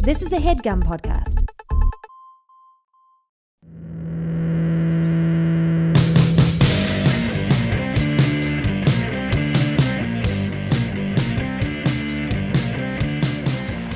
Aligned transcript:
This 0.00 0.22
is 0.22 0.32
a 0.32 0.38
headgum 0.38 0.82
podcast. 0.84 1.44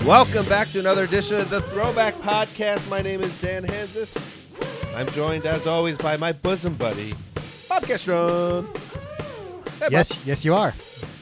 Welcome 0.05 0.45
back 0.49 0.69
to 0.71 0.81
another 0.81 1.05
edition 1.05 1.37
of 1.39 1.49
the 1.51 1.63
Throwback 1.63 2.15
Podcast. 2.15 2.91
My 2.91 3.01
name 3.01 3.23
is 3.23 3.41
Dan 3.41 3.65
Hanzus. 3.65 4.19
I'm 4.97 5.09
joined, 5.11 5.47
as 5.47 5.69
always, 5.69 5.97
by 5.97 6.17
my 6.17 6.33
bosom 6.33 6.75
buddy, 6.75 7.15
Bob 7.69 7.85
Castrone. 7.85 8.67
Hey, 8.75 9.81
Bob. 9.81 9.93
Yes, 9.93 10.21
yes, 10.27 10.45
you 10.45 10.53
are. 10.55 10.75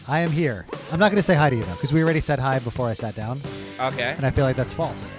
I 0.08 0.20
am 0.20 0.30
here. 0.30 0.64
I'm 0.90 0.98
not 0.98 1.10
going 1.10 1.16
to 1.16 1.22
say 1.22 1.34
hi 1.34 1.50
to 1.50 1.56
you 1.56 1.64
though, 1.64 1.74
because 1.74 1.92
we 1.92 2.02
already 2.02 2.20
said 2.20 2.38
hi 2.38 2.58
before 2.58 2.88
I 2.88 2.94
sat 2.94 3.14
down, 3.14 3.38
Okay. 3.80 4.14
and 4.16 4.26
I 4.26 4.30
feel 4.30 4.44
like 4.44 4.56
that's 4.56 4.74
false. 4.74 5.16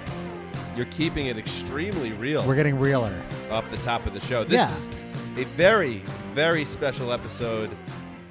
You're 0.76 0.86
keeping 0.88 1.28
it 1.28 1.38
extremely 1.38 2.14
real 2.14 2.46
We're 2.48 2.56
getting 2.56 2.80
realer. 2.80 3.22
off 3.50 3.70
the 3.72 3.78
top 3.78 4.06
of 4.06 4.14
the 4.14 4.20
show. 4.22 4.44
This 4.44 4.54
Yeah. 4.62 4.72
is 4.72 4.88
a 5.38 5.44
very, 5.56 5.98
very 6.34 6.64
special 6.64 7.12
episode 7.12 7.70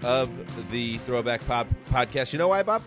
of 0.03 0.31
the 0.71 0.97
Throwback 0.99 1.45
Pod- 1.47 1.69
Podcast. 1.91 2.33
You 2.33 2.39
know 2.39 2.49
why, 2.49 2.63
Bob? 2.63 2.83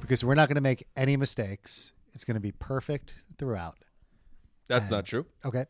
because 0.00 0.24
we're 0.24 0.34
not 0.34 0.48
going 0.48 0.56
to 0.56 0.60
make 0.60 0.86
any 0.96 1.16
mistakes. 1.16 1.92
It's 2.12 2.24
going 2.24 2.34
to 2.34 2.40
be 2.40 2.50
perfect 2.52 3.14
throughout. 3.38 3.76
That's 4.68 4.90
not 4.90 5.06
true. 5.06 5.26
Okay. 5.44 5.64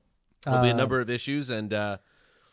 There'll 0.45 0.62
be 0.62 0.70
a 0.70 0.75
Uh, 0.75 0.77
number 0.77 1.01
of 1.01 1.09
issues, 1.11 1.51
and 1.51 1.73
uh, 1.73 1.98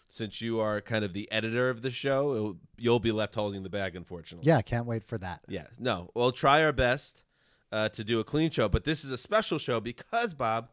since 0.09 0.42
you 0.42 0.59
are 0.59 0.81
kind 0.81 1.04
of 1.06 1.14
the 1.14 1.31
editor 1.31 1.70
of 1.70 1.81
the 1.81 1.90
show, 1.90 2.36
it'll, 2.36 2.58
you'll 2.78 3.00
be 3.00 3.12
left 3.14 3.34
holding 3.36 3.64
the 3.64 3.70
bag, 3.70 3.95
unfortunately. 3.95 4.45
Yeah, 4.48 4.62
can't 4.62 4.86
wait 4.86 5.04
for 5.06 5.17
that. 5.20 5.42
Yeah, 5.48 5.67
no, 5.80 6.12
we'll 6.14 6.31
try 6.34 6.64
our 6.64 6.73
best 6.73 7.23
uh, 7.72 7.90
to 7.90 8.04
do 8.04 8.20
a 8.20 8.23
clean 8.23 8.50
show, 8.52 8.68
but 8.70 8.84
this 8.84 9.04
is 9.04 9.12
a 9.12 9.18
special 9.18 9.58
show 9.59 9.80
because 9.80 10.34
Bob, 10.34 10.70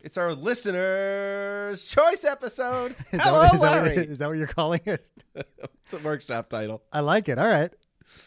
it's 0.00 0.16
our 0.16 0.32
listeners' 0.34 1.86
choice 1.86 2.24
episode. 2.24 2.90
Is, 3.12 3.20
Hello, 3.22 3.42
that, 3.42 3.52
what- 3.52 3.54
is, 3.54 3.60
that 3.60 3.82
what, 3.82 3.82
Larry. 3.96 3.96
is 4.08 4.18
that 4.20 4.28
what 4.28 4.38
you're 4.38 4.46
calling 4.46 4.80
it? 4.84 5.06
it's 5.82 5.92
a 5.94 5.98
workshop 5.98 6.48
title. 6.48 6.82
I 6.92 7.00
like 7.00 7.28
it. 7.28 7.38
All 7.38 7.46
right. 7.48 7.70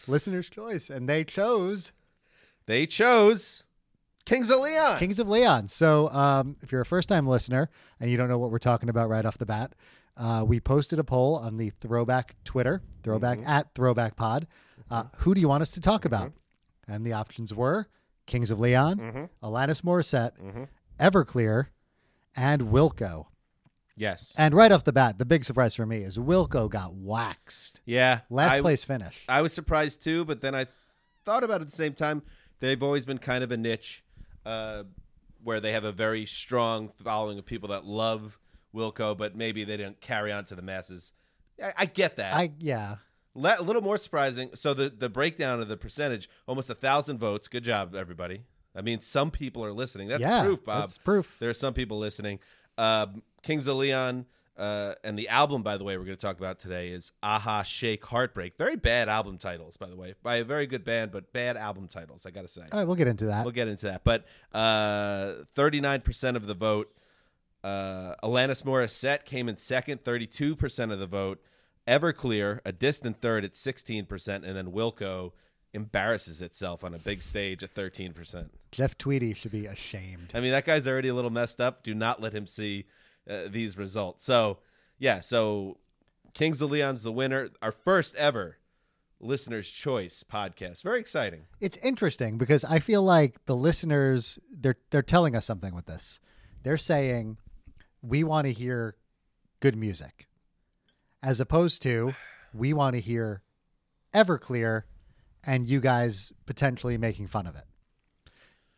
Listener's 0.08 0.50
choice. 0.50 0.90
And 0.90 1.08
they 1.10 1.24
chose 1.24 1.92
They 2.68 2.86
chose 2.86 3.64
Kings 4.26 4.50
of 4.52 4.60
Leon. 4.60 5.00
Kings 5.00 5.18
of 5.20 5.28
Leon. 5.30 5.68
So 5.70 6.10
um, 6.10 6.56
if 6.62 6.72
you're 6.72 6.82
a 6.82 6.86
first 6.86 7.10
time 7.10 7.26
listener 7.28 7.70
and 8.00 8.10
you 8.12 8.18
don't 8.18 8.30
know 8.30 8.38
what 8.38 8.52
we're 8.52 8.60
talking 8.60 8.90
about 8.90 9.10
right 9.10 9.26
off 9.26 9.38
the 9.38 9.46
bat, 9.48 9.74
uh, 10.18 10.44
we 10.46 10.60
posted 10.60 11.00
a 11.00 11.04
poll 11.04 11.36
on 11.38 11.58
the 11.58 11.72
Throwback 11.82 12.36
Twitter, 12.44 12.82
Throwback 13.04 13.40
Mm-hmm. 13.40 13.50
at 13.50 13.74
Throwback 13.74 14.16
Pod. 14.16 14.46
Uh, 14.90 15.04
who 15.20 15.34
do 15.34 15.42
you 15.42 15.48
want 15.48 15.62
us 15.62 15.72
to 15.72 15.82
talk 15.82 16.06
about? 16.06 16.34
And 16.92 17.06
the 17.06 17.14
options 17.14 17.54
were 17.54 17.88
Kings 18.26 18.52
of 18.52 18.60
Leon, 18.60 18.98
Mm-hmm. 19.00 19.24
Alanis 19.46 19.82
Morissette, 19.82 20.68
Everclear, 21.00 21.68
and 22.36 22.62
Wilco. 22.64 23.26
yes. 23.98 24.34
And 24.38 24.54
right 24.54 24.72
off 24.72 24.84
the 24.84 24.94
bat, 24.94 25.18
the 25.18 25.26
big 25.26 25.44
surprise 25.44 25.76
for 25.76 25.86
me 25.86 25.98
is 26.04 26.18
Wilco 26.18 26.70
got 26.70 26.94
waxed. 26.96 27.82
Yeah. 27.86 28.22
Last 28.30 28.58
I, 28.58 28.62
place 28.62 28.84
finish. 28.84 29.26
I 29.28 29.42
was 29.42 29.54
surprised 29.54 30.02
too, 30.04 30.26
but 30.26 30.42
then 30.42 30.56
I 30.56 30.68
thought 31.26 31.44
about 31.44 31.62
it 31.62 31.64
at 31.64 31.70
the 31.70 31.76
same 31.76 31.94
time. 31.94 32.22
They've 32.60 32.82
always 32.82 33.06
been 33.06 33.18
kind 33.18 33.44
of 33.44 33.52
a 33.52 33.58
niche 33.58 34.04
uh, 34.46 34.84
where 35.44 35.60
they 35.60 35.72
have 35.72 35.84
a 35.84 35.92
very 35.92 36.26
strong 36.26 36.90
following 37.04 37.40
of 37.40 37.46
people 37.46 37.70
that 37.70 37.86
love 37.86 38.38
Wilco, 38.74 39.18
but 39.18 39.36
maybe 39.36 39.64
they 39.64 39.78
didn't 39.78 40.00
carry 40.00 40.32
on 40.32 40.46
to 40.46 40.56
the 40.56 40.62
masses. 40.62 41.12
I, 41.62 41.74
I 41.80 41.86
get 41.86 42.16
that. 42.18 42.34
I 42.36 42.52
yeah. 42.60 42.98
Le- 43.34 43.56
a 43.60 43.64
little 43.64 43.82
more 43.82 43.98
surprising. 43.98 44.50
So 44.56 44.74
the 44.74 44.90
the 44.90 45.10
breakdown 45.10 45.62
of 45.62 45.68
the 45.68 45.78
percentage, 45.78 46.30
almost 46.48 46.70
a 46.70 46.76
thousand 46.76 47.20
votes. 47.20 47.48
Good 47.48 47.64
job, 47.64 47.96
everybody. 47.96 48.44
I 48.76 48.82
mean, 48.82 49.02
some 49.02 49.32
people 49.32 49.66
are 49.66 49.74
listening. 49.74 50.08
That's 50.08 50.22
yeah, 50.22 50.44
proof, 50.44 50.64
Bob. 50.64 50.82
That's 50.82 50.98
proof. 50.98 51.38
There 51.40 51.50
are 51.50 51.54
some 51.54 51.74
people 51.74 51.98
listening. 51.98 52.40
Um, 52.78 53.22
Kings 53.44 53.68
of 53.68 53.76
Leon, 53.78 54.26
uh, 54.58 54.94
and 55.04 55.18
the 55.18 55.28
album, 55.30 55.62
by 55.62 55.78
the 55.78 55.84
way, 55.84 55.98
we're 55.98 56.06
going 56.06 56.16
to 56.16 56.22
talk 56.22 56.38
about 56.38 56.60
today 56.60 56.90
is 56.90 57.12
Aha 57.24 57.64
Shake 57.64 58.06
Heartbreak. 58.06 58.58
Very 58.58 58.76
bad 58.76 59.10
album 59.10 59.38
titles, 59.38 59.76
by 59.76 59.88
the 59.88 59.96
way, 59.96 60.14
by 60.24 60.38
a 60.38 60.44
very 60.44 60.68
good 60.68 60.86
band, 60.86 61.12
but 61.12 61.34
bad 61.34 61.58
album 61.58 61.88
titles. 61.88 62.26
I 62.26 62.32
got 62.32 62.44
to 62.44 62.48
say. 62.48 62.62
All 62.72 62.80
right, 62.80 62.86
we'll 62.86 62.96
get 62.96 63.08
into 63.08 63.26
that. 63.26 63.44
We'll 63.44 63.54
get 63.54 63.68
into 63.68 63.88
that. 63.88 64.04
But 64.04 64.26
thirty 65.54 65.80
nine 65.82 66.02
percent 66.02 66.38
of 66.38 66.48
the 66.48 66.54
vote. 66.54 66.94
Uh, 67.64 68.16
Alanis 68.24 68.64
Morissette 68.64 69.26
came 69.26 69.48
in 69.48 69.58
second, 69.58 70.04
thirty 70.04 70.28
two 70.28 70.56
percent 70.56 70.92
of 70.92 71.00
the 71.00 71.08
vote. 71.08 71.42
Everclear, 71.88 72.60
a 72.66 72.72
distant 72.72 73.22
third 73.22 73.44
at 73.44 73.56
sixteen 73.56 74.06
percent, 74.06 74.46
and 74.46 74.56
then 74.56 74.72
Wilco 74.72 75.32
embarrasses 75.74 76.42
itself 76.42 76.84
on 76.84 76.94
a 76.94 76.98
big 77.00 77.22
stage 77.22 77.64
at 77.64 77.72
thirteen 77.72 78.14
percent. 78.14 78.52
Jeff 78.72 78.98
Tweedy 78.98 79.34
should 79.34 79.52
be 79.52 79.66
ashamed. 79.66 80.32
I 80.34 80.40
mean, 80.42 80.52
that 80.52 80.66
guy's 80.66 80.88
already 80.88 81.10
a 81.10 81.14
little 81.14 81.32
messed 81.32 81.60
up. 81.60 81.84
Do 81.84 81.94
not 81.94 82.22
let 82.22 82.34
him 82.34 82.48
see 82.48 82.86
uh, 83.30 83.44
these 83.50 83.78
results. 83.78 84.24
So, 84.24 84.60
yeah, 85.00 85.20
so 85.20 85.78
Kings 86.34 86.62
of 86.62 86.72
Leon's 86.72 87.04
the 87.04 87.12
winner. 87.12 87.50
Our 87.62 87.72
first 87.72 88.16
ever 88.16 88.58
listener's 89.20 89.70
choice 89.70 90.24
podcast. 90.24 90.82
Very 90.84 91.00
exciting. 91.00 91.42
it's 91.60 91.78
interesting 91.78 92.38
because 92.38 92.64
I 92.66 92.80
feel 92.80 93.04
like 93.04 93.46
the 93.46 93.56
listeners 93.56 94.40
they're 94.52 94.78
they're 94.92 95.02
telling 95.02 95.36
us 95.36 95.46
something 95.46 95.76
with 95.76 95.86
this. 95.86 96.20
They're 96.64 96.78
saying 96.78 97.38
we 98.02 98.24
want 98.24 98.48
to 98.48 98.54
hear 98.54 98.96
good 99.60 99.76
music, 99.76 100.28
as 101.24 101.40
opposed 101.40 101.82
to 101.84 102.14
we 102.54 102.74
want 102.74 102.96
to 102.96 103.02
hear 103.02 103.42
Everclear, 104.14 104.84
and 105.46 105.68
you 105.68 105.80
guys 105.80 106.34
potentially 106.46 106.98
making 106.98 107.28
fun 107.28 107.48
of 107.48 107.56
it. 107.56 107.64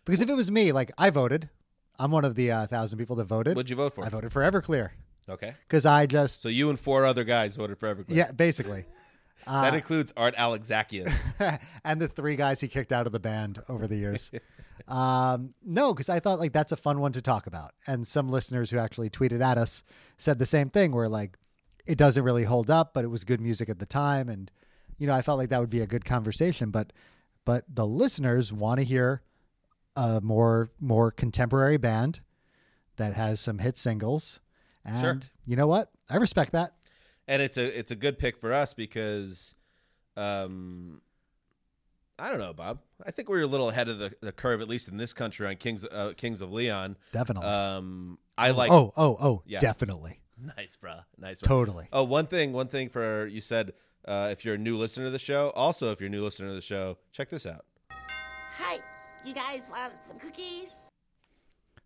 Because 0.05 0.21
if 0.21 0.29
it 0.29 0.35
was 0.35 0.51
me, 0.51 0.71
like 0.71 0.91
I 0.97 1.09
voted, 1.09 1.49
I'm 1.97 2.11
one 2.11 2.25
of 2.25 2.35
the 2.35 2.51
uh, 2.51 2.67
thousand 2.67 2.99
people 2.99 3.15
that 3.17 3.25
voted. 3.25 3.55
What'd 3.55 3.69
you 3.69 3.75
vote 3.75 3.95
for? 3.95 4.05
I 4.05 4.09
voted 4.09 4.31
for 4.31 4.41
Everclear 4.41 4.91
Okay. 5.29 5.53
because 5.67 5.85
I 5.85 6.05
just 6.05 6.41
So 6.41 6.49
you 6.49 6.69
and 6.69 6.79
four 6.79 7.05
other 7.05 7.23
guys 7.23 7.55
voted 7.55 7.79
for 7.79 7.93
Everclear. 7.93 8.15
yeah, 8.15 8.31
basically. 8.31 8.85
That 9.47 9.73
includes 9.73 10.13
Art 10.15 10.35
Alexakis 10.35 11.59
and 11.83 11.99
the 11.99 12.07
three 12.07 12.37
guys 12.37 12.61
he 12.61 12.69
kicked 12.69 12.93
out 12.93 13.07
of 13.07 13.11
the 13.11 13.19
band 13.19 13.61
over 13.67 13.87
the 13.87 13.95
years. 13.97 14.31
um, 14.87 15.53
no, 15.65 15.93
because 15.93 16.07
I 16.07 16.19
thought 16.21 16.39
like 16.39 16.53
that's 16.53 16.71
a 16.71 16.77
fun 16.77 17.01
one 17.01 17.11
to 17.13 17.21
talk 17.21 17.45
about. 17.47 17.71
And 17.85 18.07
some 18.07 18.29
listeners 18.29 18.69
who 18.69 18.77
actually 18.77 19.09
tweeted 19.09 19.41
at 19.41 19.57
us 19.57 19.83
said 20.17 20.39
the 20.39 20.45
same 20.45 20.69
thing, 20.69 20.93
where 20.93 21.09
like 21.09 21.37
it 21.85 21.97
doesn't 21.97 22.23
really 22.23 22.43
hold 22.45 22.69
up, 22.71 22.93
but 22.93 23.03
it 23.03 23.07
was 23.09 23.23
good 23.23 23.41
music 23.41 23.69
at 23.69 23.79
the 23.79 23.85
time, 23.85 24.29
and 24.29 24.49
you 24.97 25.07
know 25.07 25.13
I 25.13 25.21
felt 25.21 25.37
like 25.37 25.49
that 25.49 25.59
would 25.59 25.69
be 25.69 25.81
a 25.81 25.87
good 25.87 26.05
conversation. 26.05 26.69
But 26.71 26.93
but 27.45 27.65
the 27.73 27.85
listeners 27.85 28.53
want 28.53 28.79
to 28.79 28.85
hear 28.85 29.21
a 29.95 30.21
more 30.21 30.71
more 30.79 31.11
contemporary 31.11 31.77
band 31.77 32.21
that 32.97 33.13
has 33.13 33.39
some 33.39 33.59
hit 33.59 33.77
singles, 33.77 34.39
and 34.85 35.01
Sure. 35.01 35.19
you 35.45 35.55
know 35.55 35.67
what? 35.67 35.91
I 36.09 36.17
respect 36.17 36.51
that. 36.53 36.73
and 37.27 37.41
it's 37.41 37.57
a 37.57 37.77
it's 37.79 37.91
a 37.91 37.95
good 37.95 38.17
pick 38.19 38.37
for 38.37 38.51
us 38.53 38.73
because 38.73 39.53
um 40.17 41.01
I 42.19 42.29
don't 42.29 42.39
know, 42.39 42.53
Bob. 42.53 42.79
I 43.03 43.09
think 43.11 43.27
we're 43.27 43.41
a 43.41 43.47
little 43.47 43.69
ahead 43.69 43.89
of 43.89 43.97
the, 43.97 44.13
the 44.21 44.31
curve, 44.31 44.61
at 44.61 44.67
least 44.69 44.87
in 44.87 44.97
this 44.97 45.13
country, 45.13 45.47
on 45.47 45.55
Kings 45.55 45.83
uh, 45.83 46.13
Kings 46.15 46.41
of 46.41 46.51
Leon. 46.53 46.95
Definitely. 47.11 47.47
Um, 47.49 48.19
I 48.37 48.51
like. 48.51 48.71
oh 48.71 48.93
oh 48.95 49.17
oh, 49.19 49.43
Yeah. 49.47 49.59
definitely, 49.59 50.19
nice, 50.57 50.75
bro. 50.75 50.93
Nice. 51.17 51.41
Bro. 51.41 51.55
totally. 51.57 51.87
Oh, 51.91 52.03
one 52.03 52.27
thing, 52.27 52.53
one 52.53 52.67
thing 52.67 52.89
for 52.89 53.27
you 53.27 53.41
said. 53.41 53.73
Uh, 54.05 54.27
if 54.33 54.43
you're 54.43 54.55
a 54.55 54.57
new 54.57 54.75
listener 54.77 55.05
to 55.05 55.11
the 55.11 55.17
show, 55.17 55.49
also 55.55 55.93
if 55.93 56.01
you're 56.01 56.09
a 56.09 56.11
new 56.11 56.21
listener 56.21 56.49
to 56.49 56.53
the 56.55 56.59
show, 56.59 56.97
check 57.13 57.29
this 57.29 57.45
out. 57.45 57.63
Hi, 58.57 58.79
you 59.23 59.33
guys 59.33 59.69
want 59.69 59.93
some 60.05 60.19
cookies? 60.19 60.77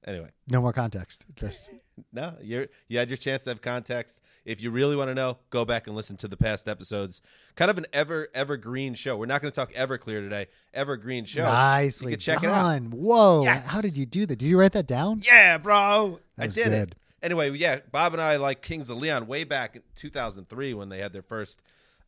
Anyway, 0.08 0.30
No 0.50 0.62
more 0.62 0.72
context. 0.72 1.26
Just 1.36 1.70
no, 2.14 2.34
you 2.42 2.68
you 2.88 2.98
had 2.98 3.10
your 3.10 3.18
chance 3.18 3.44
to 3.44 3.50
have 3.50 3.62
context. 3.62 4.22
If 4.46 4.62
you 4.62 4.72
really 4.72 4.96
want 4.96 5.10
to 5.10 5.14
know, 5.16 5.38
go 5.50 5.66
back 5.66 5.86
and 5.88 5.96
listen 5.96 6.16
to 6.18 6.28
the 6.28 6.38
past 6.38 6.68
episodes. 6.70 7.22
Kind 7.56 7.70
of 7.70 7.78
an 7.78 7.86
ever 7.92 8.30
evergreen 8.34 8.94
show. 8.94 9.18
We're 9.18 9.26
not 9.26 9.42
going 9.42 9.52
to 9.52 9.56
talk 9.56 9.74
Everclear 9.74 10.22
today. 10.22 10.48
Evergreen 10.74 11.26
show. 11.26 11.44
nicely 11.44 12.12
you 12.12 12.18
can 12.18 12.22
check 12.22 12.44
it 12.44 12.50
out. 12.50 12.82
Whoa! 12.84 13.44
Yes. 13.44 13.70
How 13.70 13.82
did 13.82 13.98
you 13.98 14.06
do 14.06 14.26
that? 14.26 14.38
Did 14.38 14.48
you 14.48 14.60
write 14.60 14.72
that 14.74 14.88
down? 14.88 15.22
Yeah, 15.26 15.58
bro. 15.58 16.20
That 16.38 16.44
I 16.44 16.48
did 16.48 16.64
good. 16.64 16.74
it. 16.74 16.96
Anyway, 17.22 17.52
yeah, 17.52 17.80
Bob 17.92 18.14
and 18.14 18.22
I 18.22 18.38
like 18.38 18.62
Kings 18.62 18.90
of 18.90 18.98
Leon 18.98 19.28
way 19.28 19.44
back 19.44 19.76
in 19.76 19.84
2003 19.96 20.74
when 20.74 20.90
they 20.90 21.00
had 21.00 21.14
their 21.14 21.24
first 21.24 21.62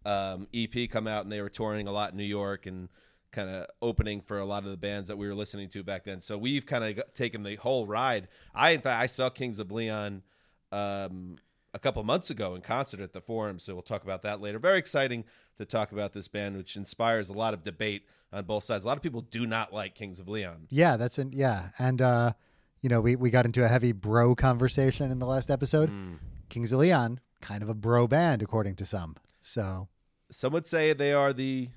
um, 0.06 0.48
EP 0.54 0.90
come 0.90 1.08
out 1.08 1.24
and 1.24 1.32
they 1.32 1.42
were 1.42 1.50
touring 1.50 1.88
a 1.88 1.92
lot 1.92 2.12
in 2.12 2.18
New 2.18 2.24
York 2.24 2.66
and 2.66 2.90
kind 3.32 3.50
of 3.50 3.68
opening 3.82 4.22
for 4.22 4.40
a 4.40 4.46
lot 4.46 4.64
of 4.64 4.72
the 4.72 4.78
bands 4.78 5.08
that 5.08 5.18
we 5.18 5.28
were 5.28 5.36
listening 5.36 5.70
to 5.70 5.84
back 5.84 6.04
then. 6.04 6.22
So 6.22 6.38
we've 6.38 6.66
kind 6.66 6.84
of 6.84 7.14
taken 7.14 7.44
the 7.44 7.56
whole 7.56 7.86
ride. 7.86 8.28
I, 8.54 8.72
in 8.72 8.82
fact, 8.82 9.02
I 9.02 9.08
saw 9.08 9.30
Kings 9.30 9.60
of 9.60 9.72
Leon 9.72 10.24
um, 10.72 11.38
a 11.74 11.80
couple 11.80 12.04
months 12.04 12.30
ago 12.30 12.56
in 12.56 12.62
concert 12.62 13.00
at 13.00 13.14
the 13.14 13.22
Forum. 13.22 13.60
So 13.60 13.74
we'll 13.74 13.84
talk 13.84 14.04
about 14.04 14.24
that 14.24 14.42
later. 14.42 14.60
Very 14.60 14.80
exciting 14.80 15.26
to 15.58 15.66
talk 15.66 15.92
about 15.92 16.14
this 16.14 16.28
band, 16.28 16.58
which 16.58 16.76
inspires 16.76 17.30
a 17.30 17.34
lot 17.34 17.54
of 17.54 17.64
debate 17.64 18.06
on 18.32 18.46
both 18.46 18.64
sides. 18.64 18.86
A 18.86 18.88
lot 18.88 18.98
of 18.98 19.04
people 19.04 19.22
do 19.22 19.46
not 19.46 19.74
like 19.74 19.96
Kings 19.96 20.20
of 20.20 20.28
Leon. 20.28 20.68
Yeah, 20.70 20.98
that's 20.98 21.18
an 21.18 21.32
yeah. 21.34 21.70
And 21.78 22.02
uh, 22.02 22.34
you 22.82 22.90
know, 22.90 23.02
we 23.02 23.16
we 23.16 23.30
got 23.30 23.46
into 23.46 23.64
a 23.64 23.68
heavy 23.68 23.92
bro 23.92 24.36
conversation 24.36 25.12
in 25.12 25.20
the 25.20 25.26
last 25.26 25.50
episode. 25.52 25.90
Hmm. 25.90 26.14
Kings 26.50 26.72
of 26.74 26.80
Leon, 26.80 27.20
kind 27.42 27.62
of 27.64 27.70
a 27.70 27.74
bro 27.74 28.08
band 28.08 28.42
according 28.42 28.76
to 28.78 28.86
some. 28.86 29.16
So 29.42 29.88
Some 30.32 30.54
would 30.54 30.66
say 30.68 30.94
they 30.94 31.14
are 31.14 31.32
the 31.34 31.70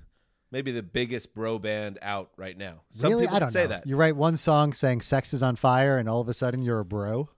maybe 0.51 0.71
the 0.73 0.83
biggest 0.83 1.35
bro 1.35 1.59
band 1.59 1.99
out 2.03 2.31
right 2.37 2.57
now. 2.57 2.83
Some 2.91 3.11
really, 3.11 3.25
people 3.25 3.37
I 3.37 3.41
don't 3.41 3.51
say 3.51 3.63
know. 3.65 3.69
that. 3.69 3.87
You 3.87 3.97
write 3.97 4.17
one 4.17 4.37
song 4.37 4.73
saying 4.73 5.01
"sex 5.03 5.33
is 5.35 5.43
on 5.43 5.57
fire," 5.57 5.99
and 5.99 6.09
all 6.09 6.21
of 6.21 6.29
a 6.29 6.35
sudden 6.35 6.63
you're 6.63 6.81
a 6.81 6.85
bro. 6.85 7.29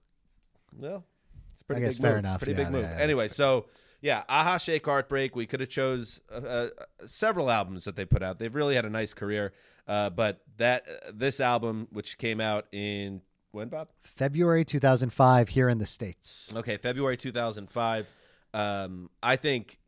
Well, 0.76 1.05
it's 1.52 1.62
pretty 1.62 1.82
I 1.82 1.87
guess 1.87 1.99
big 1.99 2.02
fair 2.02 2.11
move. 2.12 2.19
enough. 2.20 2.38
Pretty 2.40 2.52
Yeah, 2.58 2.64
big 2.64 2.72
move. 2.72 2.82
yeah, 2.82 2.96
anyway, 2.99 3.28
so 3.28 3.66
yeah, 4.00 4.25
Aha 4.28 4.58
Shake 4.58 4.84
Heartbreak. 4.84 5.34
We 5.37 5.46
could 5.46 5.61
have 5.61 5.69
chose 5.69 6.20
uh, 6.31 6.37
uh, 6.37 6.69
several 7.06 7.50
albums 7.50 7.84
that 7.84 7.96
they 7.96 8.05
put 8.05 8.22
out. 8.22 8.38
They've 8.38 8.55
really 8.55 8.75
had 8.75 8.84
a 8.84 8.90
nice 8.90 9.14
career, 9.14 9.52
uh, 9.88 10.11
but 10.11 10.43
that 10.58 10.84
uh, 10.88 11.11
this 11.14 11.40
album, 11.40 11.88
which 11.90 12.19
came 12.19 12.40
out 12.40 12.66
in 12.72 13.22
when 13.54 13.68
Bob? 13.68 13.88
February 14.00 14.64
2005 14.64 15.48
here 15.48 15.68
in 15.68 15.78
the 15.78 15.86
states. 15.86 16.52
Okay, 16.56 16.76
February 16.76 17.16
2005. 17.16 18.06
Um, 18.52 19.10
I 19.22 19.36
think 19.36 19.78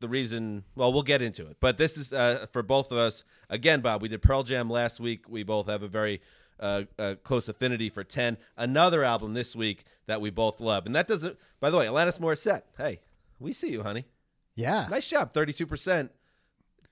the 0.00 0.08
reason, 0.08 0.64
well, 0.74 0.92
we'll 0.92 1.02
get 1.02 1.22
into 1.22 1.46
it, 1.46 1.56
but 1.60 1.78
this 1.78 1.96
is 1.96 2.12
uh, 2.12 2.46
for 2.52 2.62
both 2.62 2.92
of 2.92 2.98
us. 2.98 3.24
Again, 3.48 3.80
Bob, 3.80 4.02
we 4.02 4.08
did 4.08 4.22
Pearl 4.22 4.42
Jam 4.42 4.68
last 4.68 5.00
week. 5.00 5.28
We 5.28 5.42
both 5.42 5.68
have 5.68 5.82
a 5.82 5.88
very 5.88 6.20
uh, 6.60 6.82
uh, 6.98 7.14
close 7.22 7.48
affinity 7.48 7.90
for 7.90 8.04
10. 8.04 8.36
Another 8.56 9.04
album 9.04 9.34
this 9.34 9.56
week 9.56 9.84
that 10.06 10.20
we 10.20 10.30
both 10.30 10.60
love. 10.60 10.86
And 10.86 10.94
that 10.94 11.06
doesn't, 11.06 11.38
by 11.60 11.70
the 11.70 11.78
way, 11.78 11.86
Alanis 11.86 12.20
Morissette. 12.20 12.62
Hey, 12.76 13.00
we 13.38 13.52
see 13.52 13.70
you, 13.70 13.82
honey. 13.82 14.04
Yeah. 14.54 14.86
Nice 14.90 15.08
job, 15.08 15.32
32%. 15.32 16.10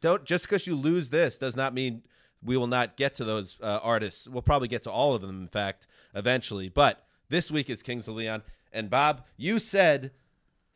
Don't, 0.01 0.25
just 0.25 0.45
because 0.45 0.67
you 0.67 0.75
lose 0.75 1.11
this 1.11 1.39
does 1.39 1.57
not 1.57 1.73
mean 1.73 2.03
we 2.45 2.57
will 2.57 2.67
not 2.67 2.97
get 2.97 3.15
to 3.17 3.25
those 3.25 3.59
uh, 3.63 3.81
artists. 3.83 4.29
We'll 4.29 4.43
probably 4.43 4.69
get 4.69 4.83
to 4.83 4.91
all 4.91 5.15
of 5.15 5.23
them, 5.23 5.41
in 5.41 5.49
fact, 5.49 5.87
eventually. 6.15 6.69
But 6.69 7.05
this 7.29 7.51
week 7.51 7.71
is 7.71 7.83
Kings 7.83 8.07
of 8.07 8.15
Leon. 8.15 8.43
And 8.73 8.91
Bob, 8.91 9.25
you 9.37 9.59
said 9.59 10.11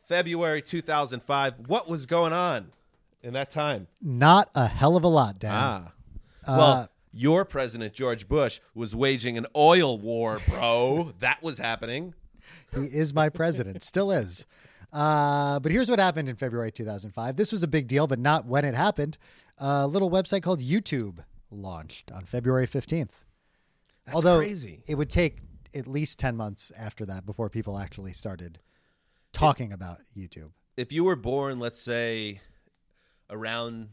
February 0.06 0.62
2005. 0.62 1.54
What 1.66 1.88
was 1.88 2.06
going 2.06 2.32
on 2.32 2.72
in 3.22 3.34
that 3.34 3.50
time? 3.50 3.88
Not 4.00 4.50
a 4.54 4.66
hell 4.66 4.96
of 4.96 5.04
a 5.04 5.08
lot, 5.08 5.38
Dan. 5.38 5.52
Ah. 5.54 5.92
Uh, 6.46 6.56
Well, 6.56 6.88
your 7.12 7.44
president, 7.44 7.92
George 7.92 8.28
Bush, 8.28 8.60
was 8.74 8.94
waging 8.94 9.36
an 9.36 9.46
oil 9.56 9.98
war, 9.98 10.38
bro. 10.48 11.12
that 11.18 11.42
was 11.42 11.58
happening. 11.58 12.14
He 12.74 12.84
is 12.84 13.12
my 13.12 13.28
president, 13.28 13.82
still 13.84 14.10
is. 14.10 14.46
Uh, 14.92 15.60
but 15.60 15.70
here's 15.70 15.90
what 15.90 15.98
happened 15.98 16.28
in 16.28 16.36
February 16.36 16.72
2005. 16.72 17.36
This 17.36 17.52
was 17.52 17.62
a 17.62 17.68
big 17.68 17.88
deal, 17.88 18.06
but 18.06 18.18
not 18.18 18.46
when 18.46 18.64
it 18.64 18.74
happened. 18.74 19.18
A 19.58 19.86
little 19.86 20.10
website 20.10 20.42
called 20.42 20.60
YouTube 20.60 21.18
launched 21.50 22.10
on 22.12 22.24
February 22.24 22.66
15th. 22.66 23.10
That's 24.04 24.14
Although 24.14 24.38
crazy. 24.38 24.82
it 24.86 24.94
would 24.96 25.10
take 25.10 25.38
at 25.74 25.86
least 25.86 26.18
10 26.18 26.36
months 26.36 26.72
after 26.78 27.04
that 27.06 27.26
before 27.26 27.48
people 27.50 27.78
actually 27.78 28.12
started 28.12 28.58
talking 29.32 29.72
about 29.72 29.98
YouTube. 30.16 30.50
if 30.76 30.92
you 30.92 31.04
were 31.04 31.16
born, 31.16 31.58
let's 31.58 31.78
say, 31.80 32.40
around 33.30 33.88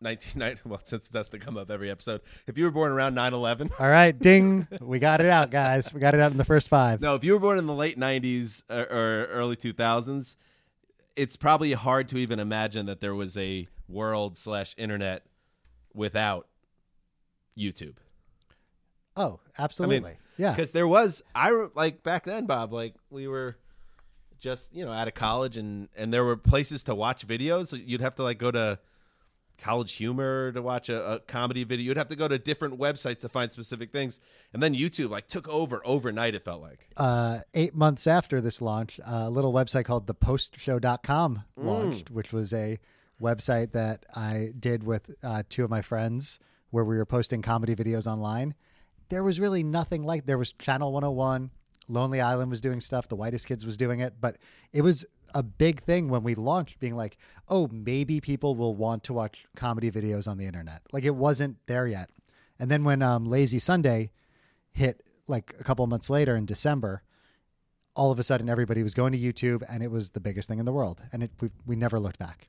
1990, 0.00 0.62
well, 0.68 0.80
since 0.84 1.08
that's 1.08 1.28
to 1.30 1.38
come 1.38 1.56
up 1.56 1.70
every 1.70 1.90
episode, 1.90 2.20
if 2.46 2.58
you 2.58 2.64
were 2.64 2.70
born 2.70 2.90
around 2.90 3.14
9 3.14 3.32
11, 3.34 3.70
All 3.78 3.88
right, 3.88 4.18
ding. 4.18 4.66
we 4.80 4.98
got 4.98 5.20
it 5.20 5.26
out, 5.28 5.50
guys. 5.50 5.94
We 5.94 6.00
got 6.00 6.14
it 6.14 6.20
out 6.20 6.32
in 6.32 6.38
the 6.38 6.44
first 6.44 6.68
five. 6.68 7.00
no, 7.00 7.14
if 7.14 7.22
you 7.24 7.32
were 7.34 7.38
born 7.38 7.58
in 7.58 7.66
the 7.66 7.74
late 7.74 7.98
90s 7.98 8.64
or, 8.68 8.80
or 8.90 9.24
early 9.26 9.56
2000s, 9.56 10.34
it's 11.16 11.36
probably 11.36 11.72
hard 11.74 12.08
to 12.08 12.18
even 12.18 12.40
imagine 12.40 12.86
that 12.86 13.00
there 13.00 13.14
was 13.14 13.36
a 13.36 13.68
world 13.88 14.36
slash 14.36 14.74
internet 14.78 15.22
without 15.94 16.46
YouTube. 17.60 17.94
Oh, 19.16 19.40
absolutely. 19.58 20.16
yeah. 20.38 20.52
Because 20.52 20.72
there 20.72 20.88
was, 20.88 21.22
I 21.34 21.50
like 21.74 22.02
back 22.02 22.24
then, 22.24 22.46
Bob, 22.46 22.72
like 22.72 22.94
we 23.10 23.28
were 23.28 23.56
just, 24.38 24.74
you 24.74 24.84
know, 24.84 24.92
out 24.92 25.08
of 25.08 25.14
college 25.14 25.56
and, 25.56 25.88
and 25.96 26.12
there 26.12 26.24
were 26.24 26.36
places 26.36 26.84
to 26.84 26.94
watch 26.94 27.26
videos. 27.26 27.78
You'd 27.86 28.00
have 28.00 28.14
to 28.14 28.22
like 28.22 28.38
go 28.38 28.50
to 28.50 28.78
College 29.58 29.92
Humor 29.96 30.52
to 30.52 30.62
watch 30.62 30.88
a, 30.88 31.14
a 31.14 31.20
comedy 31.20 31.64
video. 31.64 31.84
You'd 31.88 31.98
have 31.98 32.08
to 32.08 32.16
go 32.16 32.28
to 32.28 32.38
different 32.38 32.78
websites 32.78 33.18
to 33.20 33.28
find 33.28 33.52
specific 33.52 33.92
things. 33.92 34.18
And 34.54 34.62
then 34.62 34.74
YouTube 34.74 35.10
like 35.10 35.28
took 35.28 35.46
over 35.48 35.82
overnight, 35.84 36.34
it 36.34 36.44
felt 36.44 36.62
like. 36.62 36.88
uh, 36.96 37.40
eight 37.52 37.74
months 37.74 38.06
after 38.06 38.40
this 38.40 38.62
launch, 38.62 38.98
a 39.06 39.28
little 39.28 39.52
website 39.52 39.84
called 39.84 40.06
thepostshow.com 40.06 41.44
launched, 41.56 42.10
which 42.10 42.32
was 42.32 42.54
a 42.54 42.78
website 43.20 43.72
that 43.72 44.06
I 44.16 44.48
did 44.58 44.82
with 44.82 45.10
uh, 45.22 45.42
two 45.50 45.64
of 45.64 45.68
my 45.68 45.82
friends 45.82 46.38
where 46.70 46.84
we 46.84 46.96
were 46.96 47.06
posting 47.06 47.42
comedy 47.42 47.74
videos 47.74 48.06
online. 48.06 48.54
There 49.08 49.24
was 49.24 49.40
really 49.40 49.62
nothing 49.62 50.04
like 50.04 50.26
there 50.26 50.38
was 50.38 50.52
Channel 50.52 50.92
101, 50.92 51.50
Lonely 51.88 52.20
Island 52.20 52.50
was 52.50 52.60
doing 52.60 52.80
stuff, 52.80 53.08
The 53.08 53.16
Whitest 53.16 53.46
Kids 53.46 53.66
was 53.66 53.76
doing 53.76 54.00
it, 54.00 54.14
but 54.20 54.38
it 54.72 54.82
was 54.82 55.04
a 55.34 55.42
big 55.42 55.82
thing 55.82 56.08
when 56.08 56.22
we 56.22 56.34
launched 56.34 56.78
being 56.78 56.94
like, 56.94 57.18
"Oh, 57.48 57.68
maybe 57.72 58.20
people 58.20 58.54
will 58.54 58.74
want 58.74 59.04
to 59.04 59.12
watch 59.12 59.46
comedy 59.56 59.90
videos 59.90 60.28
on 60.28 60.38
the 60.38 60.46
internet." 60.46 60.82
Like 60.92 61.04
it 61.04 61.14
wasn't 61.14 61.56
there 61.66 61.86
yet. 61.86 62.10
And 62.58 62.70
then 62.70 62.84
when 62.84 63.02
um, 63.02 63.26
Lazy 63.26 63.58
Sunday 63.58 64.10
hit 64.72 65.02
like 65.26 65.54
a 65.58 65.64
couple 65.64 65.86
months 65.86 66.10
later 66.10 66.36
in 66.36 66.46
December, 66.46 67.02
all 67.96 68.12
of 68.12 68.18
a 68.18 68.22
sudden 68.22 68.48
everybody 68.48 68.82
was 68.82 68.94
going 68.94 69.12
to 69.12 69.18
YouTube 69.18 69.62
and 69.68 69.82
it 69.82 69.90
was 69.90 70.10
the 70.10 70.20
biggest 70.20 70.48
thing 70.48 70.58
in 70.58 70.66
the 70.66 70.72
world. 70.72 71.02
And 71.12 71.24
it 71.24 71.30
we, 71.40 71.50
we 71.66 71.76
never 71.76 71.98
looked 71.98 72.18
back. 72.18 72.48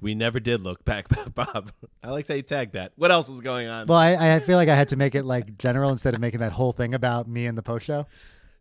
We 0.00 0.14
never 0.14 0.40
did 0.40 0.62
look 0.62 0.84
back, 0.84 1.06
Bob. 1.34 1.72
I 2.02 2.10
like 2.10 2.26
that 2.26 2.36
you 2.36 2.42
tagged 2.42 2.74
that. 2.74 2.92
What 2.96 3.10
else 3.10 3.28
was 3.28 3.40
going 3.40 3.66
on? 3.68 3.86
Well, 3.86 3.98
I, 3.98 4.36
I 4.36 4.40
feel 4.40 4.56
like 4.56 4.68
I 4.68 4.74
had 4.74 4.88
to 4.90 4.96
make 4.96 5.14
it 5.14 5.24
like 5.24 5.56
general 5.58 5.90
instead 5.90 6.14
of 6.14 6.20
making 6.20 6.40
that 6.40 6.52
whole 6.52 6.72
thing 6.72 6.94
about 6.94 7.26
me 7.28 7.46
and 7.46 7.56
the 7.56 7.62
post 7.62 7.86
show. 7.86 8.06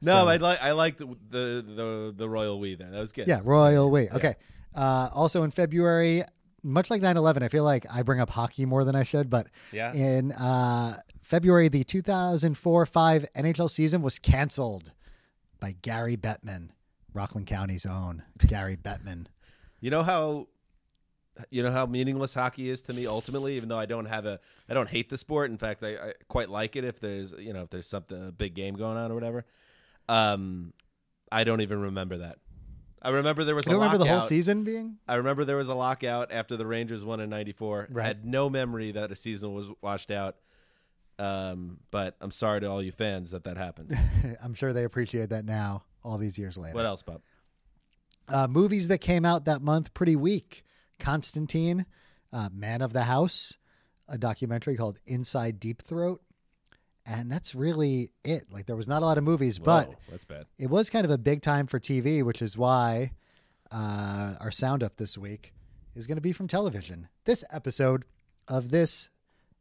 no, 0.02 0.14
so- 0.14 0.28
I 0.28 0.38
like 0.38 0.62
I 0.62 0.72
liked 0.72 1.00
the, 1.00 1.08
the 1.30 1.66
the 1.68 2.14
the 2.18 2.30
royal 2.30 2.60
we 2.60 2.76
there. 2.76 2.90
That 2.90 3.00
was 3.00 3.12
good. 3.12 3.28
Yeah, 3.28 3.42
Royal 3.44 3.92
We. 3.92 4.10
Okay. 4.10 4.36
Uh, 4.74 5.10
also 5.14 5.44
in 5.44 5.52
February, 5.52 6.24
much 6.62 6.90
like 6.90 7.02
9 7.02 7.16
11, 7.16 7.44
I 7.44 7.48
feel 7.48 7.64
like 7.64 7.86
I 7.94 8.02
bring 8.04 8.20
up 8.20 8.30
hockey 8.30 8.66
more 8.66 8.84
than 8.84 8.94
I 8.96 9.04
should, 9.04 9.30
but 9.30 9.48
Yeah. 9.72 9.94
in 9.94 10.34
uh, 10.34 10.98
February, 11.24 11.70
the 11.70 11.84
2004 11.86 12.86
5 12.86 13.26
NHL 13.38 13.70
season 13.70 14.02
was 14.02 14.20
canceled 14.20 14.92
by 15.62 15.76
Gary 15.82 16.18
Bettman, 16.18 16.70
Rockland 17.14 17.48
County's 17.48 17.86
own 17.86 18.24
Gary 18.46 18.76
Bettman. 18.76 19.28
You 19.80 19.92
know 19.92 20.04
how 20.04 20.48
you 21.50 21.64
know 21.64 21.72
how 21.72 21.86
meaningless 21.86 22.34
hockey 22.34 22.70
is 22.70 22.82
to 22.84 22.94
me 22.94 23.08
ultimately, 23.08 23.56
even 23.56 23.70
though 23.70 23.78
I 23.78 23.86
don't 23.86 24.06
have 24.06 24.26
a 24.26 24.40
I 24.70 24.74
don't 24.74 24.90
hate 24.90 25.10
the 25.10 25.18
sport. 25.18 25.52
In 25.52 25.58
fact, 25.58 25.84
I, 25.84 25.96
I 25.96 26.14
quite 26.28 26.50
like 26.50 26.76
it 26.76 26.84
if 26.84 27.00
there's 27.00 27.34
you 27.34 27.54
know 27.54 27.64
if 27.64 27.70
there's 27.70 27.88
something 27.88 28.30
a 28.30 28.32
big 28.32 28.54
game 28.54 28.76
going 28.76 28.98
on 28.98 29.12
or 29.12 29.16
whatever. 29.16 29.46
Um, 30.08 30.74
I 31.32 31.44
don't 31.44 31.62
even 31.62 31.82
remember 31.82 32.18
that. 32.18 32.38
I 33.02 33.10
remember 33.10 33.44
there 33.44 33.56
was 33.56 33.68
You 33.68 33.74
a 33.74 33.76
remember 33.76 33.98
the 33.98 34.10
whole 34.10 34.22
season 34.22 34.64
being? 34.64 34.98
I 35.08 35.16
remember 35.16 35.46
there 35.46 35.58
was 35.58 35.68
a 35.68 35.76
lockout 35.76 36.32
after 36.32 36.58
the 36.58 36.66
Rangers 36.66 37.06
won 37.06 37.20
in 37.20 37.30
'94. 37.30 37.90
Right. 37.92 38.04
I 38.04 38.08
had 38.08 38.26
no 38.26 38.50
memory 38.50 38.92
that 38.92 39.12
a 39.12 39.16
season 39.16 39.54
was 39.54 39.70
washed 39.82 40.10
out. 40.12 40.38
Um, 41.18 41.78
but 41.92 42.16
I'm 42.20 42.32
sorry 42.32 42.62
to 42.62 42.70
all 42.70 42.82
you 42.82 42.92
fans 42.92 43.32
that 43.32 43.44
that 43.46 43.58
happened. 43.58 43.98
I'm 44.44 44.54
sure 44.54 44.74
they 44.74 44.84
appreciate 44.84 45.30
that 45.30 45.46
now, 45.46 45.84
all 46.04 46.18
these 46.18 46.38
years 46.38 46.58
later. 46.58 46.76
what 46.76 46.86
else, 46.86 47.04
Bob? 47.04 47.22
Uh, 48.28 48.48
movies 48.48 48.88
that 48.88 48.98
came 48.98 49.24
out 49.24 49.46
that 49.46 49.62
month 49.62 49.94
pretty 49.94 50.16
weak. 50.16 50.64
Constantine, 51.00 51.86
uh, 52.32 52.50
Man 52.54 52.82
of 52.82 52.94
the 52.94 53.04
House, 53.04 53.58
a 54.08 54.18
documentary 54.18 54.76
called 54.76 55.02
Inside 55.06 55.60
Deep 55.60 55.82
Throat, 55.82 56.22
and 57.06 57.32
that's 57.32 57.54
really 57.56 58.12
it. 58.24 58.46
Like 58.52 58.66
there 58.66 58.76
was 58.76 58.88
not 58.88 59.02
a 59.02 59.06
lot 59.06 59.18
of 59.18 59.24
movies, 59.24 59.60
but 59.60 59.96
that's 60.10 60.26
bad. 60.26 60.46
it 60.58 60.70
was 60.70 60.90
kind 60.90 61.06
of 61.06 61.12
a 61.12 61.18
big 61.18 61.42
time 61.42 61.68
for 61.68 61.80
TV, 61.80 62.24
which 62.24 62.42
is 62.42 62.58
why 62.58 63.12
uh, 63.72 64.36
our 64.42 64.52
sound 64.52 64.84
up 64.84 64.98
this 64.98 65.18
week 65.18 65.54
is 65.96 66.08
going 66.08 66.18
to 66.18 66.22
be 66.22 66.32
from 66.32 66.48
television. 66.48 67.08
This 67.26 67.44
episode 67.52 68.06
of 68.48 68.70
this 68.70 69.10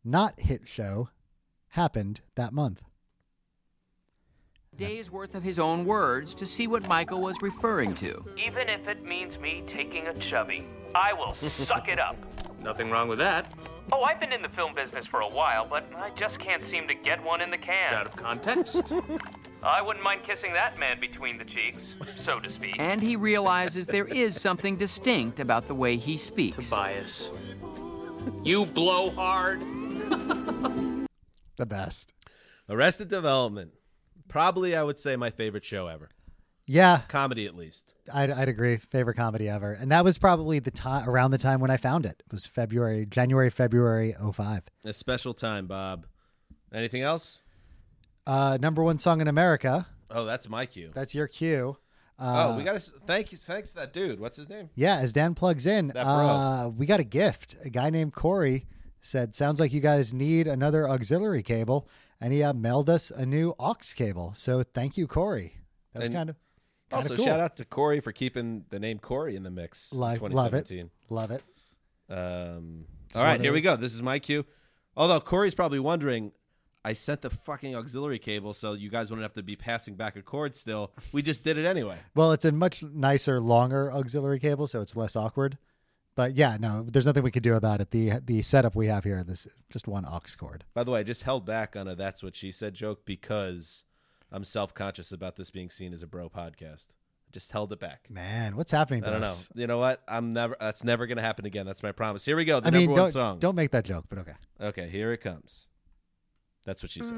not 0.05 0.41
hit 0.41 0.67
show 0.69 1.09
happened 1.69 2.21
that 2.35 2.53
month. 2.53 2.83
Day's 4.77 5.11
worth 5.11 5.35
of 5.35 5.43
his 5.43 5.59
own 5.59 5.85
words 5.85 6.35
to 6.37 6.47
see 6.47 6.67
what 6.67 6.87
Michael 6.89 7.21
was 7.21 7.41
referring 7.43 7.95
to. 7.95 8.25
Even 8.45 8.69
if 8.69 8.87
it 8.89 9.05
means 9.05 9.39
me 9.39 9.63
taking 9.67 10.07
a 10.09 10.15
chubby, 10.19 10.67
I 10.95 11.13
will 11.13 11.35
suck 11.65 11.89
it 11.89 11.99
up. 11.99 12.17
Nothing 12.63 12.91
wrong 12.91 13.09
with 13.09 13.19
that. 13.19 13.55
Oh, 13.93 14.03
I've 14.03 14.19
been 14.19 14.33
in 14.33 14.41
the 14.43 14.49
film 14.49 14.75
business 14.75 15.07
for 15.07 15.21
a 15.21 15.29
while, 15.29 15.67
but 15.69 15.85
I 15.97 16.11
just 16.19 16.39
can't 16.39 16.63
seem 16.69 16.89
to 16.89 16.95
get 16.95 17.23
one 17.23 17.41
in 17.43 17.51
the 17.51 17.57
It's 17.57 17.67
can. 17.67 17.95
out 17.95 18.07
of 18.07 18.17
context. 18.17 18.93
I 19.63 19.81
wouldn't 19.83 20.05
mind 20.05 20.23
kissing 20.27 20.53
that 20.55 20.79
man 20.79 21.01
between 21.01 21.39
the 21.39 21.45
cheeks, 21.45 21.83
so 22.25 22.41
to 22.41 22.53
speak. 22.53 22.77
And 22.79 23.01
he 23.03 23.17
realizes 23.17 23.87
there 23.87 24.07
is 24.07 24.41
something 24.41 24.77
distinct 24.77 25.41
about 25.41 25.69
the 25.69 25.75
way 25.75 25.97
he 25.97 26.17
speaks. 26.17 26.57
Tobias. 26.57 27.31
You 28.43 28.65
blow 28.67 29.11
hard. 29.11 29.61
The 31.57 31.67
best. 31.67 32.13
Arrested 32.69 33.07
Development. 33.09 33.71
Probably, 34.29 34.75
I 34.75 34.83
would 34.83 34.99
say 34.99 35.17
my 35.17 35.31
favorite 35.31 35.65
show 35.65 35.87
ever. 35.87 36.11
Yeah, 36.67 37.03
Comedy, 37.09 37.45
at 37.45 37.55
least. 37.55 37.93
I'd, 38.13 38.31
I'd 38.31 38.49
agree. 38.49 38.79
Favorite 38.79 39.17
comedy 39.17 39.49
ever, 39.51 39.73
and 39.75 39.93
that 39.93 40.03
was 40.03 40.17
probably 40.17 40.61
the 40.61 40.71
time 40.71 41.07
around 41.09 41.31
the 41.31 41.39
time 41.39 41.61
when 41.61 41.71
I 41.71 41.77
found 41.77 42.07
it. 42.07 42.23
It 42.27 42.33
was 42.33 42.47
February, 42.47 43.05
January, 43.05 43.51
February 43.51 44.15
05. 44.33 44.63
A 44.87 44.93
special 44.95 45.35
time, 45.35 45.67
Bob. 45.67 46.07
Anything 46.73 47.03
else? 47.03 47.43
Uh, 48.27 48.57
number 48.61 48.83
one 48.83 48.99
song 48.99 49.21
in 49.21 49.29
America. 49.29 49.87
Oh, 50.11 50.25
that's 50.25 50.49
my 50.49 50.65
cue. 50.65 50.91
That's 50.95 51.15
your 51.15 51.29
cue. 51.29 51.77
Uh, 52.19 52.53
oh, 52.53 52.57
we 52.57 52.63
got 52.65 52.81
to 52.81 52.93
thank 53.07 53.33
you. 53.33 53.39
Thanks 53.39 53.71
to 53.71 53.77
that 53.77 53.93
dude. 53.93 54.21
What's 54.21 54.37
his 54.37 54.49
name? 54.49 54.71
Yeah, 54.75 54.97
as 54.99 55.13
Dan 55.13 55.35
plugs 55.35 55.67
in, 55.67 55.91
uh, 55.91 56.71
we 56.75 56.87
got 56.87 57.01
a 57.01 57.05
gift. 57.05 57.57
A 57.65 57.71
guy 57.71 57.91
named 57.91 58.15
Corey 58.15 58.67
said, 59.01 59.35
"Sounds 59.35 59.59
like 59.61 59.73
you 59.73 59.81
guys 59.81 60.15
need 60.15 60.47
another 60.47 60.89
auxiliary 60.89 61.43
cable," 61.43 61.89
and 62.25 62.33
he 62.33 62.43
uh, 62.43 62.55
mailed 62.55 62.89
us 62.89 63.11
a 63.11 63.27
new 63.27 63.55
aux 63.59 63.77
cable. 63.95 64.33
So 64.35 64.63
thank 64.63 64.97
you, 64.97 65.07
Corey. 65.07 65.59
That 65.93 65.99
was 66.01 66.09
And 66.09 66.17
kind 66.17 66.31
of 66.31 66.37
kind 66.89 67.03
Also, 67.03 67.13
of 67.13 67.19
cool. 67.19 67.27
shout 67.27 67.39
out 67.39 67.57
to 67.59 67.67
Corey 67.67 68.01
for 68.01 68.13
keeping 68.13 68.65
the 68.71 68.79
name 68.81 68.99
Corey 68.99 69.37
in 69.37 69.43
the 69.43 69.51
mix. 69.51 69.93
in 69.93 69.99
Like, 69.99 70.23
love 70.23 70.55
it, 70.55 70.73
love 71.11 71.31
it. 71.31 71.43
Um, 72.09 72.87
all 73.15 73.23
right, 73.23 73.39
here 73.39 73.53
we 73.53 73.61
go. 73.61 73.77
This 73.77 73.93
is 73.93 74.01
my 74.01 74.19
cue. 74.19 74.47
Although 74.97 75.21
Corey's 75.21 75.55
probably 75.55 75.81
wondering, 75.81 76.33
I 76.83 76.95
sent 76.95 77.21
the 77.21 77.29
fucking 77.29 77.77
auxiliary 77.77 78.19
cable, 78.19 78.55
so 78.55 78.73
you 78.73 78.89
guys 78.89 79.11
wouldn't 79.11 79.25
have 79.25 79.35
to 79.35 79.43
be 79.43 79.55
passing 79.55 79.95
back 79.95 80.17
a 80.17 80.23
cord. 80.23 80.57
Still, 80.57 80.93
we 81.13 81.21
just 81.21 81.45
did 81.45 81.59
it 81.59 81.67
anyway. 81.67 81.99
Well, 82.15 82.33
it's 82.33 82.47
a 82.47 82.53
much 82.53 82.83
nicer, 82.83 83.39
longer 83.39 83.93
auxiliary 83.93 84.39
cable, 84.41 84.67
so 84.67 84.81
it's 84.81 84.97
less 84.97 85.15
awkward. 85.15 85.59
But 86.17 86.37
yeah, 86.37 86.57
no, 86.61 86.83
there's 86.83 87.07
nothing 87.07 87.25
we 87.25 87.31
could 87.33 87.43
do 87.43 87.55
about 87.55 87.81
it. 87.81 87.91
The 87.91 88.21
the 88.25 88.43
setup 88.43 88.77
we 88.77 88.87
have 88.87 89.05
here, 89.05 89.25
this 89.25 89.49
just 89.71 89.89
one 89.89 90.05
aux 90.05 90.21
cord. 90.39 90.65
By 90.73 90.85
the 90.85 90.93
way, 90.93 91.01
I 91.01 91.03
just 91.03 91.25
held 91.25 91.45
back 91.45 91.75
on 91.75 91.89
a 91.89 91.97
"That's 91.97 92.23
what 92.23 92.37
she 92.37 92.53
said" 92.53 92.75
joke 92.75 93.05
because 93.05 93.83
I'm 94.31 94.45
self 94.45 94.75
conscious 94.75 95.11
about 95.11 95.37
this 95.37 95.51
being 95.51 95.71
seen 95.71 95.93
as 95.93 96.03
a 96.03 96.07
bro 96.07 96.29
podcast. 96.29 96.89
Just 97.33 97.51
held 97.51 97.73
it 97.73 97.81
back. 97.81 98.07
Man, 98.09 98.55
what's 98.55 98.71
happening 98.71 99.03
to 99.03 99.09
I 99.09 99.13
don't 99.13 99.23
know. 99.23 99.35
You 99.57 99.67
know 99.67 99.79
what? 99.79 100.03
I'm 100.07 100.33
never. 100.33 100.57
That's 100.61 100.85
never 100.85 101.09
going 101.09 101.17
to 101.17 101.23
happen 101.23 101.47
again. 101.47 101.67
That's 101.67 101.83
my 101.83 101.91
promise. 101.91 102.25
Here 102.25 102.37
we 102.37 102.45
go. 102.45 102.61
The 102.61 102.69
I 102.69 102.71
number 102.71 102.79
mean, 102.79 102.91
one 102.91 102.97
don't 102.97 103.11
song. 103.11 103.39
don't 103.41 103.57
make 103.57 103.73
that 103.73 103.85
joke, 103.85 104.05
but 104.09 104.19
okay. 104.21 104.35
Okay, 104.61 104.89
here 104.89 105.13
it 105.13 105.19
comes. 105.19 105.67
That's 106.65 106.81
what 106.81 106.93
she 106.93 107.03
said. 107.03 107.17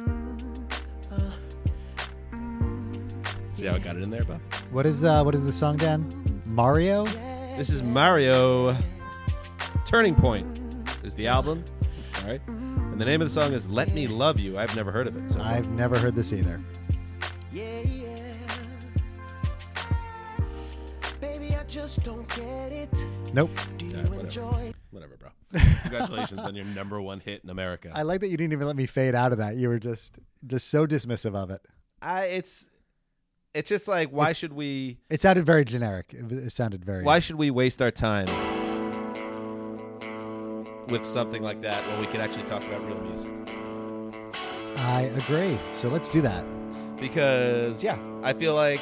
See 3.56 3.66
how 3.66 3.74
I 3.74 3.78
got 3.78 3.96
it 3.96 4.02
in 4.02 4.10
there, 4.10 4.24
Bob? 4.24 4.40
What 4.70 4.86
is 4.86 5.04
uh 5.04 5.22
what 5.22 5.34
is 5.34 5.44
the 5.44 5.52
song, 5.52 5.76
Dan? 5.76 6.08
Mario? 6.46 7.06
This 7.56 7.70
is 7.70 7.82
Mario. 7.82 8.76
Turning 9.86 10.14
Point 10.14 10.60
is 11.02 11.14
the 11.14 11.26
album. 11.26 11.64
Sorry. 12.20 12.38
And 12.46 13.00
the 13.00 13.04
name 13.06 13.22
of 13.22 13.28
the 13.28 13.32
song 13.32 13.54
is 13.54 13.66
Let 13.66 13.94
Me 13.94 14.06
Love 14.06 14.38
You. 14.38 14.58
I've 14.58 14.76
never 14.76 14.92
heard 14.92 15.06
of 15.06 15.16
it. 15.16 15.30
So 15.30 15.40
I've 15.40 15.70
never 15.70 15.98
heard 15.98 16.14
this 16.14 16.34
either. 16.34 16.60
Nope. 23.32 23.50
Yeah, 23.80 24.02
whatever. 24.08 24.72
whatever, 24.90 25.16
bro. 25.16 25.30
Congratulations 25.80 26.40
on 26.40 26.54
your 26.54 26.66
number 26.66 27.00
one 27.00 27.20
hit 27.20 27.42
in 27.42 27.48
America. 27.48 27.90
I 27.94 28.02
like 28.02 28.20
that 28.20 28.28
you 28.28 28.36
didn't 28.36 28.52
even 28.52 28.66
let 28.66 28.76
me 28.76 28.84
fade 28.84 29.14
out 29.14 29.32
of 29.32 29.38
that. 29.38 29.56
You 29.56 29.68
were 29.68 29.78
just 29.78 30.18
just 30.46 30.68
so 30.68 30.86
dismissive 30.86 31.34
of 31.34 31.50
it. 31.50 31.62
I 32.02 32.24
it's 32.24 32.68
it's 33.56 33.68
just 33.68 33.88
like 33.88 34.10
why 34.10 34.32
should 34.32 34.52
we 34.52 34.98
It 35.10 35.20
sounded 35.20 35.44
very 35.46 35.64
generic. 35.64 36.12
It, 36.12 36.30
it 36.30 36.52
sounded 36.52 36.84
very. 36.84 37.02
why 37.02 37.18
should 37.18 37.36
we 37.36 37.50
waste 37.50 37.80
our 37.82 37.90
time 37.90 38.28
with 40.88 41.04
something 41.04 41.42
like 41.42 41.62
that 41.62 41.86
when 41.88 41.98
we 42.00 42.06
could 42.06 42.20
actually 42.20 42.44
talk 42.44 42.62
about 42.62 42.84
real 42.86 43.00
music? 43.00 43.30
I 44.78 45.10
agree. 45.16 45.58
So 45.72 45.88
let's 45.88 46.08
do 46.08 46.20
that. 46.22 46.44
because 47.00 47.82
yeah, 47.82 47.98
I 48.22 48.32
feel 48.34 48.54
like 48.54 48.80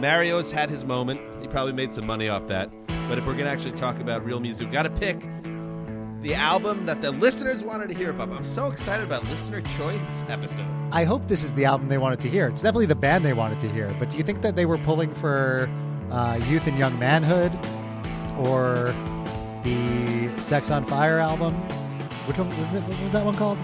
Mario's 0.00 0.50
had 0.50 0.68
his 0.70 0.84
moment. 0.84 1.20
He 1.40 1.48
probably 1.48 1.72
made 1.72 1.92
some 1.92 2.06
money 2.06 2.28
off 2.28 2.46
that. 2.48 2.70
But 3.08 3.18
if 3.18 3.26
we're 3.26 3.36
gonna 3.36 3.50
actually 3.50 3.72
talk 3.76 4.00
about 4.00 4.24
real 4.24 4.40
music, 4.40 4.66
we 4.66 4.72
got 4.72 4.82
to 4.82 4.90
pick 4.90 5.18
the 6.26 6.34
album 6.34 6.84
that 6.86 7.00
the 7.00 7.12
listeners 7.12 7.62
wanted 7.62 7.88
to 7.88 7.94
hear 7.94 8.10
about. 8.10 8.28
I'm 8.30 8.44
so 8.44 8.66
excited 8.72 9.04
about 9.04 9.22
listener 9.26 9.60
choice 9.60 10.24
episode. 10.28 10.66
I 10.90 11.04
hope 11.04 11.28
this 11.28 11.44
is 11.44 11.52
the 11.52 11.64
album 11.64 11.86
they 11.86 11.98
wanted 11.98 12.20
to 12.22 12.28
hear. 12.28 12.48
It's 12.48 12.64
definitely 12.64 12.86
the 12.86 12.96
band 12.96 13.24
they 13.24 13.32
wanted 13.32 13.60
to 13.60 13.68
hear. 13.68 13.94
But 13.96 14.10
do 14.10 14.16
you 14.16 14.24
think 14.24 14.42
that 14.42 14.56
they 14.56 14.66
were 14.66 14.78
pulling 14.78 15.14
for 15.14 15.70
uh, 16.10 16.40
Youth 16.48 16.66
and 16.66 16.76
Young 16.76 16.98
Manhood 16.98 17.52
or 18.36 18.92
the 19.62 20.28
Sex 20.40 20.72
on 20.72 20.84
Fire 20.86 21.20
album? 21.20 21.54
Which 22.26 22.38
one 22.38 22.48
was, 22.58 22.66
it, 22.74 22.82
what 22.82 23.02
was 23.04 23.12
that 23.12 23.24
one 23.24 23.36
called? 23.36 23.58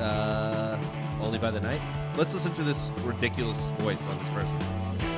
Uh, 0.00 0.76
Only 1.20 1.38
by 1.38 1.52
the 1.52 1.60
night. 1.60 1.80
Let's 2.16 2.34
listen 2.34 2.52
to 2.54 2.64
this 2.64 2.90
ridiculous 3.04 3.68
voice 3.78 4.04
on 4.08 4.18
this 4.18 4.28
person. 4.30 4.58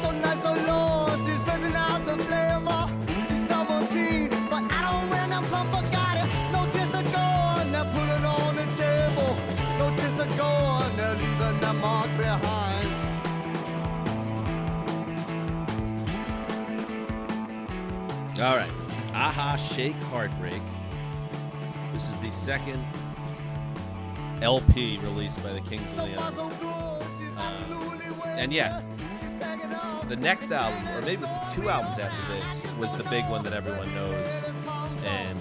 So 0.03 0.11
nice, 0.11 0.43
so 0.43 0.53
low, 0.53 1.09
she's 1.25 1.75
out 1.75 2.05
the 2.05 2.23
flavor. 2.25 3.27
She's 3.29 3.49
17, 3.49 4.29
but 4.51 4.63
I 4.71 5.01
don't 5.01 5.09
wear 5.09 5.27
no 5.27 6.00
All 18.41 18.57
right. 18.57 18.71
Aha 19.13 19.57
Shake 19.57 19.95
Heartbreak. 20.11 20.63
This 21.93 22.09
is 22.09 22.17
the 22.19 22.31
second 22.31 22.83
LP 24.41 24.99
released 25.03 25.43
by 25.43 25.53
the 25.53 25.61
Kings 25.61 25.91
of 25.93 25.99
Leon. 25.99 26.19
far, 26.19 26.33
so 26.33 26.49
good, 26.49 27.07
she's 27.19 27.37
absolutely 27.37 28.41
and 28.43 28.53
yeah, 28.53 28.81
She's 28.81 29.43
hanging 29.43 29.67
out. 29.75 30.09
The 30.09 30.17
next 30.17 30.51
album, 30.53 30.89
or 30.89 31.03
maybe 31.03 31.13
it 31.15 31.21
was 31.21 31.33
the 31.33 31.61
two 31.61 31.69
albums 31.69 31.99
after 31.99 32.33
this, 32.33 32.77
was 32.79 32.95
the 32.97 33.05
big 33.05 33.25
one 33.29 33.43
that 33.45 33.53
everyone 33.53 33.95
knows 33.95 34.43
and 35.05 35.39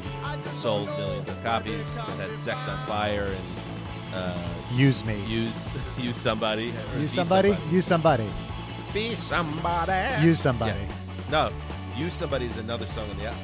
sold 0.54 0.88
millions 0.98 1.30
of 1.30 1.42
copies. 1.42 1.96
It 1.96 2.02
had 2.02 2.36
Sex 2.36 2.68
on 2.68 2.86
Fire 2.86 3.28
and 3.28 4.14
uh, 4.14 4.38
Use 4.74 5.06
Me. 5.06 5.24
Use 5.26 5.72
Use 5.98 6.18
Somebody. 6.18 6.72
or 6.72 6.96
Be 6.96 7.02
Use 7.04 7.14
somebody? 7.14 7.58
Use 7.72 7.86
somebody. 7.86 8.30
Be 8.94 9.16
Somebody. 9.16 10.22
Use 10.26 10.42
somebody. 10.42 10.78
Yeah. 10.78 10.94
No, 11.32 11.52
Use 11.96 12.14
Somebody 12.14 12.46
is 12.46 12.58
another 12.58 12.86
song 12.86 13.10
on 13.10 13.18
the 13.18 13.26
album. 13.26 13.42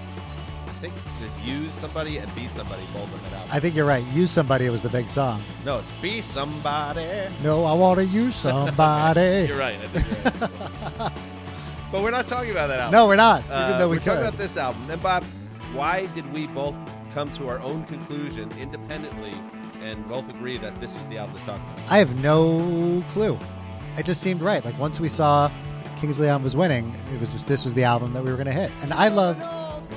I 0.67 0.71
think 0.79 0.93
just 1.21 1.41
Use 1.43 1.73
Somebody 1.73 2.17
and 2.17 2.33
Be 2.35 2.47
Somebody 2.47 2.81
both 2.93 3.13
on 3.13 3.21
that 3.23 3.33
album. 3.33 3.49
I 3.51 3.59
think 3.59 3.75
you're 3.75 3.85
right. 3.85 4.03
Use 4.13 4.31
somebody 4.31 4.69
was 4.69 4.81
the 4.81 4.89
big 4.89 5.09
song. 5.09 5.41
no, 5.65 5.79
it's 5.79 5.91
Be 5.93 6.21
Somebody. 6.21 7.07
No, 7.43 7.63
I 7.65 7.73
want 7.73 7.99
to 7.99 8.05
use 8.05 8.35
somebody. 8.35 9.45
You're 9.49 9.57
right. 9.57 9.75
I 9.75 9.87
think 9.87 10.05
you're 10.07 10.99
right. 10.99 11.11
but 11.91 12.01
we're 12.03 12.11
not 12.11 12.27
talking 12.27 12.51
about 12.51 12.67
that 12.67 12.79
album. 12.79 12.91
no, 12.93 13.07
we're 13.07 13.15
not. 13.15 13.43
Uh, 13.49 13.67
even 13.67 13.79
though 13.79 13.89
we 13.89 13.97
we're 13.97 14.03
talking 14.03 14.21
about 14.21 14.37
this 14.37 14.57
album. 14.57 14.89
And 14.89 15.01
Bob, 15.01 15.23
why 15.73 16.07
did 16.07 16.31
we 16.33 16.47
both 16.47 16.75
come 17.13 17.31
to 17.33 17.47
our 17.47 17.59
own 17.59 17.83
conclusion 17.85 18.51
independently 18.59 19.33
and 19.81 20.07
both 20.09 20.27
agree 20.29 20.57
that 20.57 20.79
this 20.81 20.95
was 20.95 21.07
the 21.07 21.17
album 21.17 21.37
to 21.39 21.45
talk 21.45 21.59
about? 21.59 21.91
I 21.91 21.97
have 21.99 22.15
no 22.21 23.03
clue. 23.09 23.37
It 23.97 24.05
just 24.05 24.21
seemed 24.21 24.41
right. 24.41 24.63
Like 24.65 24.77
once 24.77 24.99
we 24.99 25.07
saw 25.09 25.49
Kings 25.97 26.19
Leon 26.19 26.43
was 26.43 26.55
winning, 26.55 26.93
it 27.13 27.19
was 27.19 27.31
just 27.31 27.47
this 27.47 27.63
was 27.63 27.73
the 27.73 27.83
album 27.83 28.13
that 28.13 28.23
we 28.23 28.29
were 28.29 28.35
going 28.37 28.47
to 28.47 28.51
hit. 28.53 28.71
And 28.81 28.93
I 28.93 29.07
loved, 29.07 29.41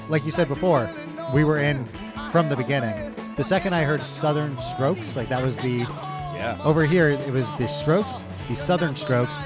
like 0.08 0.24
you 0.24 0.30
said 0.30 0.48
before, 0.48 0.88
we 1.34 1.44
were 1.44 1.58
in 1.58 1.86
from 2.30 2.48
the 2.48 2.56
beginning. 2.56 3.14
The 3.36 3.44
second 3.44 3.74
I 3.74 3.82
heard 3.84 4.00
Southern 4.02 4.58
Strokes, 4.60 5.16
like 5.16 5.28
that 5.28 5.42
was 5.42 5.56
the 5.58 5.86
Yeah. 6.34 6.56
over 6.64 6.84
here. 6.86 7.08
It 7.10 7.32
was 7.32 7.50
the 7.56 7.66
Strokes, 7.68 8.24
the 8.48 8.54
Southern 8.56 8.94
Strokes, 8.96 9.42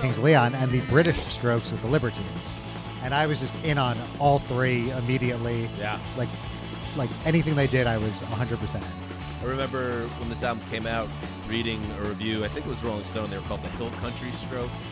Kings 0.00 0.18
Leon, 0.18 0.54
and 0.54 0.70
the 0.70 0.80
British 0.82 1.18
Strokes 1.24 1.72
with 1.72 1.82
the 1.82 1.88
Libertines. 1.88 2.54
And 3.02 3.12
I 3.12 3.26
was 3.26 3.40
just 3.40 3.54
in 3.64 3.76
on 3.78 3.96
all 4.20 4.38
three 4.40 4.90
immediately. 4.92 5.68
Yeah. 5.78 5.98
Like, 6.16 6.28
like 6.96 7.10
anything 7.24 7.54
they 7.56 7.66
did, 7.66 7.86
I 7.86 7.98
was 7.98 8.22
100% 8.22 8.76
in. 8.82 8.88
I 9.42 9.50
remember 9.50 10.02
when 10.18 10.28
this 10.28 10.42
album 10.42 10.62
came 10.70 10.86
out, 10.86 11.08
reading 11.48 11.80
a 12.00 12.08
review. 12.08 12.44
I 12.44 12.48
think 12.48 12.66
it 12.66 12.68
was 12.68 12.82
Rolling 12.82 13.04
Stone. 13.04 13.30
They 13.30 13.36
were 13.36 13.44
called 13.44 13.62
the 13.62 13.68
Hill 13.70 13.90
Country 14.00 14.30
Strokes. 14.30 14.88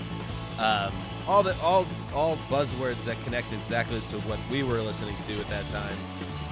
Um, 0.59 0.93
all 1.27 1.43
the 1.43 1.57
all 1.63 1.87
all 2.15 2.37
buzzwords 2.49 3.05
that 3.05 3.23
connect 3.25 3.53
exactly 3.53 4.01
to 4.11 4.17
what 4.21 4.39
we 4.51 4.63
were 4.63 4.81
listening 4.81 5.17
to 5.27 5.41
at 5.41 5.49
that 5.49 5.65
time. 5.71 5.97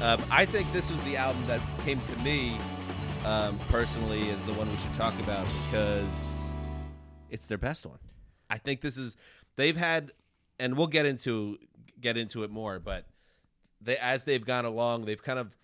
Um, 0.03 0.23
I 0.31 0.45
think 0.45 0.73
this 0.73 0.91
was 0.91 1.01
the 1.03 1.17
album 1.17 1.47
that 1.47 1.61
came 1.85 2.01
to 2.01 2.19
me 2.23 2.59
um, 3.25 3.59
personally 3.69 4.31
as 4.31 4.45
the 4.45 4.53
one 4.55 4.69
we 4.71 4.77
should 4.77 4.95
talk 4.95 5.17
about 5.21 5.47
because 5.65 6.51
it's 7.31 7.47
their 7.47 7.59
best 7.59 7.87
one. 7.87 7.99
I 8.51 8.59
think 8.59 8.81
this 8.81 8.99
is 8.99 9.17
they've 9.57 9.77
had, 9.77 10.13
and 10.59 10.77
we'll 10.77 10.89
get 10.89 11.07
into 11.07 11.59
get 12.01 12.17
into 12.17 12.43
it 12.43 12.51
more, 12.51 12.79
but 12.79 13.07
they 13.81 13.97
as 13.99 14.25
they've 14.25 14.45
gone 14.45 14.65
along, 14.65 15.05
they've 15.05 15.23
kind 15.23 15.39
of 15.39 15.57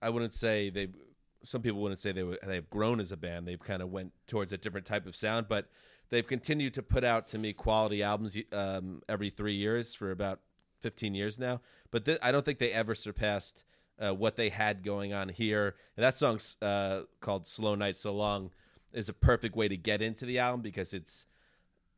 I 0.00 0.10
wouldn't 0.10 0.34
say 0.34 0.70
they've. 0.70 0.94
Some 1.42 1.60
people 1.60 1.82
wouldn't 1.82 2.00
say 2.00 2.12
they 2.12 2.22
were, 2.22 2.38
they've 2.46 2.68
grown 2.70 3.00
as 3.00 3.12
a 3.12 3.18
band. 3.18 3.46
They've 3.46 3.60
kind 3.60 3.82
of 3.82 3.92
went 3.92 4.12
towards 4.26 4.54
a 4.54 4.56
different 4.56 4.86
type 4.86 5.06
of 5.06 5.14
sound, 5.14 5.46
but 5.46 5.68
they've 6.10 6.26
continued 6.26 6.74
to 6.74 6.82
put 6.82 7.04
out 7.04 7.28
to 7.28 7.38
me 7.38 7.52
quality 7.52 8.02
albums 8.02 8.36
um, 8.52 9.02
every 9.08 9.30
three 9.30 9.54
years 9.54 9.94
for 9.94 10.10
about 10.10 10.40
fifteen 10.80 11.14
years 11.14 11.38
now. 11.38 11.60
But 11.90 12.04
th- 12.04 12.18
I 12.22 12.32
don't 12.32 12.44
think 12.44 12.58
they 12.58 12.72
ever 12.72 12.94
surpassed 12.94 13.64
uh, 13.98 14.12
what 14.12 14.36
they 14.36 14.48
had 14.48 14.82
going 14.82 15.12
on 15.12 15.28
here. 15.28 15.74
And 15.96 16.04
that 16.04 16.16
song's 16.16 16.56
uh, 16.62 17.02
called 17.20 17.46
"Slow 17.46 17.74
Night 17.74 17.98
So 17.98 18.14
Long" 18.14 18.50
is 18.92 19.08
a 19.08 19.12
perfect 19.12 19.56
way 19.56 19.68
to 19.68 19.76
get 19.76 20.02
into 20.02 20.26
the 20.26 20.38
album 20.38 20.60
because 20.60 20.94
it's. 20.94 21.26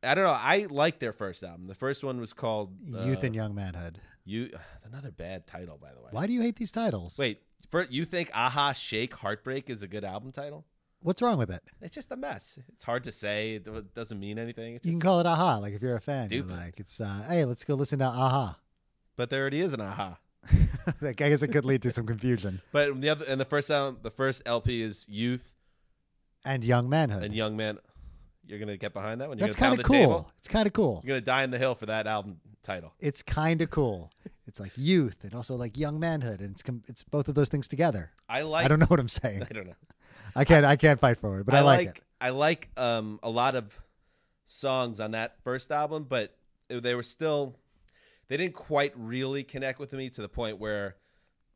I 0.03 0.13
don't 0.13 0.25
know. 0.25 0.29
I 0.31 0.67
like 0.69 0.99
their 0.99 1.11
first 1.11 1.43
album. 1.43 1.65
The 1.65 1.75
first 1.75 2.03
one 2.03 2.19
was 2.19 2.31
called 2.31 2.75
uh, 2.95 3.03
Youth 3.03 3.23
and 3.23 3.33
Young 3.35 3.55
Manhood. 3.55 3.99
You. 4.25 4.51
Another 4.83 5.11
bad 5.11 5.47
title, 5.47 5.77
by 5.81 5.89
the 5.89 5.99
way. 5.99 6.09
Why 6.11 6.27
do 6.27 6.33
you 6.33 6.41
hate 6.41 6.55
these 6.55 6.71
titles? 6.71 7.17
Wait, 7.17 7.41
for, 7.69 7.83
you 7.89 8.05
think 8.05 8.31
Aha 8.33 8.71
Shake 8.71 9.13
Heartbreak 9.13 9.69
is 9.69 9.83
a 9.83 9.87
good 9.87 10.05
album 10.05 10.31
title? 10.31 10.65
What's 11.07 11.21
wrong 11.21 11.37
with 11.37 11.49
it? 11.49 11.61
It's 11.81 11.95
just 11.95 12.11
a 12.11 12.17
mess. 12.17 12.59
It's 12.73 12.83
hard 12.83 13.05
to 13.05 13.13
say. 13.13 13.55
It 13.55 13.93
doesn't 13.93 14.19
mean 14.19 14.37
anything. 14.37 14.75
It's 14.75 14.85
You 14.85 14.91
can 14.91 14.99
call 14.99 15.21
it 15.21 15.25
aha. 15.25 15.55
Like 15.59 15.73
if 15.73 15.81
you're 15.81 15.95
a 15.95 16.01
fan, 16.01 16.27
you're 16.31 16.43
like 16.43 16.81
it's 16.81 16.99
uh, 16.99 17.23
hey, 17.29 17.45
let's 17.45 17.63
go 17.63 17.75
listen 17.75 17.99
to 17.99 18.05
aha. 18.05 18.59
but 19.15 19.29
there 19.29 19.47
it 19.47 19.53
is 19.53 19.71
an 19.71 19.79
Aha. 19.79 20.19
I 21.01 21.13
guess 21.13 21.41
it 21.43 21.47
could 21.47 21.63
lead 21.63 21.81
to 21.83 21.91
some 21.91 22.05
confusion. 22.05 22.59
But 22.73 22.99
the 22.99 23.07
other 23.07 23.23
and 23.25 23.39
the 23.39 23.45
first 23.45 23.71
album, 23.71 23.99
the 24.01 24.11
first 24.11 24.41
LP 24.45 24.81
is 24.81 25.05
Youth 25.07 25.53
And 26.43 26.61
young 26.65 26.89
manhood. 26.89 27.23
and 27.23 27.33
Young 27.33 27.55
Man. 27.55 27.77
You're 28.45 28.59
gonna 28.59 28.75
get 28.75 28.93
behind 28.93 29.21
that 29.21 29.29
one. 29.29 29.37
You're 29.37 29.47
That's 29.47 29.55
kind 29.55 29.79
of 29.79 29.85
cool. 29.85 29.95
table? 29.95 30.31
It's 30.39 30.49
kind 30.49 30.67
of 30.67 30.73
cool. 30.73 31.01
You're 31.05 31.15
gonna 31.15 31.25
die 31.25 31.43
in 31.43 31.51
the 31.51 31.57
hill 31.57 31.75
for 31.75 31.85
that 31.85 32.05
album 32.05 32.41
title. 32.63 32.91
It's 32.99 33.23
kind 33.23 33.61
of 33.61 33.69
cool. 33.69 34.11
It's 34.45 34.59
like 34.59 34.73
youth 34.75 35.23
and 35.23 35.33
also 35.33 35.55
like 35.55 35.77
young 35.77 36.01
manhood, 36.01 36.41
and 36.41 36.51
it's 36.51 36.63
com- 36.63 36.83
it's 36.89 37.03
both 37.03 37.29
of 37.29 37.35
those 37.35 37.47
things 37.47 37.69
together. 37.69 38.11
I 38.27 38.41
like. 38.41 38.65
I 38.65 38.67
don't 38.67 38.79
know 38.79 38.85
what 38.87 38.99
I'm 38.99 39.07
saying. 39.07 39.43
I 39.49 39.53
don't 39.53 39.67
know. 39.67 39.73
I 40.37 40.45
can't 40.45 40.65
I 40.65 40.75
can't 40.75 40.99
fight 40.99 41.17
for 41.17 41.39
it, 41.39 41.45
but 41.45 41.55
I, 41.55 41.61
like, 41.61 41.87
it. 41.87 41.99
I 42.21 42.29
like 42.29 42.69
um, 42.77 43.19
a 43.23 43.29
lot 43.29 43.55
of 43.55 43.77
songs 44.45 44.99
on 44.99 45.11
that 45.11 45.35
first 45.43 45.71
album, 45.71 46.05
but 46.07 46.37
they 46.69 46.93
were 46.93 47.03
still 47.03 47.55
they 48.27 48.37
didn't 48.37 48.53
quite 48.53 48.93
really 48.95 49.43
connect 49.43 49.79
with 49.79 49.93
me 49.93 50.09
to 50.11 50.21
the 50.21 50.29
point 50.29 50.59
where 50.59 50.95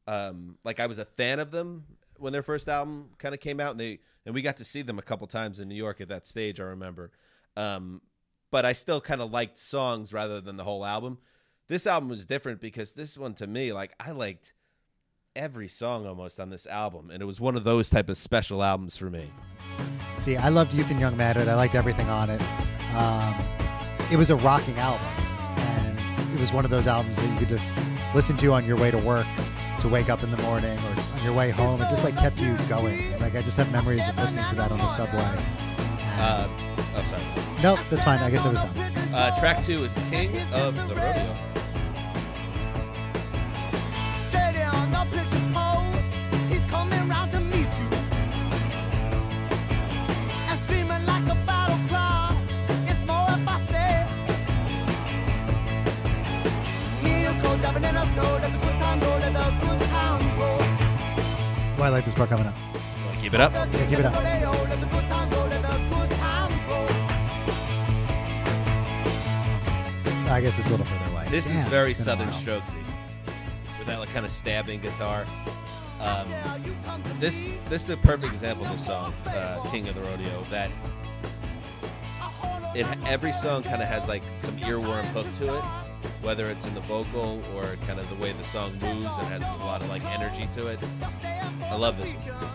um, 0.08 0.58
like 0.64 0.80
I 0.80 0.88
was 0.88 0.98
a 0.98 1.06
fan 1.06 1.40
of 1.40 1.52
them 1.52 1.86
when 2.18 2.34
their 2.34 2.44
first 2.44 2.68
album 2.68 3.12
kind 3.20 3.36
of 3.36 3.40
came 3.40 3.60
out, 3.60 3.72
and 3.72 3.80
they 3.80 4.00
and 4.26 4.34
we 4.34 4.42
got 4.42 4.58
to 4.58 4.66
see 4.66 4.82
them 4.82 4.98
a 4.98 5.04
couple 5.04 5.28
times 5.28 5.60
in 5.60 5.68
New 5.68 5.76
York 5.76 6.02
at 6.02 6.10
that 6.10 6.26
stage. 6.26 6.60
I 6.60 6.64
remember, 6.64 7.12
um, 7.56 8.02
but 8.50 8.66
I 8.66 8.74
still 8.74 9.00
kind 9.00 9.22
of 9.22 9.32
liked 9.32 9.60
songs 9.60 10.12
rather 10.12 10.42
than 10.42 10.58
the 10.58 10.64
whole 10.64 10.84
album. 10.84 11.20
This 11.68 11.86
album 11.86 12.10
was 12.10 12.26
different 12.26 12.60
because 12.60 12.94
this 12.94 13.16
one 13.16 13.36
to 13.36 13.46
me, 13.46 13.74
like 13.74 13.94
I 14.00 14.12
liked 14.12 14.54
every 15.36 15.68
song 15.68 16.06
almost 16.06 16.40
on 16.40 16.50
this 16.50 16.68
album, 16.68 17.10
and 17.10 17.22
it 17.22 17.26
was 17.26 17.40
one 17.40 17.56
of 17.56 17.64
those 17.64 17.90
type 17.90 18.10
of 18.10 18.18
special 18.18 18.64
albums 18.64 18.98
for 18.98 19.10
me. 19.10 19.32
See, 20.16 20.36
I 20.36 20.50
loved 20.50 20.74
Youth 20.74 20.92
and 20.92 21.00
Young 21.00 21.16
Manhood. 21.16 21.48
I 21.48 21.56
liked 21.56 21.76
everything 21.76 22.10
on 22.10 22.30
it. 22.30 22.42
Um, 22.96 23.34
it 24.12 24.18
was 24.18 24.30
a 24.30 24.36
rocking 24.38 24.78
album, 24.78 25.06
and 25.58 26.00
it 26.34 26.40
was 26.40 26.52
one 26.52 26.66
of 26.66 26.72
those 26.72 26.88
albums 26.88 27.18
that 27.18 27.32
you 27.32 27.40
could 27.40 27.50
just 27.50 27.76
listen 28.14 28.36
to 28.38 28.52
on 28.52 28.66
your 28.66 28.78
way 28.78 28.92
to 28.92 28.98
work, 28.98 29.28
to 29.80 29.88
wake 29.88 30.10
up 30.10 30.22
in 30.24 30.32
the 30.32 30.38
morning, 30.38 30.78
or 30.78 31.00
on 31.00 31.24
your 31.24 31.34
way 31.34 31.50
home. 31.50 31.82
It 31.82 31.90
just 31.90 32.04
like 32.04 32.18
kept 32.18 32.42
you 32.42 32.58
going. 32.68 33.18
Like 33.20 33.36
I 33.36 33.42
just 33.42 33.58
have 33.58 33.72
memories 33.72 34.08
of 34.08 34.18
listening 34.18 34.46
to 34.50 34.56
that 34.56 34.72
on 34.72 34.80
the 34.80 34.88
subway. 34.88 35.22
Uh, 36.24 36.50
oh, 36.96 37.04
sorry. 37.06 37.24
Nope, 37.64 37.80
that's 37.90 38.04
fine. 38.04 38.20
I 38.20 38.30
guess 38.30 38.46
I 38.46 38.50
was 38.50 38.60
done. 38.60 38.78
Uh, 39.14 39.40
track 39.40 39.64
two 39.64 39.84
is 39.84 39.96
King 40.10 40.38
of 40.52 40.76
the 40.76 40.96
Rodeo. 40.96 41.51
I 61.92 61.96
like 61.96 62.06
this 62.06 62.14
part 62.14 62.30
coming 62.30 62.46
up. 62.46 62.56
Keep 63.20 63.34
it 63.34 63.42
up. 63.42 63.52
Yeah, 63.52 63.86
keep 63.90 64.00
it 64.00 64.06
up. 64.06 64.14
Let 64.16 64.80
the 64.80 64.86
good 64.88 65.10
time 65.10 65.30
go. 65.30 65.42
Let 65.44 65.62
the 65.62 65.68
good 65.68 66.12
time 66.12 66.52
go. 66.66 66.88
I 70.32 70.40
guess 70.42 70.58
it's 70.58 70.70
a 70.70 70.72
little 70.72 70.86
further 70.86 71.12
away. 71.12 71.28
This 71.30 71.48
Damn, 71.48 71.58
is 71.58 71.66
very 71.66 71.92
it's 71.92 72.06
been 72.06 72.22
a 72.22 72.32
Southern. 72.32 72.62
Strokesy, 72.62 72.82
with 73.78 73.88
that 73.88 74.00
like 74.00 74.08
kind 74.14 74.26
of 74.26 74.32
stabbing 74.32 74.80
guitar. 74.80 75.26
Um, 76.00 76.34
this 77.20 77.44
this 77.68 77.84
is 77.84 77.90
a 77.90 77.98
perfect 77.98 78.32
example 78.32 78.66
of 78.66 78.72
the 78.72 78.78
song, 78.78 79.14
uh, 79.28 79.62
King 79.70 79.90
of 79.90 79.96
the 79.96 80.02
Rodeo. 80.02 80.46
That 80.50 80.72
it 82.74 82.88
every 83.06 83.34
song 83.34 83.64
kind 83.64 83.82
of 83.82 83.90
has 83.90 84.08
like 84.08 84.24
some 84.36 84.58
earworm 84.60 85.04
hook 85.08 85.30
to 85.34 85.58
it, 85.58 85.64
whether 86.22 86.50
it's 86.50 86.66
in 86.66 86.74
the 86.74 86.82
vocal 86.82 87.42
or 87.56 87.76
kind 87.88 88.00
of 88.00 88.08
the 88.10 88.16
way 88.16 88.32
the 88.34 88.44
song 88.44 88.72
moves 88.74 89.18
and 89.18 89.28
has 89.28 89.42
a 89.42 89.64
lot 89.66 89.82
of 89.82 89.90
like 89.90 90.04
energy 90.06 90.48
to 90.54 90.68
it. 90.68 90.80
I 91.24 91.76
love 91.76 91.98
this 91.98 92.14
one. 92.14 92.50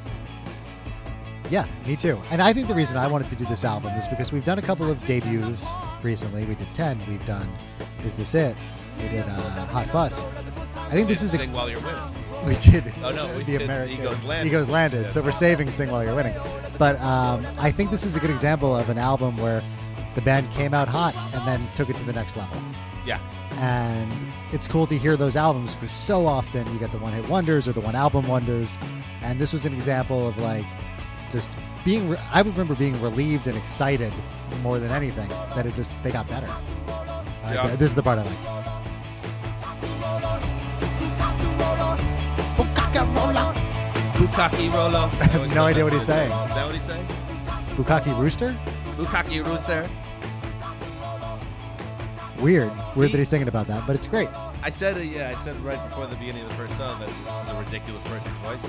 Yeah, 1.51 1.67
me 1.87 1.95
too. 1.95 2.21
And 2.31 2.43
I 2.43 2.53
think 2.53 2.69
the 2.69 2.75
reason 2.75 2.97
I 2.97 3.07
wanted 3.07 3.29
to 3.29 3.37
do 3.37 3.45
this 3.47 3.65
album 3.65 3.93
is 3.95 4.09
because 4.09 4.33
we've 4.33 4.45
done 4.45 4.59
a 4.59 4.63
couple 4.63 4.91
of 4.91 5.05
debuts 5.05 5.65
recently. 6.03 6.45
We 6.45 6.55
did 6.57 6.73
10. 6.75 7.01
We've 7.09 7.25
done 7.25 7.53
Is 8.05 8.15
This 8.15 8.35
It? 8.35 8.57
We 9.01 9.09
did 9.09 9.25
uh, 9.27 9.67
Hot 9.67 9.87
Fuss. 9.89 10.25
I 10.77 10.91
think 10.91 11.09
this 11.09 11.23
is 11.23 11.35
a. 11.35 11.37
Sing 11.37 11.53
while 11.53 11.71
you're 11.71 11.81
winning. 11.81 12.01
We 12.47 12.57
did. 12.57 12.93
Oh, 13.03 13.11
no, 13.11 13.27
we 13.37 13.43
the 13.45 13.59
did 13.59 13.63
American 13.63 13.99
Egos 13.99 14.25
Landed. 14.25 14.49
Egos 14.49 14.69
Landed. 14.69 15.03
Yes. 15.03 15.15
So 15.15 15.23
we're 15.23 15.33
saving 15.33 15.71
Sing 15.71 15.91
While 15.91 16.05
You're 16.05 16.15
Winning. 16.15 16.35
But 16.79 17.01
um, 17.01 17.47
I 17.59 17.73
think 17.73 17.91
this 17.91 18.05
is 18.05 18.17
a 18.17 18.21
good 18.21 18.31
example 18.31 18.77
of 18.77 18.89
an 18.91 18.99
album 18.99 19.37
where 19.37 19.63
the 20.15 20.23
band 20.23 20.51
came 20.53 20.75
out 20.75 20.89
hot 20.89 21.15
and 21.35 21.47
then 21.47 21.67
took 21.75 21.91
it 21.91 21.97
to 21.97 22.05
the 22.05 22.13
next 22.13 22.37
level. 22.37 22.61
Yeah, 23.07 23.21
And 23.59 24.13
it's 24.53 24.67
cool 24.67 24.87
to 24.89 24.99
hear 24.99 25.17
those 25.17 25.37
albums 25.37 25.75
because 25.75 25.93
so 25.93 26.27
often 26.27 26.67
you 26.73 26.79
get 26.81 26.91
the 26.93 26.99
one 26.99 27.13
hit 27.13 27.27
wonders 27.29 27.69
or 27.69 27.73
the 27.73 27.81
one 27.81 27.95
album 27.95 28.27
wonders. 28.27 28.79
And 29.23 29.39
this 29.41 29.53
was 29.53 29.65
an 29.65 29.73
example 29.73 30.27
of 30.29 30.37
like 30.39 30.65
just 31.33 31.51
being, 31.85 32.09
re- 32.09 32.19
I 32.33 32.41
remember 32.41 32.75
being 32.75 33.01
relieved 33.01 33.47
and 33.47 33.57
excited 33.57 34.13
more 34.63 34.79
than 34.81 34.91
anything 34.91 35.29
that 35.29 35.67
it 35.67 35.75
just, 35.77 35.93
they 36.03 36.11
got 36.11 36.29
better. 36.29 36.49
Uh, 36.89 37.23
Yeah. 37.55 37.67
th- 37.67 37.79
This 37.79 37.89
is 37.91 37.95
the 37.95 38.03
part 38.03 38.19
I 38.19 38.23
like. 38.25 39.57
Bukaki 44.17 44.73
Rolo. 44.73 45.11
I 45.21 45.31
always 45.37 45.55
no 45.55 45.65
idea 45.65 45.85
what 45.85 45.93
he's 45.93 46.05
saying. 46.05 46.31
Is 46.31 46.55
that 46.55 46.65
what 46.65 46.75
he's 46.75 46.83
saying? 46.85 47.07
Bukaki 47.77 48.19
Rooster? 48.19 48.57
Bukaki 48.97 49.45
Rooster. 49.45 49.89
Weird. 52.41 52.71
Weird 52.95 53.13
that 53.13 53.19
he's 53.19 53.29
singing 53.29 53.49
about 53.49 53.67
that, 53.69 53.87
but 53.87 53.97
it's 53.97 54.07
great. 54.07 54.29
I 54.63 54.71
said, 54.71 54.97
uh, 54.97 55.01
yeah, 55.01 55.31
I 55.31 55.35
said 55.35 55.59
right 55.61 55.83
before 55.89 56.07
the 56.07 56.17
beginning 56.17 56.43
of 56.43 56.49
the 56.51 56.55
first 56.57 56.77
song 56.77 57.01
that 57.01 57.09
this 57.09 57.43
is 57.43 57.49
a 57.49 57.63
ridiculous 57.65 58.05
person's 58.05 58.37
voice. 58.39 58.63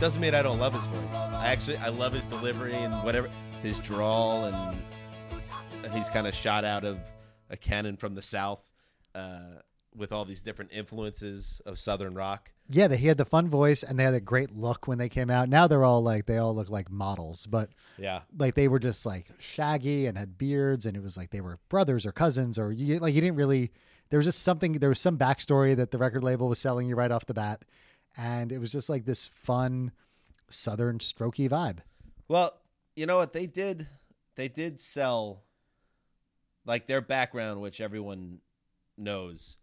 Doesn't 0.00 0.20
mean 0.20 0.34
I 0.34 0.42
don't 0.42 0.58
love 0.58 0.74
his 0.74 0.86
voice. 0.86 1.14
I 1.14 1.52
actually, 1.52 1.76
I 1.78 1.88
love 1.88 2.12
his 2.12 2.26
delivery 2.26 2.74
and 2.74 2.92
whatever 3.04 3.30
his 3.62 3.78
drawl 3.78 4.44
and 4.44 4.78
and 5.84 5.94
he's 5.94 6.08
kind 6.08 6.26
of 6.26 6.34
shot 6.34 6.64
out 6.64 6.84
of 6.84 6.98
a 7.48 7.56
cannon 7.56 7.96
from 7.96 8.14
the 8.14 8.22
south 8.22 8.60
uh, 9.14 9.60
with 9.94 10.12
all 10.12 10.24
these 10.24 10.42
different 10.42 10.72
influences 10.72 11.62
of 11.64 11.78
southern 11.78 12.14
rock. 12.14 12.50
Yeah, 12.68 12.88
they, 12.88 12.96
he 12.96 13.06
had 13.06 13.18
the 13.18 13.24
fun 13.24 13.48
voice 13.48 13.82
and 13.82 13.98
they 13.98 14.04
had 14.04 14.14
a 14.14 14.20
great 14.20 14.50
look 14.50 14.88
when 14.88 14.98
they 14.98 15.08
came 15.08 15.30
out. 15.30 15.48
Now 15.48 15.66
they're 15.66 15.84
all 15.84 16.02
like, 16.02 16.26
they 16.26 16.38
all 16.38 16.54
look 16.54 16.68
like 16.68 16.90
models, 16.90 17.46
but 17.46 17.70
Yeah, 17.96 18.22
like 18.36 18.54
they 18.54 18.68
were 18.68 18.78
just 18.78 19.06
like 19.06 19.26
shaggy 19.38 20.06
and 20.06 20.18
had 20.18 20.36
beards 20.36 20.86
and 20.86 20.96
it 20.96 21.02
was 21.02 21.16
like 21.16 21.30
they 21.30 21.40
were 21.40 21.58
brothers 21.68 22.04
or 22.04 22.12
cousins 22.12 22.58
or 22.58 22.72
you 22.72 22.98
like 22.98 23.14
you 23.14 23.20
didn't 23.20 23.36
really 23.36 23.70
there 24.10 24.18
was 24.18 24.26
just 24.26 24.42
something 24.42 24.72
there 24.74 24.88
was 24.88 25.00
some 25.00 25.16
backstory 25.18 25.74
that 25.76 25.90
the 25.90 25.98
record 25.98 26.22
label 26.24 26.48
was 26.48 26.58
selling 26.58 26.88
you 26.88 26.94
right 26.94 27.10
off 27.10 27.26
the 27.26 27.34
bat 27.34 27.62
and 28.16 28.52
it 28.52 28.58
was 28.58 28.72
just 28.72 28.88
like 28.88 29.04
this 29.04 29.26
fun 29.28 29.92
southern 30.48 30.98
strokey 30.98 31.48
vibe 31.48 31.78
Well, 32.28 32.52
you 32.94 33.06
know 33.06 33.18
what 33.18 33.32
they 33.32 33.46
did? 33.46 33.88
They 34.34 34.48
did 34.48 34.80
sell 34.80 35.42
like 36.64 36.86
their 36.86 37.00
background, 37.00 37.60
which 37.60 37.80
everyone 37.80 38.40
knows. 38.98 39.56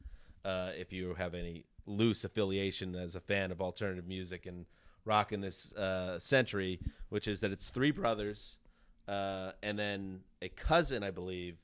Uh, 0.45 0.71
if 0.77 0.91
you 0.91 1.13
have 1.15 1.33
any 1.33 1.65
loose 1.85 2.23
affiliation 2.23 2.95
as 2.95 3.15
a 3.15 3.19
fan 3.19 3.51
of 3.51 3.61
alternative 3.61 4.07
music 4.07 4.45
and 4.45 4.65
rock 5.05 5.31
in 5.31 5.41
this 5.41 5.73
uh, 5.73 6.17
century, 6.19 6.79
which 7.09 7.27
is 7.27 7.41
that 7.41 7.51
it's 7.51 7.69
three 7.69 7.91
brothers 7.91 8.57
uh, 9.07 9.51
and 9.61 9.77
then 9.77 10.21
a 10.41 10.49
cousin, 10.49 11.03
I 11.03 11.11
believe. 11.11 11.57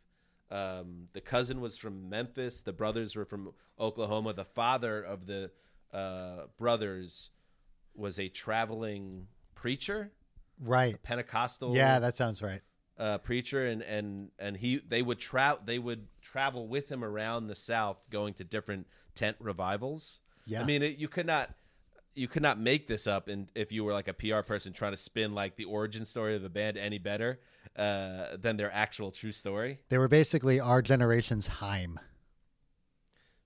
Um, 0.51 1.08
the 1.13 1.21
cousin 1.21 1.62
was 1.62 1.77
from 1.77 2.10
Memphis. 2.10 2.62
The 2.62 2.73
brothers 2.73 3.15
were 3.15 3.25
from 3.25 3.53
Oklahoma. 3.79 4.34
The 4.34 4.45
father 4.45 5.01
of 5.01 5.25
the 5.25 5.51
uh, 5.93 6.47
brothers 6.58 7.29
was 7.95 8.19
a 8.19 8.29
traveling 8.29 9.27
preacher. 9.55 10.12
right 10.62 11.01
Pentecostal 11.03 11.75
yeah 11.75 11.99
that 11.99 12.15
sounds 12.15 12.41
right 12.41 12.62
uh, 12.99 13.17
preacher 13.17 13.65
and 13.65 13.82
and 13.84 14.29
and 14.39 14.58
he 14.58 14.82
they 14.88 15.01
would 15.01 15.19
travel 15.19 15.62
they 15.65 15.79
would 15.79 16.05
travel 16.21 16.67
with 16.67 16.89
him 16.89 17.03
around 17.03 17.47
the 17.47 17.55
South, 17.55 18.08
going 18.10 18.34
to 18.36 18.43
different 18.43 18.88
tent 19.19 19.38
revivals. 19.39 20.21
Yeah. 20.45 20.62
I 20.62 20.65
mean 20.65 20.82
it, 20.82 20.97
you 20.97 21.08
could 21.08 21.25
not 21.27 21.53
you 22.15 22.27
could 22.27 22.41
not 22.41 22.60
make 22.60 22.88
this 22.88 23.05
up, 23.08 23.27
and 23.27 23.49
if 23.55 23.71
you 23.71 23.84
were 23.84 23.93
like 23.93 24.08
a 24.08 24.13
PR 24.13 24.41
person 24.41 24.73
trying 24.73 24.91
to 24.93 24.97
spin 24.97 25.34
like 25.36 25.55
the 25.55 25.65
origin 25.65 26.03
story 26.05 26.36
of 26.36 26.41
the 26.41 26.49
band 26.49 26.77
any 26.77 26.97
better 26.97 27.39
uh, 27.75 28.36
than 28.38 28.58
their 28.58 28.73
actual 28.73 29.12
true 29.12 29.32
story. 29.32 29.79
they 29.89 29.97
were 29.97 30.08
basically 30.08 30.60
our 30.60 30.82
generation's 30.82 31.47
Haim. 31.47 31.99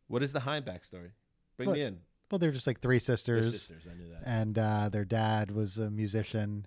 What 0.08 0.24
is 0.24 0.32
the 0.34 0.40
Haim 0.42 0.64
backstory? 0.64 1.12
Bring 1.58 1.70
What? 1.70 1.76
me 1.78 1.84
in. 1.84 2.00
well 2.32 2.40
they're 2.40 2.52
just 2.52 2.66
like 2.68 2.80
three 2.80 3.00
sisters 3.00 3.52
sisters, 3.52 3.88
I 3.92 3.96
knew 3.96 4.10
that. 4.10 4.22
and 4.26 4.58
uh, 4.58 4.90
their 4.90 5.06
dad 5.06 5.52
was 5.52 5.78
a 5.78 5.90
musician 5.92 6.66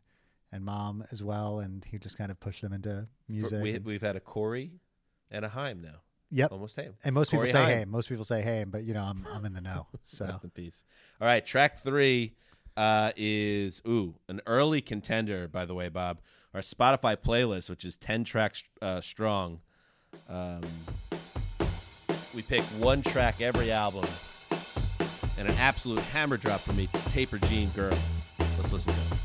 and 0.53 0.65
mom 0.65 1.03
as 1.11 1.23
well 1.25 1.59
and 1.61 1.85
he 1.91 1.99
just 1.99 2.17
kind 2.19 2.31
of 2.31 2.39
pushed 2.39 2.63
them 2.63 2.73
into 2.73 3.09
For- 3.27 3.33
music 3.33 3.63
we, 3.63 3.79
we've 3.79 4.03
had 4.03 4.15
a 4.17 4.21
Corey 4.21 4.71
and 5.31 5.45
a 5.45 5.49
Haim 5.49 5.81
now. 5.83 6.01
Yep 6.31 6.53
Almost 6.53 6.77
Haim. 6.77 6.95
And 7.05 7.15
most 7.15 7.31
people 7.31 7.47
say 7.47 7.65
Haim. 7.65 7.79
hey. 7.79 7.85
Most 7.85 8.09
people 8.09 8.25
say 8.25 8.43
hey, 8.43 8.65
but 8.65 8.85
you 8.85 8.95
know 8.95 9.03
I'm 9.03 9.27
I'm 9.33 9.45
in 9.45 9.55
the 9.55 9.61
know. 9.61 9.87
So 10.03 10.25
Rest 10.25 10.45
in 10.45 10.51
peace. 10.51 10.85
All 11.21 11.27
right, 11.27 11.45
track 11.45 11.83
three 11.83 12.35
uh, 12.77 13.13
is 13.17 13.83
ooh 13.87 14.15
an 14.29 14.41
early 14.47 14.81
contender, 14.81 15.49
by 15.49 15.65
the 15.65 15.75
way, 15.75 15.89
Bob. 15.89 16.21
Our 16.55 16.61
Spotify 16.61 17.17
playlist, 17.17 17.69
which 17.69 17.85
is 17.85 17.97
ten 17.97 18.25
tracks 18.25 18.63
uh, 18.81 19.01
strong. 19.01 19.61
Um, 20.29 20.63
we 22.35 22.43
pick 22.43 22.63
one 22.79 23.03
track 23.03 23.41
every 23.41 23.73
album 23.73 24.05
and 25.39 25.49
an 25.49 25.55
absolute 25.59 26.01
hammer 26.01 26.37
drop 26.37 26.61
for 26.61 26.73
me, 26.73 26.89
Taper 27.11 27.39
Jean 27.39 27.69
Girl. 27.71 27.97
Let's 28.39 28.73
listen 28.73 28.93
to 28.93 29.01
it. 29.15 29.16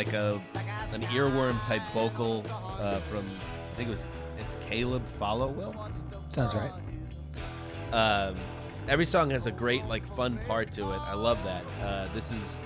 Like 0.00 0.14
a 0.14 0.40
an 0.94 1.02
earworm 1.02 1.62
type 1.66 1.82
vocal 1.92 2.42
uh, 2.78 3.00
from 3.00 3.18
I 3.18 3.76
think 3.76 3.88
it 3.88 3.90
was 3.90 4.06
it's 4.38 4.56
Caleb 4.66 5.02
Followill. 5.20 5.74
Sounds 6.30 6.54
right. 6.54 6.72
Um, 7.92 8.38
every 8.88 9.04
song 9.04 9.28
has 9.28 9.44
a 9.44 9.50
great 9.50 9.84
like 9.84 10.06
fun 10.16 10.38
part 10.46 10.72
to 10.72 10.90
it. 10.90 11.00
I 11.00 11.12
love 11.12 11.36
that. 11.44 11.62
Uh, 11.82 12.08
this 12.14 12.32
is 12.32 12.62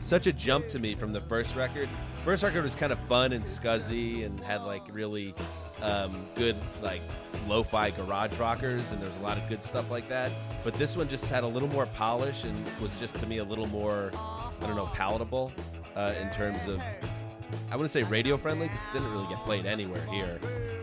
such 0.00 0.26
a 0.26 0.32
jump 0.32 0.66
to 0.70 0.80
me 0.80 0.96
from 0.96 1.12
the 1.12 1.20
first 1.20 1.54
record. 1.54 1.88
First 2.24 2.42
record 2.42 2.64
was 2.64 2.74
kind 2.74 2.92
of 2.92 2.98
fun 3.06 3.32
and 3.32 3.44
scuzzy 3.44 4.26
and 4.26 4.40
had 4.40 4.62
like 4.62 4.82
really 4.90 5.36
um, 5.82 6.26
good 6.34 6.56
like 6.82 7.00
lo-fi 7.46 7.90
garage 7.90 8.36
rockers 8.40 8.90
and 8.90 9.00
there's 9.00 9.16
a 9.18 9.20
lot 9.20 9.38
of 9.38 9.48
good 9.48 9.62
stuff 9.62 9.88
like 9.88 10.08
that. 10.08 10.32
But 10.64 10.74
this 10.74 10.96
one 10.96 11.06
just 11.06 11.30
had 11.30 11.44
a 11.44 11.48
little 11.48 11.68
more 11.68 11.86
polish 11.86 12.42
and 12.42 12.66
was 12.80 12.92
just 12.94 13.14
to 13.20 13.26
me 13.26 13.38
a 13.38 13.44
little 13.44 13.68
more 13.68 14.10
I 14.60 14.66
don't 14.66 14.74
know 14.74 14.90
palatable 14.92 15.52
uh, 15.98 16.14
in 16.22 16.30
terms 16.30 16.66
of 16.66 16.80
I 17.70 17.76
wouldn't 17.76 17.90
say 17.90 18.02
radio 18.04 18.36
friendly 18.38 18.68
because 18.68 18.84
it 18.84 18.92
didn't 18.94 19.12
really 19.12 19.26
get 19.26 19.38
played 19.38 19.66
anywhere 19.66 20.04
here. 20.06 20.38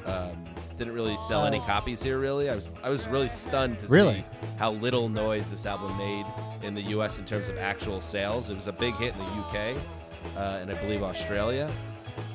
Um, 0.06 0.32
didn't 0.78 0.94
really 0.94 1.16
sell 1.18 1.46
any 1.46 1.60
copies 1.60 2.04
here. 2.04 2.20
Really, 2.20 2.50
I 2.50 2.56
was 2.56 2.74
I 2.84 2.90
was 2.90 3.08
really 3.08 3.30
stunned 3.30 3.80
to 3.80 3.88
Really? 3.88 4.16
see 4.18 4.26
how 4.58 4.72
little 4.74 5.08
noise 5.08 5.50
this 5.50 5.66
album 5.66 5.98
made 5.98 6.26
in 6.64 6.76
the 6.76 6.82
U.S. 6.82 7.18
in 7.18 7.26
terms 7.26 7.48
of 7.48 7.58
actual 7.58 8.02
sales. 8.02 8.50
It 8.50 8.56
was 8.56 8.68
a 8.68 8.74
big 8.74 8.94
hit 8.96 9.14
in 9.14 9.20
the 9.20 9.36
U.K. 9.36 9.76
Uh, 10.36 10.60
and 10.62 10.70
I 10.70 10.74
believe 10.82 11.02
Australia. 11.02 11.72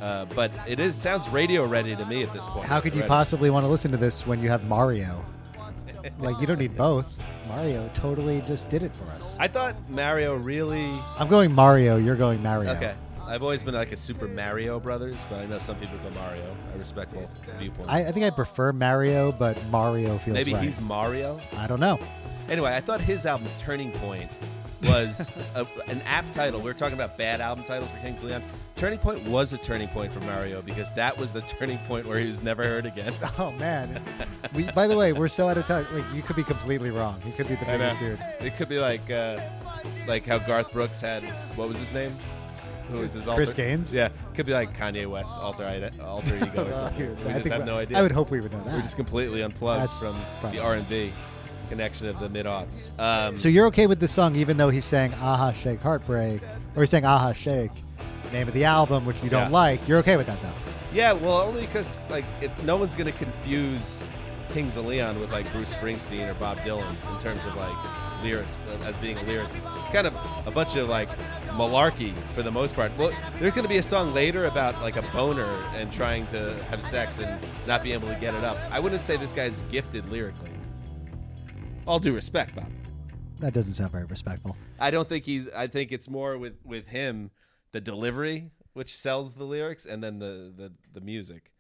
Uh, 0.01 0.25
but 0.35 0.51
it 0.67 0.81
is 0.81 0.97
sounds 0.97 1.29
radio 1.29 1.67
ready 1.67 1.95
to 1.97 2.05
me 2.07 2.23
at 2.23 2.33
this 2.33 2.49
point. 2.49 2.67
How 2.67 2.81
could 2.81 2.95
you 2.95 3.03
possibly 3.03 3.51
want 3.51 3.65
to 3.65 3.69
listen 3.69 3.91
to 3.91 3.97
this 3.99 4.27
when 4.27 4.43
you 4.43 4.49
have 4.49 4.65
Mario? 4.65 5.23
like 6.19 6.41
you 6.41 6.47
don't 6.47 6.59
need 6.59 6.77
both. 6.77 7.07
Mario 7.51 7.91
totally 7.95 8.41
just 8.43 8.69
did 8.69 8.83
it 8.83 8.95
for 8.95 9.05
us. 9.11 9.37
I 9.41 9.49
thought 9.49 9.75
Mario 9.89 10.37
really. 10.37 10.89
I'm 11.19 11.29
going 11.29 11.53
Mario. 11.53 11.97
You're 11.97 12.17
going 12.17 12.43
Mario. 12.43 12.71
Okay. 12.73 12.95
I've 13.27 13.43
always 13.43 13.63
been 13.63 13.75
like 13.75 13.93
a 13.93 13.97
Super 13.97 14.27
Mario 14.27 14.79
Brothers, 14.81 15.25
but 15.29 15.41
I 15.41 15.47
know 15.47 15.59
some 15.59 15.77
people 15.77 15.99
go 15.99 16.11
Mario. 16.11 16.57
I 16.73 16.79
respect 16.79 17.13
both 17.13 17.41
viewpoints. 17.59 17.91
I, 17.91 18.07
I 18.07 18.13
think 18.13 18.25
I 18.25 18.31
prefer 18.31 18.73
Mario, 18.73 19.33
but 19.33 19.57
Mario 19.67 20.19
feels 20.19 20.37
like 20.37 20.47
Maybe 20.47 20.55
right. 20.55 20.65
he's 20.65 20.81
Mario. 20.81 21.41
I 21.57 21.67
don't 21.67 21.81
know. 21.81 21.99
Anyway, 22.49 22.75
I 22.75 22.81
thought 22.81 23.01
his 23.01 23.27
album 23.27 23.49
Turning 23.59 23.93
Point 23.93 24.31
was 24.85 25.31
a, 25.55 25.67
an 25.89 26.01
apt 26.03 26.33
title. 26.33 26.61
We 26.61 26.67
were 26.67 26.75
talking 26.75 26.95
about 26.95 27.17
bad 27.19 27.41
album 27.41 27.65
titles 27.65 27.91
for 27.91 27.99
Kings 27.99 28.23
Leon. 28.23 28.43
Turning 28.77 28.99
Point 28.99 29.27
was 29.29 29.53
a 29.53 29.59
turning 29.59 29.89
point 29.89 30.11
for 30.11 30.21
Mario 30.21 30.63
because 30.63 30.95
that 30.95 31.17
was 31.19 31.33
the 31.33 31.43
turning 31.43 31.77
point 31.81 32.07
where 32.07 32.19
he 32.19 32.27
was 32.27 32.43
never 32.43 32.63
heard 32.63 32.87
again. 32.87 33.13
Oh 33.39 33.53
man. 33.53 34.03
we, 34.55 34.71
by 34.73 34.87
the 34.87 34.97
way, 34.97 35.13
we're 35.13 35.29
so 35.29 35.49
out 35.49 35.57
of 35.57 35.67
touch. 35.67 35.87
Like 35.93 36.05
you 36.15 36.23
could 36.23 36.37
be 36.37 36.43
completely 36.43 36.91
wrong. 36.91 37.21
He 37.23 37.31
could 37.33 37.49
be 37.49 37.55
the 37.57 37.65
biggest 37.65 37.99
dude. 37.99 38.19
It 38.41 38.57
could 38.57 38.69
be 38.69 38.79
like 38.79 39.11
uh, 39.11 39.39
like 40.07 40.27
how 40.27 40.39
Garth 40.39 40.73
Brooks 40.73 41.01
had 41.01 41.23
what 41.57 41.69
was 41.69 41.79
his 41.79 41.93
name? 41.93 42.15
Who 42.91 42.99
was 43.01 43.13
his 43.13 43.29
alter? 43.29 43.39
Chris 43.39 43.53
Gaines? 43.53 43.95
Yeah, 43.95 44.09
could 44.35 44.47
be 44.47 44.53
like 44.53 44.77
Kanye 44.77 45.07
West's 45.07 45.39
alter 45.39 45.91
alter 46.03 46.37
ego 46.43 46.69
or 46.69 46.75
something. 46.75 47.25
We 47.25 47.31
I 47.31 47.39
just 47.39 47.49
have 47.49 47.65
no 47.65 47.77
idea. 47.77 47.99
I 47.99 48.03
would 48.03 48.13
hope 48.13 48.31
we 48.31 48.41
would 48.41 48.53
know 48.53 48.63
that. 48.65 48.75
We're 48.75 48.81
just 48.83 48.97
completely 48.97 49.43
unplugged 49.43 49.83
That's 49.83 49.99
from 49.99 50.17
probably- 50.41 50.59
the 50.59 50.65
R 50.65 50.75
and 50.75 50.89
B 50.89 51.13
connection 51.71 52.09
of 52.09 52.21
the 52.21 52.29
mid 52.29 52.45
aughts. 52.47 52.91
Um, 52.99 53.37
So 53.37 53.49
you're 53.49 53.67
okay 53.67 53.87
with 53.87 54.01
the 54.01 54.09
song, 54.09 54.35
even 54.37 54.57
though 54.59 54.69
he's 54.69 54.85
saying 54.85 55.15
"Aha 55.15 55.53
Shake 55.53 55.81
Heartbreak" 55.81 56.43
or 56.77 56.83
he's 56.83 56.91
saying 56.91 57.07
"Aha 57.07 57.33
Shake," 57.33 57.71
name 58.33 58.47
of 58.49 58.55
the 58.55 58.65
album, 58.67 59.07
which 59.07 59.17
you 59.23 59.31
don't 59.31 59.51
Yeah. 59.51 59.59
like. 59.59 59.89
You're 59.89 59.99
okay 60.01 60.17
with 60.19 60.27
that 60.27 60.41
though. 60.43 60.49
Yeah, 60.93 61.13
well, 61.13 61.41
only 61.43 61.63
because 61.63 62.03
like 62.11 62.25
it's 62.43 62.61
no 62.65 62.77
one's 62.77 62.95
gonna 62.97 63.13
confuse 63.13 64.03
Kings 64.53 64.77
of 64.77 64.85
Leon 64.85 65.19
with 65.21 65.31
like 65.33 65.51
Bruce 65.53 65.73
Springsteen 65.75 66.29
or 66.29 66.35
Bob 66.35 66.59
Dylan 66.59 66.85
in 67.15 67.23
terms 67.23 67.45
of 67.47 67.55
like 67.57 67.73
lyrics 68.25 68.59
uh, 68.69 68.85
as 68.85 68.99
being 68.99 69.17
a 69.17 69.21
lyricist. 69.23 69.71
It's 69.81 69.89
kind 69.91 70.07
of 70.07 70.13
a 70.45 70.51
bunch 70.51 70.77
of 70.77 70.89
like 70.89 71.09
malarkey 71.53 72.13
for 72.35 72.43
the 72.43 72.51
most 72.51 72.75
part. 72.75 72.91
Well, 72.99 73.13
there's 73.39 73.55
gonna 73.55 73.69
be 73.69 73.79
a 73.79 73.83
song 73.83 74.13
later 74.13 74.47
about 74.47 74.81
like 74.83 74.97
a 74.97 75.03
boner 75.13 75.49
and 75.77 75.93
trying 75.93 76.27
to 76.29 76.55
have 76.69 76.83
sex 76.83 77.19
and 77.21 77.41
not 77.67 77.83
being 77.83 77.95
able 77.95 78.09
to 78.09 78.21
get 78.21 78.35
it 78.35 78.45
up. 78.45 78.59
I 78.71 78.81
wouldn't 78.81 79.03
say 79.03 79.17
this 79.17 79.33
guy's 79.33 79.63
gifted 79.71 80.11
lyrically. 80.11 80.50
All 81.87 81.99
due 81.99 82.13
respect, 82.13 82.55
Bob. 82.55 82.71
That 83.39 83.55
doesn't 83.55 83.75
sound 83.75 83.93
very 83.93 84.05
respectful. 84.05 84.57
I 84.79 84.91
don't 84.91 85.09
think 85.09 85.25
he's. 85.25 85.49
I 85.49 85.67
think 85.67 85.93
it's 85.93 86.09
more 86.09 86.37
with 86.37 86.59
with 86.65 86.89
him 86.89 87.31
the 87.73 87.81
delivery 87.81 88.51
which 88.73 88.97
sells 88.97 89.35
the 89.35 89.45
lyrics 89.45 89.87
and 89.87 90.03
then 90.03 90.19
the 90.19 90.53
the, 90.55 90.73
the 90.93 91.01
music. 91.01 91.53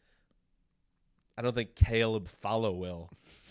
I 1.38 1.42
don't 1.42 1.54
think 1.54 1.74
Caleb 1.74 2.28
Followill 2.42 3.08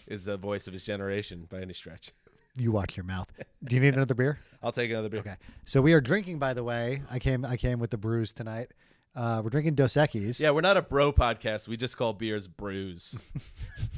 is 0.08 0.26
the 0.26 0.38
voice 0.38 0.68
of 0.68 0.74
his 0.74 0.84
generation 0.84 1.48
by 1.50 1.62
any 1.62 1.74
stretch. 1.74 2.12
You 2.56 2.72
watch 2.72 2.96
your 2.96 3.04
mouth. 3.04 3.28
Do 3.64 3.76
you 3.76 3.82
need 3.82 3.96
another 3.96 4.14
beer? 4.14 4.38
I'll 4.64 4.72
take 4.72 4.92
another 4.92 5.10
beer. 5.10 5.22
Okay. 5.22 5.36
So 5.66 5.82
we 5.82 5.94
are 5.94 6.02
drinking. 6.02 6.38
By 6.40 6.54
the 6.54 6.64
way, 6.64 7.02
I 7.10 7.20
came. 7.20 7.46
I 7.46 7.58
came 7.58 7.80
with 7.80 7.90
the 7.90 7.98
brews 7.98 8.32
tonight. 8.32 8.68
Uh, 9.16 9.42
we're 9.44 9.50
drinking 9.50 9.74
Dos 9.74 9.94
Equis. 9.94 10.40
Yeah, 10.40 10.52
we're 10.52 10.62
not 10.62 10.78
a 10.78 10.84
bro 10.84 11.12
podcast. 11.12 11.68
We 11.68 11.78
just 11.78 11.98
call 11.98 12.14
beers 12.14 12.48
brews. 12.48 13.18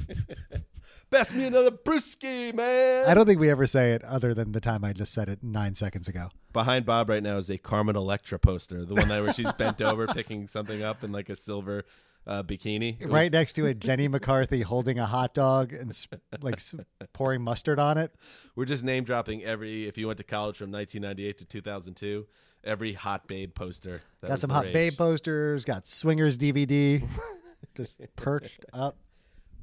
Best 1.12 1.34
me 1.34 1.44
another 1.44 1.70
brewski, 1.70 2.54
man. 2.54 3.04
I 3.06 3.12
don't 3.12 3.26
think 3.26 3.38
we 3.38 3.50
ever 3.50 3.66
say 3.66 3.92
it 3.92 4.02
other 4.02 4.32
than 4.32 4.52
the 4.52 4.60
time 4.62 4.82
I 4.82 4.94
just 4.94 5.12
said 5.12 5.28
it 5.28 5.42
nine 5.42 5.74
seconds 5.74 6.08
ago. 6.08 6.30
Behind 6.54 6.86
Bob 6.86 7.10
right 7.10 7.22
now 7.22 7.36
is 7.36 7.50
a 7.50 7.58
Carmen 7.58 7.96
Electra 7.96 8.38
poster, 8.38 8.86
the 8.86 8.94
one 8.94 9.08
that 9.08 9.22
where 9.22 9.32
she's 9.34 9.52
bent 9.52 9.82
over 9.82 10.06
picking 10.06 10.46
something 10.46 10.82
up 10.82 11.04
in 11.04 11.12
like 11.12 11.28
a 11.28 11.36
silver 11.36 11.84
uh, 12.26 12.42
bikini. 12.42 12.98
It 12.98 13.04
was- 13.06 13.12
right 13.12 13.30
next 13.30 13.52
to 13.54 13.66
it, 13.66 13.78
Jenny 13.80 14.08
McCarthy 14.08 14.62
holding 14.62 14.98
a 14.98 15.04
hot 15.04 15.34
dog 15.34 15.74
and 15.74 15.90
s- 15.90 16.08
like 16.40 16.54
s- 16.54 16.74
pouring 17.12 17.42
mustard 17.42 17.78
on 17.78 17.98
it. 17.98 18.14
We're 18.56 18.64
just 18.64 18.82
name 18.82 19.04
dropping 19.04 19.44
every. 19.44 19.86
If 19.86 19.98
you 19.98 20.06
went 20.06 20.16
to 20.16 20.24
college 20.24 20.56
from 20.56 20.72
1998 20.72 21.36
to 21.38 21.44
2002, 21.44 22.26
every 22.64 22.94
hot 22.94 23.26
babe 23.28 23.54
poster. 23.54 24.00
that 24.22 24.28
got 24.28 24.40
some 24.40 24.48
hot 24.48 24.64
rage. 24.64 24.72
babe 24.72 24.96
posters. 24.96 25.66
Got 25.66 25.86
Swingers 25.86 26.38
DVD, 26.38 27.06
just 27.76 28.00
perched 28.16 28.64
up. 28.72 28.96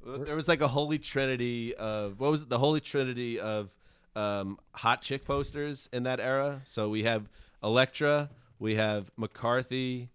There 0.06 0.36
was 0.36 0.48
like 0.48 0.62
a 0.62 0.68
holy 0.68 1.00
trinity 1.00 1.76
of 1.76 2.20
what 2.20 2.32
was 2.32 2.44
it? 2.44 2.50
The 2.50 2.60
holy 2.60 2.82
trinity 2.82 3.40
of 3.40 3.76
um, 4.16 4.60
hot 4.74 5.02
chick 5.02 5.26
posters 5.26 5.90
in 5.92 6.04
that 6.04 6.20
era. 6.20 6.62
So 6.64 6.90
we 6.90 7.04
have 7.04 7.30
Electra, 7.64 8.30
we 8.60 8.76
have 8.76 9.12
McCarthy. 9.18 10.10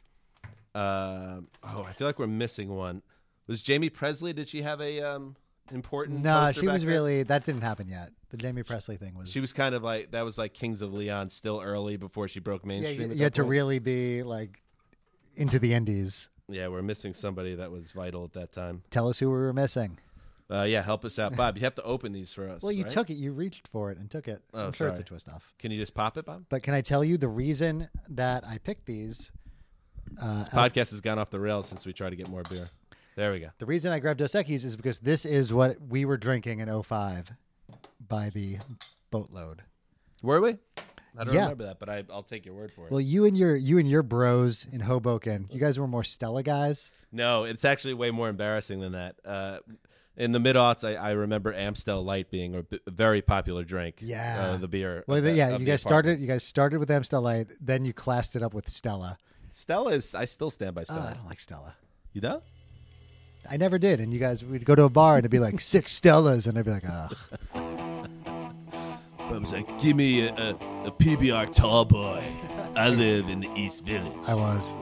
Um 0.74 1.48
oh, 1.62 1.84
I 1.88 1.92
feel 1.92 2.06
like 2.06 2.18
we're 2.18 2.26
missing 2.26 2.74
one. 2.74 3.02
Was 3.46 3.64
Jaime 3.66 3.90
Pressly? 3.90 4.34
Did 4.34 4.48
she 4.48 4.62
have 4.62 4.80
a 4.80 5.00
um, 5.02 5.36
important? 5.70 6.22
No, 6.22 6.50
she 6.52 6.66
was 6.66 6.82
then? 6.82 6.90
really 6.90 7.22
that 7.22 7.44
didn't 7.44 7.60
happen 7.60 7.88
yet. 7.88 8.10
The 8.30 8.44
Jaime 8.44 8.62
Pressly 8.62 8.98
thing 8.98 9.14
was 9.14 9.30
She 9.30 9.40
was 9.40 9.52
kind 9.52 9.74
of 9.74 9.82
like 9.82 10.10
that 10.12 10.24
was 10.24 10.38
like 10.38 10.54
Kings 10.54 10.82
of 10.82 10.92
Leon, 10.92 11.28
still 11.28 11.60
early 11.60 11.96
before 11.96 12.26
she 12.26 12.40
broke 12.40 12.62
yeah. 12.64 12.68
mainstream. 12.68 13.00
You, 13.00 13.06
you 13.08 13.14
that 13.14 13.24
had 13.24 13.34
to 13.34 13.44
really 13.44 13.78
be 13.78 14.22
like 14.22 14.62
into 15.36 15.58
the 15.58 15.74
indies. 15.74 16.28
Yeah, 16.48 16.68
we're 16.68 16.82
missing 16.82 17.14
somebody 17.14 17.54
that 17.54 17.70
was 17.70 17.92
vital 17.92 18.24
at 18.24 18.34
that 18.34 18.52
time. 18.52 18.82
Tell 18.90 19.08
us 19.08 19.18
who 19.18 19.28
we 19.30 19.36
were 19.36 19.52
missing. 19.52 19.98
Uh, 20.50 20.64
yeah, 20.64 20.82
help 20.82 21.04
us 21.04 21.18
out, 21.18 21.34
Bob. 21.36 21.56
You 21.56 21.64
have 21.64 21.74
to 21.76 21.82
open 21.82 22.12
these 22.12 22.32
for 22.32 22.48
us. 22.48 22.62
Well, 22.62 22.70
you 22.70 22.82
right? 22.82 22.92
took 22.92 23.08
it. 23.08 23.14
You 23.14 23.32
reached 23.32 23.66
for 23.68 23.90
it 23.90 23.98
and 23.98 24.10
took 24.10 24.28
it. 24.28 24.42
Oh, 24.52 24.66
I'm 24.66 24.72
sure 24.72 24.88
it's 24.88 24.98
a 24.98 25.02
twist 25.02 25.28
off. 25.28 25.54
Can 25.58 25.70
you 25.70 25.78
just 25.78 25.94
pop 25.94 26.18
it, 26.18 26.26
Bob? 26.26 26.44
But 26.50 26.62
can 26.62 26.74
I 26.74 26.82
tell 26.82 27.02
you 27.02 27.16
the 27.16 27.28
reason 27.28 27.88
that 28.10 28.44
I 28.46 28.58
picked 28.58 28.84
these? 28.84 29.32
Uh, 30.20 30.44
Podcast 30.52 30.90
has 30.90 31.00
gone 31.00 31.18
off 31.18 31.30
the 31.30 31.40
rails 31.40 31.66
since 31.66 31.86
we 31.86 31.94
tried 31.94 32.10
to 32.10 32.16
get 32.16 32.28
more 32.28 32.42
beer. 32.42 32.68
There 33.16 33.32
we 33.32 33.40
go. 33.40 33.48
the 33.58 33.66
reason 33.66 33.92
I 33.92 34.00
grabbed 34.00 34.18
Dos 34.18 34.32
Equis 34.32 34.64
is 34.64 34.76
because 34.76 34.98
this 34.98 35.24
is 35.24 35.52
what 35.52 35.80
we 35.80 36.04
were 36.04 36.16
drinking 36.16 36.58
in 36.58 36.82
05 36.82 37.30
by 38.06 38.28
the 38.30 38.58
boatload. 39.10 39.62
Were 40.20 40.40
we? 40.40 40.58
I 41.16 41.24
don't 41.24 41.34
Yeah. 41.34 41.42
remember 41.42 41.64
that, 41.66 41.78
but 41.78 41.88
I, 41.88 42.04
I'll 42.10 42.22
take 42.24 42.44
your 42.44 42.54
word 42.54 42.72
for 42.72 42.86
it. 42.86 42.90
Well, 42.90 43.00
you 43.00 43.24
and 43.24 43.36
your 43.38 43.54
you 43.56 43.78
and 43.78 43.88
your 43.88 44.02
bros 44.02 44.66
in 44.72 44.80
Hoboken, 44.80 45.48
you 45.52 45.60
guys 45.60 45.78
were 45.78 45.86
more 45.86 46.04
Stella 46.04 46.42
guys. 46.42 46.90
no, 47.12 47.44
it's 47.44 47.64
actually 47.64 47.94
way 47.94 48.10
more 48.10 48.28
embarrassing 48.28 48.80
than 48.80 48.92
that. 48.92 49.16
Uh, 49.24 49.58
in 50.16 50.30
the 50.32 50.38
mid 50.40 50.54
aughts, 50.56 50.84
I, 50.88 50.94
I 50.94 51.10
remember 51.12 51.52
Amstel 51.52 52.02
Light 52.04 52.30
being 52.30 52.54
a, 52.54 52.62
b- 52.62 52.78
a 52.86 52.90
very 52.90 53.20
popular 53.22 53.64
drink. 53.64 53.96
Yeah. 54.00 54.40
uh, 54.40 54.56
the 54.58 54.68
beer. 54.68 55.02
Well, 55.08 55.20
the- 55.20 55.32
yeah, 55.32 55.56
you 55.56 55.64
guys 55.64 55.84
apartment. 55.84 56.16
started. 56.16 56.20
You 56.20 56.26
guys 56.28 56.44
started 56.44 56.78
with 56.78 56.90
Amstel 56.90 57.20
Light, 57.22 57.48
then 57.60 57.84
you 57.84 57.92
classed 57.92 58.36
it 58.36 58.42
up 58.42 58.54
with 58.54 58.68
Stella. 58.68 59.18
Stella 59.50 59.90
is. 59.92 60.14
I 60.14 60.24
still 60.24 60.50
stand 60.50 60.74
by 60.74 60.82
Oh, 60.82 60.84
Stella. 60.84 61.08
I 61.10 61.14
don't 61.14 61.26
like 61.26 61.40
Stella. 61.40 61.74
you 62.12 62.20
know? 62.20 62.40
I 63.50 63.56
never 63.56 63.76
did. 63.78 64.00
And 64.00 64.12
you 64.12 64.18
guys, 64.20 64.42
we'd 64.44 64.64
go 64.64 64.74
to 64.74 64.84
a 64.84 64.88
bar 64.88 65.16
and 65.16 65.20
it'd 65.22 65.30
be 65.30 65.38
like 65.40 65.60
six 65.74 66.00
Stellas, 66.00 66.46
and 66.48 66.56
I'd 66.58 66.64
be 66.64 66.70
like, 66.70 66.84
ah. 66.88 67.08
I 69.34 69.38
was 69.38 69.52
like, 69.52 69.66
give 69.80 69.96
me 69.96 70.28
a, 70.28 70.32
a, 70.32 70.50
a 70.86 70.90
PBR 70.92 71.52
tall 71.52 71.84
boy. 71.84 72.22
I 72.76 72.88
live 72.88 73.28
in 73.28 73.40
the 73.40 73.50
East 73.56 73.84
Village. 73.84 74.12
I 74.28 74.34
was. 74.34 74.76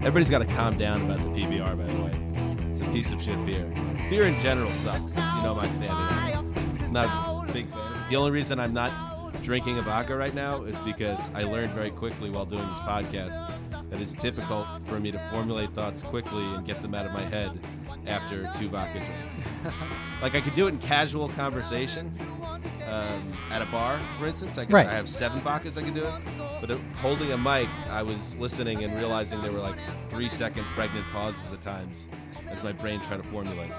Everybody's 0.00 0.30
got 0.30 0.40
to 0.40 0.46
calm 0.46 0.76
down 0.76 1.02
about 1.08 1.18
the 1.18 1.40
PBR, 1.40 1.78
by 1.78 1.84
the 1.84 2.02
way. 2.02 2.70
It's 2.70 2.80
a 2.80 2.84
piece 2.86 3.12
of 3.12 3.22
shit 3.22 3.44
beer. 3.46 3.72
Beer 4.08 4.24
in 4.24 4.40
general 4.40 4.70
sucks. 4.70 5.14
You 5.14 5.42
know 5.44 5.54
my 5.54 5.68
standing. 5.68 5.90
I'm 5.90 6.92
not 6.92 7.48
a 7.48 7.52
big 7.52 7.68
fan. 7.68 8.10
The 8.10 8.16
only 8.16 8.32
reason 8.32 8.58
I'm 8.58 8.74
not 8.74 8.90
drinking 9.42 9.78
a 9.78 9.82
vodka 9.82 10.16
right 10.16 10.34
now 10.34 10.62
is 10.62 10.78
because 10.80 11.30
I 11.34 11.42
learned 11.44 11.70
very 11.72 11.90
quickly 11.90 12.30
while 12.30 12.46
doing 12.46 12.66
this 12.68 12.78
podcast 12.80 13.52
that 13.90 14.00
it's 14.00 14.14
difficult 14.14 14.66
for 14.86 15.00
me 15.00 15.10
to 15.10 15.18
formulate 15.30 15.70
thoughts 15.70 16.02
quickly 16.02 16.44
and 16.54 16.66
get 16.66 16.80
them 16.82 16.94
out 16.94 17.06
of 17.06 17.12
my 17.12 17.22
head 17.22 17.58
after 18.06 18.50
two 18.58 18.68
vodka 18.68 18.98
drinks. 18.98 19.74
like 20.22 20.34
I 20.34 20.40
could 20.40 20.54
do 20.54 20.66
it 20.66 20.70
in 20.70 20.78
casual 20.78 21.28
conversation 21.30 22.12
um, 22.86 23.32
at 23.50 23.62
a 23.62 23.66
bar, 23.66 24.00
for 24.18 24.26
instance. 24.26 24.58
I, 24.58 24.64
could, 24.64 24.74
Right. 24.74 24.86
I 24.86 24.94
have 24.94 25.08
seven 25.08 25.40
vodkas 25.40 25.78
I 25.78 25.82
can 25.82 25.94
do 25.94 26.04
it. 26.04 26.12
But 26.60 26.70
holding 26.96 27.32
a 27.32 27.38
mic, 27.38 27.68
I 27.90 28.02
was 28.02 28.36
listening 28.36 28.84
and 28.84 28.94
realizing 28.96 29.40
there 29.42 29.52
were 29.52 29.60
like 29.60 29.78
three 30.10 30.28
second 30.28 30.64
pregnant 30.74 31.06
pauses 31.12 31.52
at 31.52 31.60
times 31.60 32.08
as 32.48 32.62
my 32.62 32.72
brain 32.72 33.00
tried 33.08 33.18
to 33.18 33.22
formulate. 33.24 33.72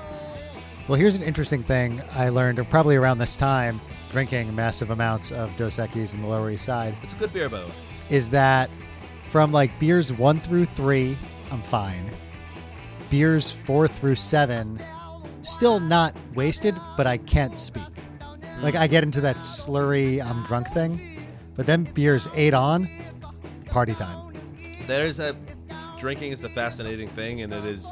Well, 0.87 0.97
here's 0.99 1.15
an 1.15 1.23
interesting 1.23 1.63
thing 1.63 2.01
I 2.13 2.29
learned 2.29 2.67
probably 2.69 2.95
around 2.95 3.19
this 3.19 3.35
time, 3.35 3.79
drinking 4.11 4.53
massive 4.55 4.89
amounts 4.91 5.31
of 5.31 5.55
Dos 5.57 5.77
Equis 5.77 6.13
in 6.13 6.21
the 6.21 6.27
Lower 6.27 6.51
East 6.51 6.65
Side, 6.65 6.95
It's 7.01 7.13
a 7.13 7.15
good 7.15 7.31
beer, 7.33 7.49
way. 7.49 7.63
is 8.09 8.29
that 8.29 8.69
from 9.29 9.51
like 9.51 9.77
beers 9.79 10.11
one 10.11 10.39
through 10.39 10.65
three, 10.65 11.15
I'm 11.51 11.61
fine. 11.61 12.09
Beers 13.09 13.51
four 13.51 13.87
through 13.87 14.15
seven, 14.15 14.81
still 15.43 15.79
not 15.79 16.13
wasted, 16.35 16.77
but 16.97 17.07
I 17.07 17.17
can't 17.17 17.57
speak. 17.57 17.83
Like 18.61 18.75
I 18.75 18.87
get 18.87 19.03
into 19.03 19.21
that 19.21 19.37
slurry, 19.37 20.23
I'm 20.23 20.43
drunk 20.45 20.67
thing. 20.73 21.07
But 21.55 21.65
then 21.65 21.83
beers 21.83 22.27
eight 22.35 22.53
on, 22.53 22.87
party 23.67 23.93
time. 23.93 24.33
There's 24.87 25.19
a 25.19 25.35
drinking 25.99 26.31
is 26.33 26.43
a 26.43 26.49
fascinating 26.49 27.07
thing, 27.09 27.41
and 27.41 27.53
it 27.53 27.65
is 27.65 27.87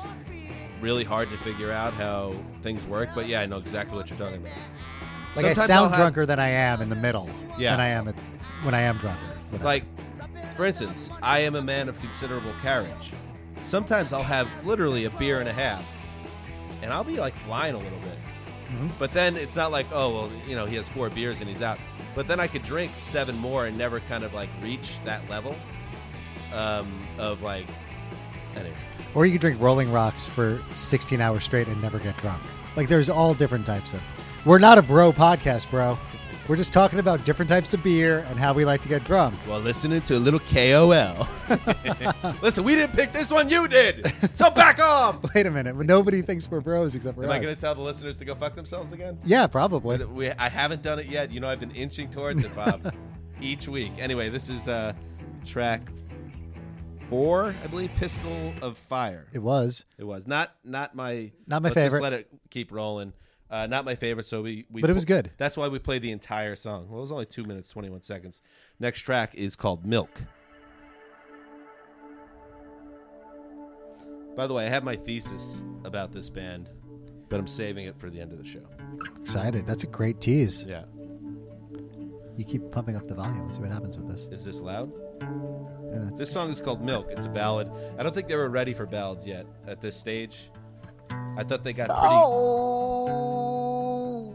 really 0.81 1.03
hard 1.03 1.29
to 1.29 1.37
figure 1.37 1.71
out 1.71 1.93
how 1.93 2.33
things 2.61 2.85
work. 2.85 3.09
But 3.15 3.27
yeah, 3.27 3.41
I 3.41 3.45
know 3.45 3.57
exactly 3.57 3.95
what 3.97 4.09
you're 4.09 4.19
talking 4.19 4.37
about. 4.41 4.53
Like 5.35 5.45
I 5.45 5.53
Sometimes 5.53 5.67
sound 5.67 5.71
I'll 5.85 5.89
have- 5.89 5.97
drunker 5.99 6.25
than 6.25 6.39
I 6.39 6.49
am 6.49 6.81
in 6.81 6.89
the 6.89 6.95
middle 6.95 7.29
Yeah. 7.57 7.71
than 7.71 7.79
I 7.79 7.87
am 7.87 8.07
at, 8.07 8.15
when 8.63 8.73
I 8.73 8.81
am 8.81 8.97
drunker. 8.97 9.19
Whatever. 9.51 9.63
Like, 9.65 9.83
for 10.55 10.65
instance, 10.65 11.09
I 11.21 11.39
am 11.39 11.55
a 11.55 11.61
man 11.61 11.87
of 11.89 11.99
considerable 12.01 12.51
carriage. 12.61 13.11
Sometimes 13.63 14.13
I'll 14.13 14.23
have 14.23 14.47
literally 14.65 15.05
a 15.05 15.09
beer 15.11 15.39
and 15.39 15.47
a 15.49 15.53
half, 15.53 15.85
and 16.81 16.91
I'll 16.91 17.03
be 17.03 17.17
like 17.19 17.33
flying 17.35 17.75
a 17.75 17.77
little 17.77 17.99
bit. 17.99 18.17
But 18.99 19.13
then 19.13 19.35
it's 19.35 19.55
not 19.55 19.71
like, 19.71 19.87
oh, 19.91 20.13
well, 20.13 20.31
you 20.47 20.55
know, 20.55 20.67
he 20.67 20.75
has 20.75 20.87
four 20.87 21.09
beers 21.09 21.39
and 21.41 21.49
he's 21.49 21.63
out. 21.63 21.79
But 22.13 22.27
then 22.27 22.39
I 22.39 22.45
could 22.45 22.63
drink 22.63 22.91
seven 22.99 23.35
more 23.37 23.65
and 23.65 23.75
never 23.75 23.99
kind 24.01 24.23
of 24.23 24.35
like 24.35 24.49
reach 24.61 24.93
that 25.05 25.27
level 25.27 25.55
um, 26.53 26.87
of 27.17 27.41
like, 27.41 27.65
anyway. 28.55 28.75
Or 29.15 29.25
you 29.25 29.31
could 29.31 29.41
drink 29.41 29.59
Rolling 29.59 29.91
Rocks 29.91 30.27
for 30.29 30.61
16 30.75 31.19
hours 31.19 31.43
straight 31.43 31.67
and 31.67 31.81
never 31.81 31.97
get 31.97 32.15
drunk. 32.17 32.43
Like 32.75 32.87
there's 32.89 33.09
all 33.09 33.33
different 33.33 33.65
types 33.65 33.93
of. 33.95 34.01
We're 34.45 34.59
not 34.59 34.77
a 34.77 34.81
bro 34.81 35.11
podcast, 35.11 35.69
bro. 35.69 35.97
We're 36.47 36.55
just 36.55 36.73
talking 36.73 36.97
about 36.97 37.23
different 37.25 37.47
types 37.49 37.75
of 37.75 37.83
beer 37.83 38.25
and 38.29 38.39
how 38.39 38.53
we 38.53 38.65
like 38.65 38.81
to 38.81 38.89
get 38.89 39.03
drunk. 39.03 39.35
While 39.45 39.59
listening 39.59 40.01
to 40.03 40.17
a 40.17 40.17
little 40.17 40.39
KOL. 40.39 41.27
Listen, 42.41 42.63
we 42.63 42.73
didn't 42.75 42.95
pick 42.95 43.11
this 43.11 43.29
one, 43.29 43.49
you 43.49 43.67
did. 43.67 44.11
So 44.33 44.49
back 44.49 44.79
off. 44.83 45.17
Wait 45.35 45.45
a 45.45 45.51
minute, 45.51 45.75
nobody 45.75 46.23
thinks 46.23 46.49
we're 46.49 46.61
bros 46.61 46.95
except 46.95 47.15
for 47.17 47.23
Am 47.23 47.29
us. 47.29 47.35
I 47.35 47.39
going 47.39 47.53
to 47.53 47.61
tell 47.61 47.75
the 47.75 47.81
listeners 47.81 48.17
to 48.17 48.25
go 48.25 48.33
fuck 48.33 48.55
themselves 48.55 48.93
again? 48.93 49.19
yeah, 49.25 49.45
probably. 49.45 50.03
We, 50.05 50.31
I 50.31 50.49
haven't 50.49 50.81
done 50.81 50.97
it 50.97 51.05
yet. 51.05 51.31
You 51.31 51.39
know, 51.39 51.49
I've 51.49 51.59
been 51.59 51.71
inching 51.71 52.09
towards 52.09 52.43
it, 52.43 52.55
Bob, 52.55 52.95
each 53.41 53.67
week. 53.67 53.91
Anyway, 53.99 54.29
this 54.29 54.49
is 54.49 54.67
uh, 54.67 54.93
track 55.45 55.81
four, 57.11 57.53
I 57.63 57.67
believe, 57.67 57.93
"Pistol 57.95 58.53
of 58.63 58.77
Fire." 58.77 59.27
It 59.33 59.39
was. 59.39 59.85
It 59.99 60.03
was 60.03 60.25
not 60.25 60.55
not 60.63 60.95
my 60.95 61.31
Not 61.45 61.61
my 61.61 61.69
favorite. 61.69 61.99
Just 61.99 62.01
let 62.01 62.13
it 62.13 62.27
keep 62.49 62.71
rolling. 62.71 63.13
Uh, 63.51 63.65
not 63.67 63.83
my 63.83 63.95
favorite. 63.95 64.25
So 64.27 64.41
we, 64.43 64.65
we 64.69 64.81
But 64.81 64.89
it 64.89 64.93
was 64.93 65.05
good. 65.05 65.31
That's 65.37 65.57
why 65.57 65.67
we 65.69 65.79
played 65.79 66.01
the 66.03 66.11
entire 66.11 66.55
song. 66.55 66.87
Well, 66.87 66.99
it 66.99 67.01
was 67.01 67.11
only 67.11 67.25
two 67.25 67.43
minutes 67.43 67.69
twenty 67.69 67.89
one 67.89 68.01
seconds. 68.03 68.41
Next 68.79 69.01
track 69.01 69.33
is 69.35 69.55
called 69.55 69.85
"Milk." 69.85 70.21
By 74.35 74.47
the 74.47 74.53
way, 74.53 74.65
I 74.65 74.69
have 74.69 74.83
my 74.83 74.95
thesis 74.95 75.63
about 75.83 76.11
this 76.11 76.29
band, 76.29 76.69
but 77.27 77.39
I'm 77.39 77.47
saving 77.47 77.87
it 77.87 77.97
for 77.99 78.09
the 78.09 78.21
end 78.21 78.31
of 78.31 78.37
the 78.37 78.45
show. 78.45 78.61
Excited. 79.19 79.65
That's 79.67 79.83
a 79.83 79.87
great 79.87 80.21
tease. 80.21 80.63
Yeah. 80.65 80.83
You 82.37 82.45
keep 82.45 82.71
pumping 82.71 82.95
up 82.95 83.05
the 83.07 83.15
volume. 83.15 83.43
Let's 83.45 83.57
see 83.57 83.63
what 83.63 83.71
happens 83.71 83.97
with 83.97 84.09
this. 84.09 84.27
Is 84.31 84.45
this 84.45 84.61
loud? 84.61 84.91
It's- 85.87 86.17
This 86.17 86.31
song 86.31 86.49
is 86.49 86.61
called 86.61 86.81
Milk. 86.81 87.07
It's 87.11 87.25
a 87.25 87.29
ballad. 87.29 87.69
I 87.97 88.03
don't 88.03 88.15
think 88.15 88.29
they 88.29 88.37
were 88.37 88.49
ready 88.49 88.73
for 88.73 88.85
ballads 88.85 89.27
yet 89.27 89.45
at 89.67 89.81
this 89.81 89.97
stage. 89.97 90.49
I 91.11 91.43
thought 91.43 91.63
they 91.63 91.73
got 91.73 91.87
pretty. 91.89 92.03
Oh, 92.03 92.99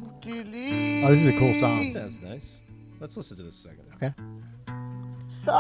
oh, 0.01 1.09
this 1.09 1.25
is 1.25 1.29
a 1.29 1.39
cool 1.39 1.55
song. 1.55 1.93
Sounds 1.93 2.21
nice. 2.23 2.59
Let's 3.01 3.17
listen 3.17 3.37
to 3.37 3.43
this 3.43 3.59
a 3.59 3.69
second. 3.69 3.85
Okay. 3.97 4.13
So 5.29 5.53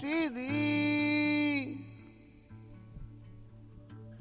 TV. 0.00 1.78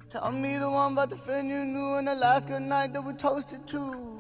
Tell 0.09 0.31
me 0.31 0.57
the 0.57 0.69
one 0.69 0.93
about 0.93 1.09
the 1.09 1.17
friend 1.17 1.49
you 1.49 1.65
knew 1.65 1.95
on 1.97 2.05
the 2.05 2.15
last 2.15 2.47
good 2.47 2.61
night 2.61 2.93
that 2.93 3.01
we 3.01 3.13
toasted 3.13 3.67
to. 3.67 4.17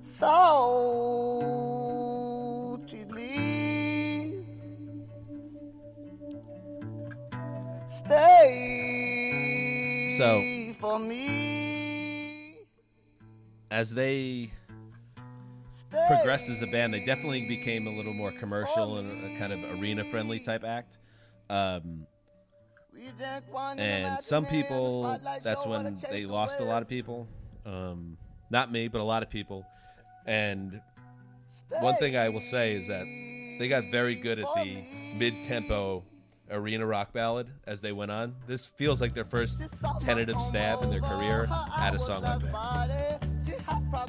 So 0.00 0.26
So- 10.16 10.72
for 10.78 10.98
me. 10.98 12.56
As 13.70 13.92
they 13.92 14.50
progressed 16.08 16.48
as 16.48 16.62
a 16.62 16.66
band, 16.66 16.94
they 16.94 17.04
definitely 17.04 17.48
became 17.48 17.86
a 17.86 17.90
little 17.90 18.14
more 18.14 18.32
commercial 18.32 18.98
and 18.98 19.08
a 19.08 19.38
kind 19.38 19.52
of 19.52 19.58
arena 19.80 20.04
friendly 20.04 20.38
type 20.38 20.64
act. 20.64 20.98
Um, 21.50 22.06
and 23.76 24.20
some 24.20 24.46
people, 24.46 25.18
that's 25.42 25.66
when 25.66 25.98
they 26.10 26.26
lost 26.26 26.60
a 26.60 26.64
lot 26.64 26.82
of 26.82 26.88
people. 26.88 27.28
Um, 27.64 28.16
not 28.50 28.70
me, 28.70 28.88
but 28.88 29.00
a 29.00 29.04
lot 29.04 29.22
of 29.22 29.30
people. 29.30 29.66
And 30.26 30.80
one 31.80 31.96
thing 31.96 32.16
I 32.16 32.28
will 32.28 32.40
say 32.40 32.74
is 32.74 32.88
that 32.88 33.04
they 33.58 33.68
got 33.68 33.84
very 33.90 34.14
good 34.14 34.38
at 34.38 34.46
the 34.54 34.82
mid 35.16 35.34
tempo 35.46 36.04
arena 36.50 36.86
rock 36.86 37.12
ballad 37.12 37.48
as 37.66 37.80
they 37.80 37.92
went 37.92 38.10
on. 38.10 38.34
This 38.46 38.66
feels 38.66 39.00
like 39.00 39.14
their 39.14 39.24
first 39.24 39.60
tentative 40.00 40.40
stab 40.40 40.82
in 40.82 40.90
their 40.90 41.00
career 41.00 41.48
at 41.78 41.94
a 41.94 41.98
song 41.98 42.22
like 42.22 42.40
that. 42.40 43.26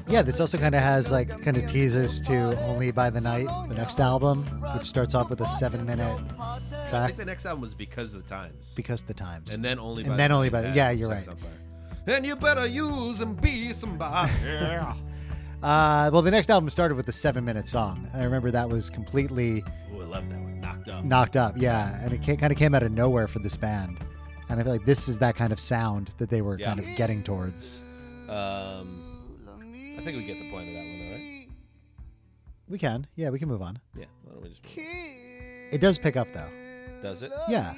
Yeah, 0.08 0.21
this 0.21 0.39
also 0.39 0.58
kind 0.58 0.76
of 0.76 0.82
has 0.82 1.12
like 1.12 1.30
kind 1.43 1.58
of 1.58 1.67
teases 1.67 2.19
to 2.21 2.60
Only 2.63 2.91
by 2.91 3.10
the 3.10 3.21
Night, 3.21 3.47
the 3.67 3.76
next 3.76 4.00
album, 4.00 4.43
which 4.76 4.86
starts 4.88 5.15
off 5.15 5.30
with 5.30 5.41
a 5.41 5.47
seven 5.47 5.86
minute 5.86 6.19
I 6.39 6.60
track 6.89 7.08
think 7.08 7.17
the 7.19 7.26
next 7.26 7.45
album 7.45 7.62
was 7.62 7.73
because 7.73 8.13
of 8.13 8.23
the 8.23 8.30
times. 8.30 8.73
because 8.76 9.02
of 9.02 9.08
the 9.08 9.13
times. 9.13 9.54
And 9.54 9.63
then 9.63 9.80
only 9.80 10.04
And 10.04 10.12
by 10.12 10.17
then 10.17 10.30
the 10.32 10.36
only 10.36 10.50
by 10.50 10.62
the- 10.62 10.69
yeah, 10.71 10.91
you're 10.91 11.10
right. 11.10 11.28
And 12.08 12.26
you 12.26 12.36
better 12.38 12.65
use 12.65 13.19
and 13.21 13.39
be 13.39 13.73
somebody. 13.73 14.32
Uh, 15.63 16.09
well, 16.13 16.21
the 16.21 16.31
next 16.31 16.49
album 16.49 16.69
started 16.69 16.95
with 16.95 17.07
a 17.07 17.11
seven 17.11 17.43
minute 17.43 17.67
song. 17.67 18.07
I 18.13 18.23
remember 18.23 18.51
that 18.51 18.69
was 18.69 18.89
completely 18.89 19.63
Ooh, 19.93 20.01
I 20.01 20.05
love 20.05 20.29
that 20.29 20.39
one. 20.39 20.61
Knocked 20.61 20.89
up. 20.89 21.03
knocked 21.03 21.35
up. 21.35 21.53
Yeah. 21.57 21.97
And 22.03 22.13
it 22.13 22.37
kind 22.39 22.51
of 22.51 22.57
came 22.57 22.75
out 22.75 22.83
of 22.83 22.91
nowhere 22.91 23.27
for 23.27 23.39
this 23.39 23.57
band. 23.57 23.99
And 24.49 24.59
I 24.59 24.63
feel 24.63 24.71
like 24.71 24.85
this 24.85 25.07
is 25.09 25.17
that 25.17 25.35
kind 25.35 25.51
of 25.51 25.59
sound 25.59 26.09
that 26.19 26.29
they 26.29 26.41
were 26.41 26.59
Yeah. 26.59 26.67
kind 26.67 26.79
of 26.79 26.85
getting 26.95 27.23
towards. 27.23 27.83
Um, 28.29 29.03
I 29.97 30.01
think 30.01 30.17
we 30.17 30.25
get 30.25 30.37
the 30.39 30.49
point 30.51 30.67
of 30.69 30.73
that 30.75 30.83
one, 30.85 31.01
all 31.07 31.11
right? 31.13 31.47
We 32.69 32.77
can. 32.77 33.07
Yeah, 33.15 33.29
we 33.31 33.39
can 33.39 33.47
move 33.49 33.61
on. 33.61 33.79
Yeah. 33.97 34.05
Why 34.23 34.33
don't 34.33 34.43
we 34.43 34.49
just? 34.49 34.61
It 35.73 35.81
does 35.81 35.97
pick 35.97 36.15
up, 36.15 36.27
though. 36.33 36.49
Does 37.01 37.23
it? 37.23 37.31
Yeah. 37.49 37.73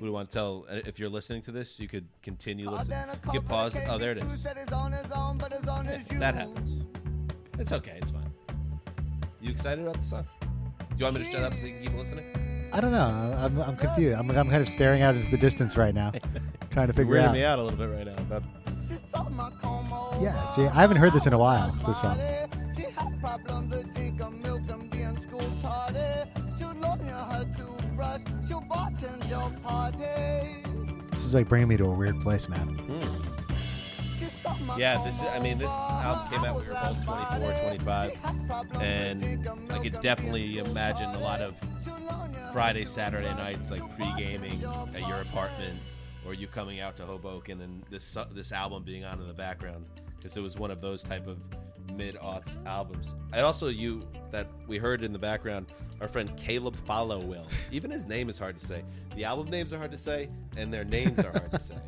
We 0.00 0.08
do 0.08 0.12
want 0.12 0.30
to 0.30 0.34
tell 0.34 0.66
uh, 0.70 0.76
if 0.86 0.98
you're 0.98 1.08
listening 1.08 1.42
to 1.42 1.50
this, 1.52 1.78
you 1.80 1.88
could 1.88 2.06
continue 2.22 2.70
listening. 2.70 2.98
You 3.32 3.40
could 3.40 3.48
pause. 3.48 3.76
Oh, 3.88 3.98
there 3.98 4.12
it 4.12 4.18
is. 4.24 4.44
Yeah, 5.86 6.18
that 6.20 6.34
happens. 6.34 6.84
It's 7.58 7.72
okay. 7.72 7.98
It's 8.00 8.10
fine. 8.10 8.30
You 9.40 9.50
excited 9.50 9.84
about 9.84 9.98
the 9.98 10.04
song? 10.04 10.26
Do 10.40 10.46
you 10.98 11.04
want 11.04 11.16
me 11.18 11.24
to 11.24 11.30
shut 11.30 11.42
up 11.42 11.54
so 11.54 11.66
you 11.66 11.74
can 11.74 11.82
keep 11.82 11.94
listening? 11.98 12.24
I 12.72 12.80
don't 12.80 12.92
know. 12.92 13.34
I'm, 13.38 13.60
I'm 13.62 13.76
confused. 13.76 14.18
I'm, 14.18 14.30
I'm 14.30 14.48
kind 14.50 14.62
of 14.62 14.68
staring 14.68 15.02
out 15.02 15.14
into 15.14 15.30
the 15.30 15.36
distance 15.38 15.76
right 15.76 15.94
now, 15.94 16.12
trying 16.70 16.88
to 16.88 16.94
You're 16.94 17.04
figure 17.06 17.14
weirding 17.16 17.24
out. 17.28 17.34
me 17.34 17.44
out 17.44 17.58
a 17.58 17.62
little 17.62 17.78
bit 17.78 17.86
right 17.86 18.06
now. 18.06 18.16
But 18.28 18.42
Yeah, 20.20 20.46
see, 20.50 20.62
I 20.66 20.80
haven't 20.80 20.98
heard 20.98 21.12
this 21.12 21.26
in 21.26 21.32
a 21.32 21.38
while. 21.38 21.70
This 21.86 22.00
song. 22.00 22.18
This 31.10 31.24
is 31.24 31.34
like 31.34 31.48
bringing 31.48 31.68
me 31.68 31.76
to 31.78 31.84
a 31.84 31.90
weird 31.90 32.20
place, 32.20 32.48
man. 32.48 32.80
Yeah, 34.76 35.02
this 35.04 35.16
is, 35.16 35.28
I 35.28 35.40
mean, 35.40 35.58
this 35.58 35.72
album 35.72 36.28
came 36.30 36.44
out 36.44 36.54
when 36.56 36.66
we 36.66 36.72
were 36.72 36.78
both 36.80 37.04
24, 37.04 37.52
25, 37.62 38.12
and 38.80 39.48
I 39.70 39.78
could 39.80 40.00
definitely 40.00 40.58
imagine 40.58 41.10
a 41.14 41.18
lot 41.18 41.40
of 41.40 41.56
Friday, 42.52 42.84
Saturday 42.84 43.34
nights, 43.34 43.70
like 43.70 43.82
pre-gaming 43.96 44.62
at 44.94 45.06
your 45.08 45.20
apartment, 45.20 45.78
or 46.24 46.34
you 46.34 46.46
coming 46.46 46.80
out 46.80 46.96
to 46.98 47.04
Hoboken, 47.04 47.60
and 47.60 47.82
this 47.90 48.16
this 48.32 48.52
album 48.52 48.84
being 48.84 49.04
on 49.04 49.18
in 49.20 49.26
the 49.26 49.34
background, 49.34 49.86
because 50.16 50.36
it 50.36 50.40
was 50.40 50.56
one 50.56 50.70
of 50.70 50.80
those 50.80 51.02
type 51.02 51.26
of 51.26 51.38
mid-aughts 51.94 52.64
albums. 52.66 53.14
And 53.32 53.44
also, 53.44 53.68
you 53.68 54.02
that 54.30 54.46
we 54.66 54.78
heard 54.78 55.02
in 55.02 55.12
the 55.12 55.18
background, 55.18 55.66
our 56.00 56.08
friend 56.08 56.34
Caleb 56.36 56.76
Followill. 56.86 57.46
Even 57.70 57.90
his 57.90 58.06
name 58.06 58.28
is 58.28 58.38
hard 58.38 58.58
to 58.58 58.64
say. 58.64 58.82
The 59.16 59.24
album 59.24 59.48
names 59.48 59.72
are 59.72 59.78
hard 59.78 59.92
to 59.92 59.98
say, 59.98 60.28
and 60.56 60.72
their 60.72 60.84
names 60.84 61.18
are 61.20 61.30
hard 61.30 61.50
to 61.52 61.60
say. 61.60 61.78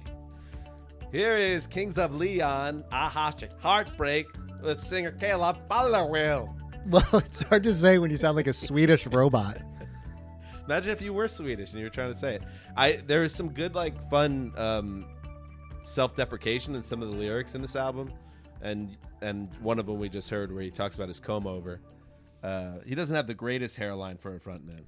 Here 1.13 1.37
is 1.37 1.67
Kings 1.67 1.99
of 1.99 2.15
Leon, 2.15 2.85
Aha 2.93 3.33
Heartbreak, 3.61 4.27
with 4.63 4.81
singer 4.81 5.13
Caleb 5.13 5.59
Followill. 5.69 6.57
Well, 6.87 7.05
it's 7.13 7.43
hard 7.43 7.63
to 7.65 7.75
say 7.75 7.99
when 7.99 8.11
you 8.11 8.17
sound 8.17 8.37
like 8.37 8.47
a 8.47 8.55
Swedish 8.55 9.07
robot. 9.07 9.59
Imagine 10.65 10.93
if 10.93 11.03
you 11.03 11.13
were 11.13 11.29
Swedish 11.29 11.73
and 11.73 11.79
you 11.79 11.85
were 11.85 11.91
trying 11.91 12.11
to 12.11 12.19
say 12.19 12.37
it. 12.37 12.43
I 12.75 12.93
there 13.07 13.23
is 13.23 13.35
some 13.35 13.51
good 13.51 13.75
like 13.75 14.09
fun 14.09 14.53
um, 14.57 15.05
self-deprecation 15.83 16.75
in 16.75 16.81
some 16.81 17.03
of 17.03 17.11
the 17.11 17.17
lyrics 17.17 17.55
in 17.55 17.61
this 17.61 17.77
album, 17.77 18.11
and 18.63 18.97
and 19.23 19.49
one 19.61 19.79
of 19.79 19.87
them 19.87 19.99
we 19.99 20.09
just 20.09 20.31
heard 20.31 20.53
where 20.53 20.63
he 20.63 20.71
talks 20.71 20.95
about 20.97 21.09
his 21.09 21.21
comb 21.21 21.47
over. 21.47 21.81
Uh, 22.43 22.81
he 22.87 22.95
doesn't 22.95 23.15
have 23.15 23.27
the 23.27 23.35
greatest 23.35 23.77
hairline 23.77 24.17
for 24.17 24.35
a 24.35 24.41
front 24.41 24.67
man, 24.67 24.87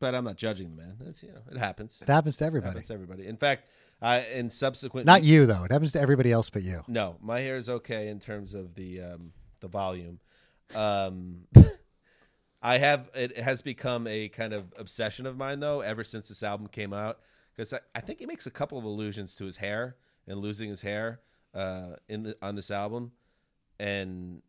but 0.00 0.14
I'm 0.14 0.24
not 0.24 0.36
judging 0.36 0.70
the 0.70 0.82
man. 0.82 0.96
It's, 1.06 1.22
you 1.22 1.30
know, 1.30 1.40
it 1.50 1.58
happens. 1.58 1.98
It 2.00 2.08
happens 2.08 2.36
to 2.38 2.44
It 2.44 2.46
everybody. 2.46 2.68
happens 2.70 2.86
to 2.88 2.94
everybody. 2.94 3.26
In 3.26 3.36
fact, 3.36 3.68
uh, 4.00 4.22
in 4.34 4.50
subsequent 4.50 5.06
Not 5.06 5.22
you 5.22 5.46
though. 5.46 5.64
It 5.64 5.70
happens 5.72 5.92
to 5.92 6.00
everybody 6.00 6.32
else 6.32 6.50
but 6.50 6.62
you. 6.62 6.82
No, 6.88 7.16
my 7.20 7.40
hair 7.40 7.56
is 7.56 7.68
okay 7.68 8.08
in 8.08 8.18
terms 8.20 8.54
of 8.54 8.74
the 8.74 9.00
um, 9.00 9.32
the 9.60 9.68
volume. 9.68 10.18
Um, 10.74 11.46
I 12.62 12.78
have 12.78 13.10
it 13.14 13.36
has 13.38 13.62
become 13.62 14.06
a 14.06 14.28
kind 14.28 14.52
of 14.52 14.72
obsession 14.78 15.26
of 15.26 15.36
mine 15.36 15.60
though 15.60 15.80
ever 15.80 16.04
since 16.04 16.28
this 16.28 16.42
album 16.42 16.68
came 16.68 16.92
out 16.92 17.18
because 17.54 17.72
I, 17.72 17.80
I 17.94 18.00
think 18.00 18.20
he 18.20 18.26
makes 18.26 18.46
a 18.46 18.50
couple 18.50 18.78
of 18.78 18.84
allusions 18.84 19.34
to 19.36 19.44
his 19.44 19.56
hair 19.56 19.96
and 20.26 20.38
losing 20.38 20.68
his 20.68 20.82
hair 20.82 21.20
uh, 21.54 21.96
in 22.08 22.22
the 22.22 22.36
on 22.42 22.54
this 22.54 22.70
album, 22.70 23.12
and 23.78 24.42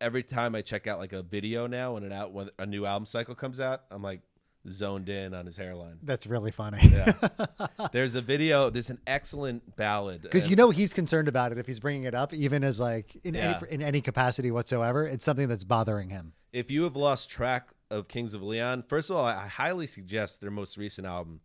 every 0.00 0.22
time 0.22 0.54
I 0.54 0.62
check 0.62 0.86
out 0.86 0.98
like 0.98 1.12
a 1.12 1.22
video 1.22 1.66
now 1.66 1.94
when 1.94 2.04
an 2.04 2.12
out 2.12 2.32
when 2.32 2.50
a 2.58 2.66
new 2.66 2.86
album 2.86 3.06
cycle 3.06 3.34
comes 3.34 3.60
out, 3.60 3.82
I'm 3.90 4.02
like 4.02 4.20
zoned 4.68 5.08
in 5.08 5.34
on 5.34 5.46
his 5.46 5.56
hairline. 5.56 5.98
That's 6.02 6.26
really 6.26 6.50
funny. 6.50 6.78
Yeah. 6.82 7.12
there's 7.92 8.14
a 8.14 8.20
video. 8.20 8.70
There's 8.70 8.90
an 8.90 9.00
excellent 9.06 9.76
ballad 9.76 10.22
Because 10.22 10.46
uh, 10.46 10.50
you 10.50 10.56
know 10.56 10.70
he's 10.70 10.92
concerned 10.92 11.28
about 11.28 11.52
it 11.52 11.58
if 11.58 11.66
he's 11.66 11.80
bringing 11.80 12.04
it 12.04 12.14
up, 12.14 12.32
even 12.34 12.62
as 12.64 12.78
like 12.78 13.16
in 13.24 13.34
Yeah. 13.34 13.60
any 13.62 13.72
in 13.74 13.82
any 13.82 14.00
capacity 14.00 14.50
whatsoever. 14.50 15.06
It's 15.06 15.24
something 15.24 15.48
that's 15.48 15.64
bothering 15.64 16.10
him. 16.10 16.32
if 16.52 16.70
you 16.70 16.82
have 16.84 16.96
lost 16.96 17.30
track 17.30 17.68
of 17.90 18.06
Kings 18.08 18.34
of 18.34 18.42
Leon, 18.42 18.84
first 18.88 19.10
of 19.10 19.16
all, 19.16 19.24
I 19.24 19.44
I 19.44 19.48
highly 19.48 19.86
suggest 19.86 20.40
their 20.42 20.50
most 20.50 20.76
recent 20.76 21.06
album 21.06 21.40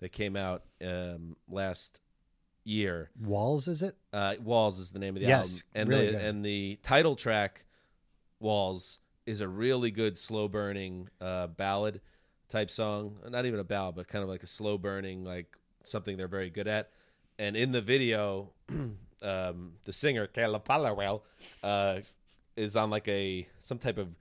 that 0.00 0.10
came 0.12 0.34
out 0.36 0.64
um, 0.84 1.36
last 1.48 2.00
year. 2.64 3.10
Walls, 3.20 3.68
is 3.68 3.82
it? 3.82 3.94
Uh, 4.12 4.34
Walls 4.42 4.78
is 4.80 4.90
the 4.90 4.98
name 4.98 5.16
of 5.16 5.22
the 5.22 5.28
Yes, 5.28 5.64
album, 5.74 5.80
and 5.80 5.88
really 5.88 6.06
the 6.06 6.12
good. 6.12 6.20
and 6.24 6.44
the 6.44 6.78
title 6.82 7.14
track, 7.16 7.64
Walls, 8.40 8.98
is 9.26 9.40
a 9.40 9.48
really 9.48 9.90
good 9.90 10.16
slow 10.18 10.48
burning 10.48 11.08
uh, 11.20 11.46
ballad 11.46 12.00
type 12.48 12.70
song. 12.70 13.18
Not 13.28 13.46
even 13.46 13.60
a 13.60 13.64
ballad, 13.64 13.94
but 13.96 14.08
kind 14.08 14.22
of 14.22 14.28
like 14.28 14.42
a 14.42 14.46
slow 14.46 14.78
burning, 14.78 15.24
like 15.24 15.56
something 15.82 16.16
they're 16.16 16.28
very 16.28 16.50
good 16.50 16.66
at. 16.68 16.90
And 17.38 17.56
in 17.56 17.72
the 17.72 17.80
video, 17.82 18.52
um, 19.22 19.72
the 19.84 19.92
singer 19.92 20.26
Caleb 20.26 20.64
Followill 20.66 21.22
uh, 21.62 22.00
is 22.56 22.76
on 22.76 22.90
like 22.90 23.08
a 23.08 23.46
some 23.60 23.78
type 23.78 23.98
of 23.98 24.14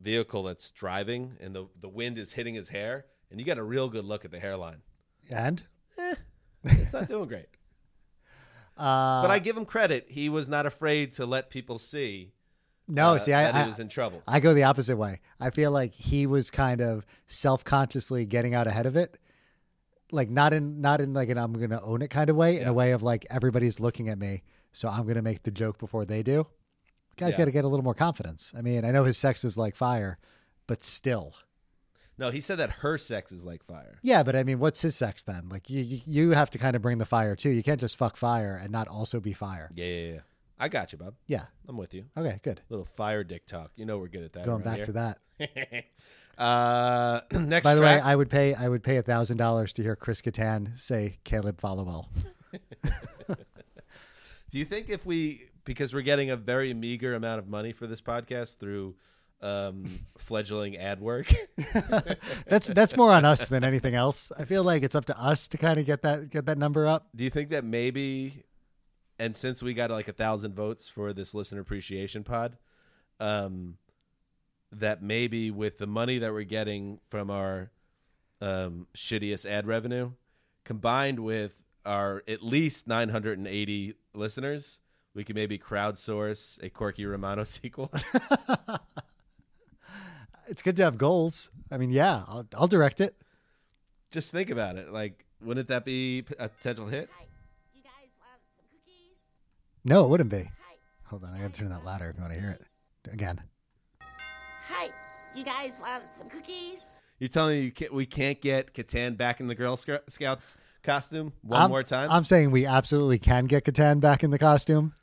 vehicle 0.00 0.42
that's 0.44 0.70
driving, 0.70 1.36
and 1.40 1.54
the 1.54 1.66
the 1.80 1.88
wind 1.88 2.18
is 2.18 2.32
hitting 2.32 2.54
his 2.54 2.68
hair, 2.70 3.04
and 3.30 3.38
you 3.38 3.44
get 3.46 3.58
a 3.58 3.62
real 3.62 3.88
good 3.88 4.04
look 4.04 4.24
at 4.24 4.30
the 4.30 4.40
hairline. 4.40 4.82
And 5.30 5.62
It's 6.64 6.92
not 6.92 7.08
doing 7.08 7.28
great. 7.28 7.46
uh, 8.76 9.22
But 9.22 9.30
I 9.30 9.38
give 9.38 9.56
him 9.56 9.64
credit. 9.64 10.06
He 10.08 10.28
was 10.28 10.48
not 10.48 10.66
afraid 10.66 11.12
to 11.14 11.26
let 11.26 11.50
people 11.50 11.78
see 11.78 12.32
no, 12.88 13.14
uh, 13.14 13.18
see, 13.18 13.32
I, 13.32 13.44
that 13.44 13.54
I 13.54 13.62
he 13.62 13.68
was 13.68 13.78
in 13.78 13.88
trouble. 13.88 14.20
I 14.26 14.40
go 14.40 14.52
the 14.52 14.64
opposite 14.64 14.96
way. 14.96 15.20
I 15.38 15.50
feel 15.50 15.70
like 15.70 15.94
he 15.94 16.26
was 16.26 16.50
kind 16.50 16.80
of 16.80 17.06
self 17.28 17.62
consciously 17.62 18.24
getting 18.24 18.52
out 18.52 18.66
ahead 18.66 18.86
of 18.86 18.96
it. 18.96 19.16
Like 20.10 20.28
not 20.28 20.52
in 20.52 20.80
not 20.80 21.00
in 21.00 21.14
like 21.14 21.28
an 21.28 21.38
I'm 21.38 21.52
gonna 21.52 21.80
own 21.84 22.02
it 22.02 22.08
kind 22.10 22.28
of 22.28 22.34
way, 22.36 22.58
in 22.58 22.66
a 22.66 22.72
way 22.72 22.90
of 22.90 23.02
like 23.04 23.24
everybody's 23.30 23.78
looking 23.78 24.08
at 24.08 24.18
me, 24.18 24.42
so 24.72 24.88
I'm 24.88 25.06
gonna 25.06 25.22
make 25.22 25.44
the 25.44 25.52
joke 25.52 25.78
before 25.78 26.04
they 26.04 26.24
do. 26.24 26.48
Guys 27.16 27.34
Yeah. 27.34 27.38
got 27.38 27.44
to 27.44 27.50
get 27.52 27.64
a 27.64 27.68
little 27.68 27.84
more 27.84 27.94
confidence. 27.94 28.52
I 28.56 28.62
mean, 28.62 28.84
I 28.84 28.90
know 28.90 29.04
his 29.04 29.18
sex 29.18 29.44
is 29.44 29.56
like 29.56 29.76
fire, 29.76 30.18
but 30.66 30.82
still, 30.84 31.34
No, 32.20 32.30
he 32.30 32.40
said 32.40 32.58
that 32.58 32.70
her 32.70 32.98
sex 32.98 33.32
is 33.32 33.44
like 33.44 33.64
fire. 33.64 33.98
yeah. 34.02 34.22
But 34.22 34.36
I 34.36 34.44
mean, 34.44 34.58
what's 34.60 34.82
his 34.82 34.94
sex 34.94 35.22
then? 35.24 35.48
Like 35.48 35.68
you, 35.68 35.80
you- 35.82 36.00
you 36.06 36.30
have 36.32 36.50
to 36.50 36.58
kind 36.58 36.76
of 36.76 36.82
bring 36.82 36.98
the 36.98 37.06
fire 37.06 37.34
too. 37.34 37.50
You 37.50 37.62
can't 37.64 37.80
just 37.80 37.96
fuck 37.96 38.16
fire 38.16 38.56
and 38.62 38.70
not 38.70 38.86
also 38.86 39.18
be 39.20 39.32
fire. 39.32 39.70
Yeah, 39.74 39.86
yeah, 39.86 40.12
yeah. 40.14 40.20
I 40.58 40.68
got 40.68 40.92
you, 40.92 40.98
Bob. 40.98 41.14
Yeah. 41.26 41.46
I'm 41.66 41.76
with 41.78 41.94
you. 41.94 42.04
Okay. 42.16 42.38
Good. 42.42 42.60
Little 42.68 42.84
fire 42.84 43.24
dick 43.24 43.46
talk. 43.46 43.72
You 43.76 43.86
know 43.86 43.96
we're 43.98 44.08
good 44.08 44.22
at 44.24 44.34
that. 44.34 44.44
Going 44.44 44.62
back 44.62 44.82
to 44.82 44.92
that. 44.92 45.18
that. 45.38 45.84
uh, 46.38 47.20
next 47.32 47.64
By 47.64 47.74
the 47.74 47.80
track. 47.80 48.04
way, 48.04 48.10
I 48.10 48.14
would 48.14 48.28
pay 48.28 48.52
I 48.54 48.68
would 48.68 48.82
pay 48.84 48.98
a 48.98 49.02
thousand 49.02 49.38
dollars 49.38 49.72
to 49.74 49.82
hear 49.82 49.96
Chris 49.96 50.20
Kattan 50.20 50.78
say 50.78 51.18
Caleb 51.24 51.58
Followill. 51.60 52.08
Do 54.50 54.58
you 54.58 54.64
think 54.64 54.90
if 54.90 55.06
we, 55.06 55.46
because 55.64 55.94
we're 55.94 56.00
getting 56.02 56.30
a 56.30 56.36
very 56.36 56.74
meager 56.74 57.14
amount 57.14 57.38
of 57.38 57.48
money 57.48 57.72
for 57.72 57.86
this 57.86 58.00
podcast 58.00 58.58
through 58.58 58.96
um, 59.42 59.84
fledgling 60.18 60.76
ad 60.76 61.00
work, 61.00 61.32
That's 62.46 62.68
that's 62.68 62.96
more 62.96 63.12
on 63.12 63.24
us 63.24 63.46
than 63.46 63.64
anything 63.64 63.94
else. 63.94 64.30
I 64.38 64.44
feel 64.44 64.62
like 64.64 64.82
it's 64.82 64.94
up 64.94 65.06
to 65.06 65.18
us 65.18 65.48
to 65.48 65.58
kind 65.58 65.78
of 65.78 65.86
get 65.86 66.02
that 66.02 66.30
get 66.30 66.46
that 66.46 66.58
number 66.58 66.86
up. 66.86 67.08
do 67.14 67.24
you 67.24 67.30
think 67.30 67.50
that 67.50 67.64
maybe, 67.64 68.44
and 69.18 69.34
since 69.34 69.62
we 69.62 69.74
got 69.74 69.90
like 69.90 70.08
a 70.08 70.12
thousand 70.12 70.54
votes 70.54 70.88
for 70.88 71.12
this 71.12 71.34
listener 71.34 71.60
appreciation 71.60 72.22
pod, 72.24 72.58
um, 73.18 73.76
that 74.72 75.02
maybe 75.02 75.50
with 75.50 75.78
the 75.78 75.86
money 75.86 76.18
that 76.18 76.32
we're 76.32 76.44
getting 76.44 77.00
from 77.08 77.30
our 77.30 77.70
um, 78.40 78.86
shittiest 78.94 79.46
ad 79.46 79.66
revenue, 79.66 80.12
combined 80.64 81.20
with 81.20 81.54
our 81.84 82.22
at 82.28 82.42
least 82.42 82.86
980 82.86 83.94
listeners, 84.14 84.80
we 85.14 85.24
could 85.24 85.34
maybe 85.36 85.58
crowdsource 85.58 86.62
a 86.62 86.70
Corky 86.70 87.06
Romano 87.06 87.44
sequel. 87.44 87.90
It's 90.50 90.62
good 90.62 90.76
to 90.76 90.82
have 90.82 90.98
goals. 90.98 91.48
I 91.70 91.78
mean, 91.78 91.90
yeah, 91.90 92.24
I'll, 92.26 92.44
I'll 92.56 92.66
direct 92.66 93.00
it. 93.00 93.14
Just 94.10 94.32
think 94.32 94.50
about 94.50 94.76
it. 94.76 94.92
Like, 94.92 95.24
wouldn't 95.40 95.68
that 95.68 95.84
be 95.84 96.24
a 96.40 96.48
potential 96.48 96.86
hit? 96.86 97.08
Hi, 97.16 97.24
you 97.72 97.82
guys 97.82 98.10
want 98.18 98.40
some 98.56 98.64
cookies? 98.72 99.16
No, 99.84 100.04
it 100.04 100.08
wouldn't 100.08 100.30
be. 100.30 100.42
Hi. 100.42 100.74
Hold 101.04 101.22
on, 101.24 101.32
I 101.34 101.38
got 101.38 101.52
to 101.54 101.60
turn 101.60 101.70
that 101.70 101.84
louder 101.84 102.10
if 102.10 102.16
you 102.16 102.22
want 102.22 102.34
to 102.34 102.40
hear 102.40 102.50
it 102.50 103.12
again. 103.12 103.40
Hi, 104.68 104.88
you 105.36 105.44
guys 105.44 105.78
want 105.80 106.02
some 106.12 106.28
cookies? 106.28 106.88
You're 107.20 107.28
telling 107.28 107.54
me 107.56 107.60
you 107.62 107.70
can't, 107.72 107.94
we 107.94 108.06
can't 108.06 108.40
get 108.40 108.74
Kattan 108.74 109.16
back 109.16 109.38
in 109.40 109.46
the 109.46 109.54
Girl 109.54 109.76
Scouts 109.76 110.56
costume 110.82 111.32
one 111.42 111.60
I'm- 111.60 111.70
more 111.70 111.84
time? 111.84 112.10
I'm 112.10 112.24
saying 112.24 112.50
we 112.50 112.66
absolutely 112.66 113.20
can 113.20 113.44
get 113.44 113.64
Kattan 113.64 114.00
back 114.00 114.24
in 114.24 114.30
the 114.32 114.38
costume, 114.38 114.94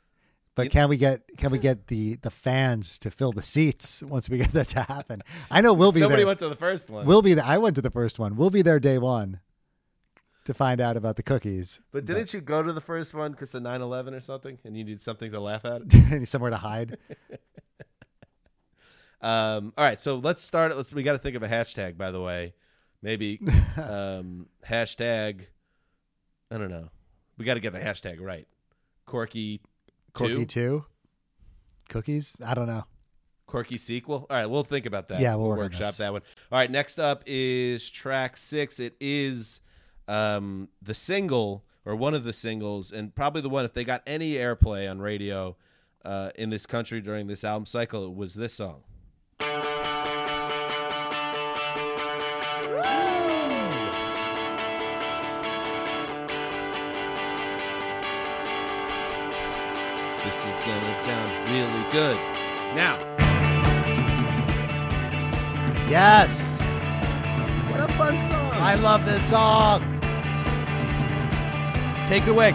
but 0.58 0.70
can 0.72 0.88
we 0.88 0.96
get 0.96 1.36
can 1.36 1.50
we 1.50 1.58
get 1.58 1.86
the 1.86 2.16
the 2.16 2.30
fans 2.30 2.98
to 2.98 3.10
fill 3.10 3.32
the 3.32 3.42
seats 3.42 4.02
once 4.14 4.28
we 4.28 4.38
get 4.38 4.52
that 4.52 4.68
to 4.68 4.82
happen? 4.82 5.22
I 5.50 5.60
know 5.60 5.72
we'll 5.72 5.92
be 5.92 6.00
Nobody 6.00 6.22
there. 6.22 6.26
went 6.26 6.40
to 6.40 6.48
the 6.48 6.56
first 6.56 6.90
one. 6.90 7.06
We'll 7.06 7.22
be 7.22 7.34
there. 7.34 7.44
I 7.44 7.58
went 7.58 7.76
to 7.76 7.82
the 7.82 7.90
first 7.90 8.18
one. 8.18 8.36
We'll 8.36 8.50
be 8.50 8.62
there 8.62 8.80
day 8.80 8.98
one 8.98 9.40
to 10.46 10.54
find 10.54 10.80
out 10.80 10.96
about 10.96 11.16
the 11.16 11.22
cookies. 11.22 11.80
but 11.92 12.04
didn't 12.06 12.32
you 12.34 12.40
go 12.40 12.62
to 12.62 12.72
the 12.72 12.80
first 12.80 13.14
one 13.14 13.32
because 13.32 13.54
of 13.54 13.62
9 13.62 13.82
11 13.82 14.14
or 14.14 14.20
something? 14.20 14.58
And 14.64 14.76
you 14.76 14.82
need 14.82 15.00
something 15.00 15.30
to 15.30 15.38
laugh 15.38 15.64
at? 15.64 15.82
somewhere 16.28 16.50
to 16.50 16.56
hide. 16.56 16.98
Um, 19.20 19.72
all 19.76 19.84
right, 19.84 20.00
so 20.00 20.14
let's 20.14 20.42
start. 20.42 20.76
Let's. 20.76 20.92
We 20.92 21.02
got 21.02 21.12
to 21.12 21.18
think 21.18 21.34
of 21.34 21.42
a 21.42 21.48
hashtag, 21.48 21.98
by 21.98 22.12
the 22.12 22.20
way. 22.20 22.54
Maybe 23.02 23.40
um, 23.76 24.46
hashtag. 24.64 25.46
I 26.52 26.56
don't 26.56 26.70
know. 26.70 26.90
We 27.36 27.44
got 27.44 27.54
to 27.54 27.60
get 27.60 27.72
the 27.72 27.80
hashtag 27.80 28.20
right. 28.20 28.46
Corky, 29.06 29.60
Corky 30.18 30.46
two? 30.46 30.84
Cookies? 31.88 32.36
I 32.44 32.54
don't 32.54 32.66
know. 32.66 32.84
Quirky 33.46 33.78
sequel. 33.78 34.26
All 34.28 34.36
right, 34.36 34.46
we'll 34.46 34.62
think 34.62 34.84
about 34.84 35.08
that. 35.08 35.20
Yeah, 35.20 35.34
we'll 35.36 35.52
on 35.52 35.58
workshop 35.58 35.94
that 35.94 36.12
one. 36.12 36.20
All 36.52 36.58
right, 36.58 36.70
next 36.70 36.98
up 36.98 37.22
is 37.26 37.88
track 37.88 38.36
six. 38.36 38.78
It 38.78 38.94
is 39.00 39.62
um, 40.06 40.68
the 40.82 40.92
single, 40.92 41.64
or 41.86 41.96
one 41.96 42.12
of 42.12 42.24
the 42.24 42.34
singles, 42.34 42.92
and 42.92 43.14
probably 43.14 43.40
the 43.40 43.48
one 43.48 43.64
if 43.64 43.72
they 43.72 43.84
got 43.84 44.02
any 44.06 44.32
airplay 44.32 44.90
on 44.90 45.00
radio 45.00 45.56
uh, 46.04 46.30
in 46.34 46.50
this 46.50 46.66
country 46.66 47.00
during 47.00 47.26
this 47.26 47.42
album 47.42 47.64
cycle, 47.64 48.04
it 48.04 48.14
was 48.14 48.34
this 48.34 48.52
song. 48.52 48.82
This 60.28 60.44
is 60.44 60.60
gonna 60.60 60.94
sound 60.94 61.48
really 61.48 61.90
good. 61.90 62.16
Now, 62.76 62.98
Yes. 65.88 66.60
what 67.70 67.80
a 67.80 67.88
fun 67.94 68.20
song! 68.20 68.52
I 68.52 68.74
love 68.74 69.06
this 69.06 69.22
song. 69.22 69.80
Take 72.04 72.24
it 72.24 72.28
away. 72.28 72.52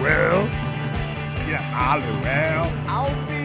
Well, 0.00 0.46
yeah, 1.46 1.70
I'll 1.76 2.00
be 2.00 2.06
the 2.06 2.16
one 2.16 3.37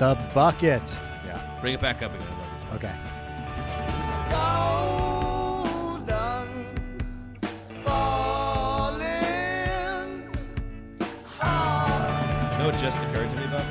The 0.00 0.16
bucket. 0.34 0.98
Yeah, 1.26 1.58
bring 1.60 1.74
it 1.74 1.80
back 1.82 2.02
up 2.02 2.14
again. 2.14 2.26
I 2.26 2.38
love 2.38 2.50
this. 2.54 2.64
Okay. 2.76 2.94
Golden. 5.90 6.48
You 12.50 12.58
know 12.58 12.66
what 12.70 12.78
just 12.78 12.96
occurred 12.96 13.28
to 13.28 13.36
me, 13.36 13.46
Bob? 13.48 13.64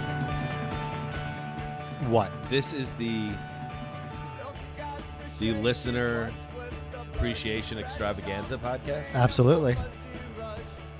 What? 2.11 2.32
This 2.47 2.73
is 2.73 2.93
the 2.93 3.32
the 5.39 5.53
listener 5.53 6.32
appreciation 7.15 7.80
extravaganza 7.80 8.59
podcast, 8.59 9.15
Absolutely. 9.15 9.75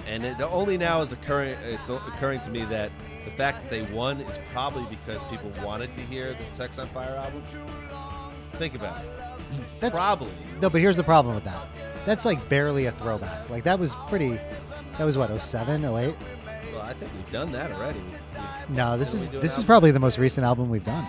and 0.07 0.25
it 0.25 0.41
only 0.41 0.80
now 0.80 1.01
is 1.01 1.11
occurring. 1.11 1.55
It's 1.63 1.88
occurring 1.88 2.39
to 2.41 2.49
me 2.49 2.65
that 2.65 2.91
the 3.26 3.32
fact 3.32 3.61
that 3.63 3.70
they 3.70 3.82
won 3.93 4.22
is 4.22 4.39
probably 4.51 4.86
because 4.89 5.24
people 5.26 5.51
wanted 5.63 5.93
to 5.93 6.01
hear 6.01 6.34
the 6.34 6.45
Sex 6.45 6.80
on 6.80 6.88
Fire 6.89 7.15
album. 7.15 7.43
Think 8.53 8.76
about 8.76 9.03
it. 9.03 9.11
That's 9.80 9.97
probably 9.97 10.32
No, 10.61 10.70
but 10.70 10.82
here's 10.82 10.97
the 10.97 11.03
problem 11.03 11.36
with 11.36 11.43
that. 11.45 11.67
That's 12.05 12.26
like 12.26 12.47
barely 12.49 12.86
a 12.86 12.91
throwback. 12.91 13.49
Like 13.49 13.63
that 13.63 13.78
was 13.80 13.93
pretty 14.07 14.39
that 14.97 15.05
was 15.05 15.17
what, 15.17 15.30
07, 15.41 15.84
08? 15.86 15.89
well. 16.74 16.82
I 16.82 16.93
think 16.93 17.11
we've 17.13 17.32
done 17.32 17.51
that 17.53 17.72
already. 17.72 17.99
We- 17.99 18.76
No, 18.76 18.97
this 18.97 19.13
is 19.13 19.30
this 19.30 19.57
is 19.57 19.63
probably 19.63 19.91
the 19.91 19.99
most 19.99 20.17
recent 20.17 20.45
album 20.45 20.70
we've 20.70 20.84
done. 20.84 21.05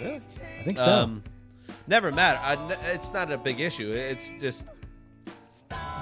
Really? 0.00 0.20
I 0.60 0.62
think 0.64 0.78
so. 0.78 0.90
Um, 0.90 1.22
never 1.86 2.10
matter. 2.10 2.40
I, 2.42 2.76
it's 2.92 3.12
not 3.12 3.30
a 3.30 3.38
big 3.38 3.60
issue. 3.60 3.90
It's 3.92 4.30
just 4.40 4.66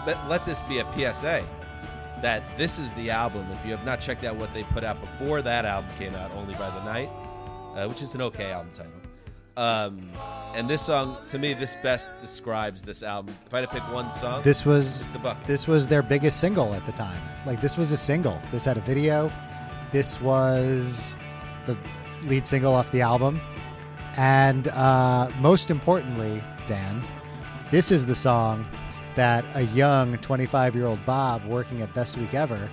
let, 0.06 0.28
let 0.28 0.44
this 0.46 0.62
be 0.62 0.78
a 0.78 0.86
PSA 0.94 1.44
that 2.22 2.56
this 2.56 2.78
is 2.78 2.92
the 2.94 3.10
album. 3.10 3.46
If 3.52 3.64
you 3.64 3.72
have 3.72 3.84
not 3.84 4.00
checked 4.00 4.24
out 4.24 4.36
what 4.36 4.54
they 4.54 4.62
put 4.64 4.84
out 4.84 5.00
before 5.00 5.42
that 5.42 5.64
album 5.64 5.90
came 5.98 6.14
out, 6.14 6.30
Only 6.32 6.54
by 6.54 6.70
the 6.70 6.84
Night, 6.84 7.08
uh, 7.76 7.86
which 7.86 8.00
is 8.00 8.14
an 8.14 8.22
okay 8.22 8.50
album 8.50 8.72
title. 8.72 8.92
Um, 9.56 10.10
and 10.54 10.68
this 10.68 10.86
song, 10.86 11.18
to 11.28 11.38
me, 11.38 11.52
this 11.52 11.76
best 11.82 12.08
describes 12.22 12.82
this 12.82 13.02
album. 13.02 13.34
If 13.46 13.52
I 13.52 13.60
had 13.60 13.68
to 13.68 13.74
pick 13.74 13.92
one 13.92 14.10
song, 14.10 14.42
this 14.42 14.64
was 14.64 15.12
the 15.12 15.18
bucket. 15.18 15.46
this 15.46 15.66
was 15.66 15.86
their 15.86 16.02
biggest 16.02 16.40
single 16.40 16.72
at 16.74 16.86
the 16.86 16.92
time. 16.92 17.20
Like 17.44 17.60
this 17.60 17.76
was 17.76 17.92
a 17.92 17.98
single. 17.98 18.40
This 18.50 18.64
had 18.64 18.78
a 18.78 18.80
video. 18.80 19.30
This 19.90 20.20
was 20.20 21.16
the 21.66 21.76
lead 22.24 22.46
single 22.46 22.74
off 22.74 22.90
the 22.92 23.02
album. 23.02 23.40
And 24.16 24.68
uh, 24.68 25.30
most 25.40 25.70
importantly, 25.70 26.42
Dan, 26.66 27.02
this 27.70 27.90
is 27.90 28.06
the 28.06 28.14
song 28.14 28.66
that 29.14 29.44
a 29.54 29.62
young 29.66 30.18
25 30.18 30.74
year 30.74 30.86
old 30.86 31.04
Bob 31.04 31.44
working 31.44 31.82
at 31.82 31.94
Best 31.94 32.16
Week 32.16 32.34
Ever 32.34 32.70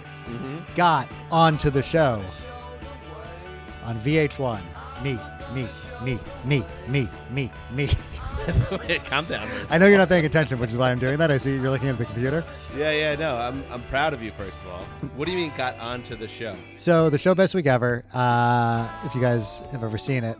got 0.75 1.07
onto 1.31 1.69
the 1.69 1.81
show 1.81 2.23
on 3.83 3.99
VH1. 3.99 4.61
Me, 5.03 5.17
me, 5.53 5.67
me, 6.03 6.19
me, 6.45 6.63
me, 6.87 7.09
me, 7.31 7.51
me. 7.71 7.89
Calm 9.05 9.25
down. 9.25 9.47
I 9.69 9.77
know 9.77 9.87
you're 9.87 9.97
not 9.97 10.09
paying 10.09 10.25
attention, 10.25 10.59
which 10.59 10.71
is 10.71 10.77
why 10.77 10.91
I'm 10.91 10.99
doing 10.99 11.17
that. 11.17 11.31
I 11.31 11.37
see 11.37 11.55
you're 11.55 11.69
looking 11.69 11.87
at 11.89 11.97
the 11.97 12.05
computer. 12.05 12.43
Yeah, 12.77 12.91
yeah, 12.91 13.15
no. 13.15 13.37
I'm, 13.37 13.63
I'm 13.71 13.81
proud 13.83 14.13
of 14.13 14.21
you. 14.21 14.31
First 14.33 14.63
of 14.63 14.69
all, 14.69 14.83
what 15.15 15.25
do 15.25 15.31
you 15.31 15.37
mean 15.37 15.51
got 15.57 15.77
onto 15.79 16.15
the 16.15 16.27
show? 16.27 16.55
So 16.77 17.09
the 17.09 17.17
show 17.17 17.33
Best 17.33 17.55
Week 17.55 17.65
Ever, 17.65 18.03
uh, 18.13 18.89
if 19.05 19.15
you 19.15 19.21
guys 19.21 19.59
have 19.71 19.83
ever 19.83 19.97
seen 19.97 20.23
it, 20.23 20.37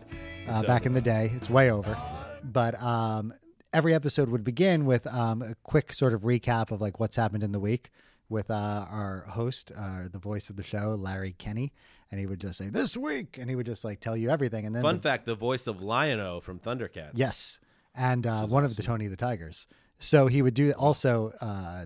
uh, 0.48 0.62
back 0.62 0.86
in 0.86 0.92
the 0.94 1.00
day, 1.00 1.30
it's 1.34 1.48
way 1.50 1.70
over. 1.70 1.96
But 2.44 2.80
um, 2.82 3.32
every 3.72 3.94
episode 3.94 4.28
would 4.28 4.44
begin 4.44 4.84
with 4.84 5.06
um, 5.06 5.42
a 5.42 5.54
quick 5.62 5.92
sort 5.92 6.12
of 6.12 6.22
recap 6.22 6.70
of 6.70 6.80
like 6.80 6.98
what's 7.00 7.16
happened 7.16 7.42
in 7.42 7.52
the 7.52 7.60
week 7.60 7.90
with 8.28 8.50
uh, 8.50 8.54
our 8.90 9.24
host, 9.30 9.72
uh, 9.76 10.04
the 10.12 10.18
voice 10.18 10.50
of 10.50 10.56
the 10.56 10.62
show, 10.62 10.90
Larry 10.98 11.32
Kenney, 11.38 11.72
and 12.10 12.20
he 12.20 12.26
would 12.26 12.40
just 12.40 12.58
say 12.58 12.68
this 12.68 12.96
week, 12.96 13.38
and 13.38 13.48
he 13.50 13.56
would 13.56 13.66
just 13.66 13.84
like 13.84 14.00
tell 14.00 14.16
you 14.16 14.30
everything. 14.30 14.66
And 14.66 14.74
then 14.74 14.82
Fun 14.82 14.96
the- 14.96 15.02
fact: 15.02 15.26
the 15.26 15.34
voice 15.34 15.66
of 15.66 15.80
Lion-O 15.80 16.40
from 16.40 16.58
Thundercats. 16.58 17.12
Yes, 17.14 17.60
and 17.94 18.26
uh, 18.26 18.46
one 18.46 18.64
of 18.64 18.76
the 18.76 18.82
Tony 18.82 19.06
the 19.08 19.16
Tigers. 19.16 19.66
So 19.98 20.28
he 20.28 20.40
would 20.42 20.54
do 20.54 20.72
also 20.78 21.32
uh, 21.42 21.84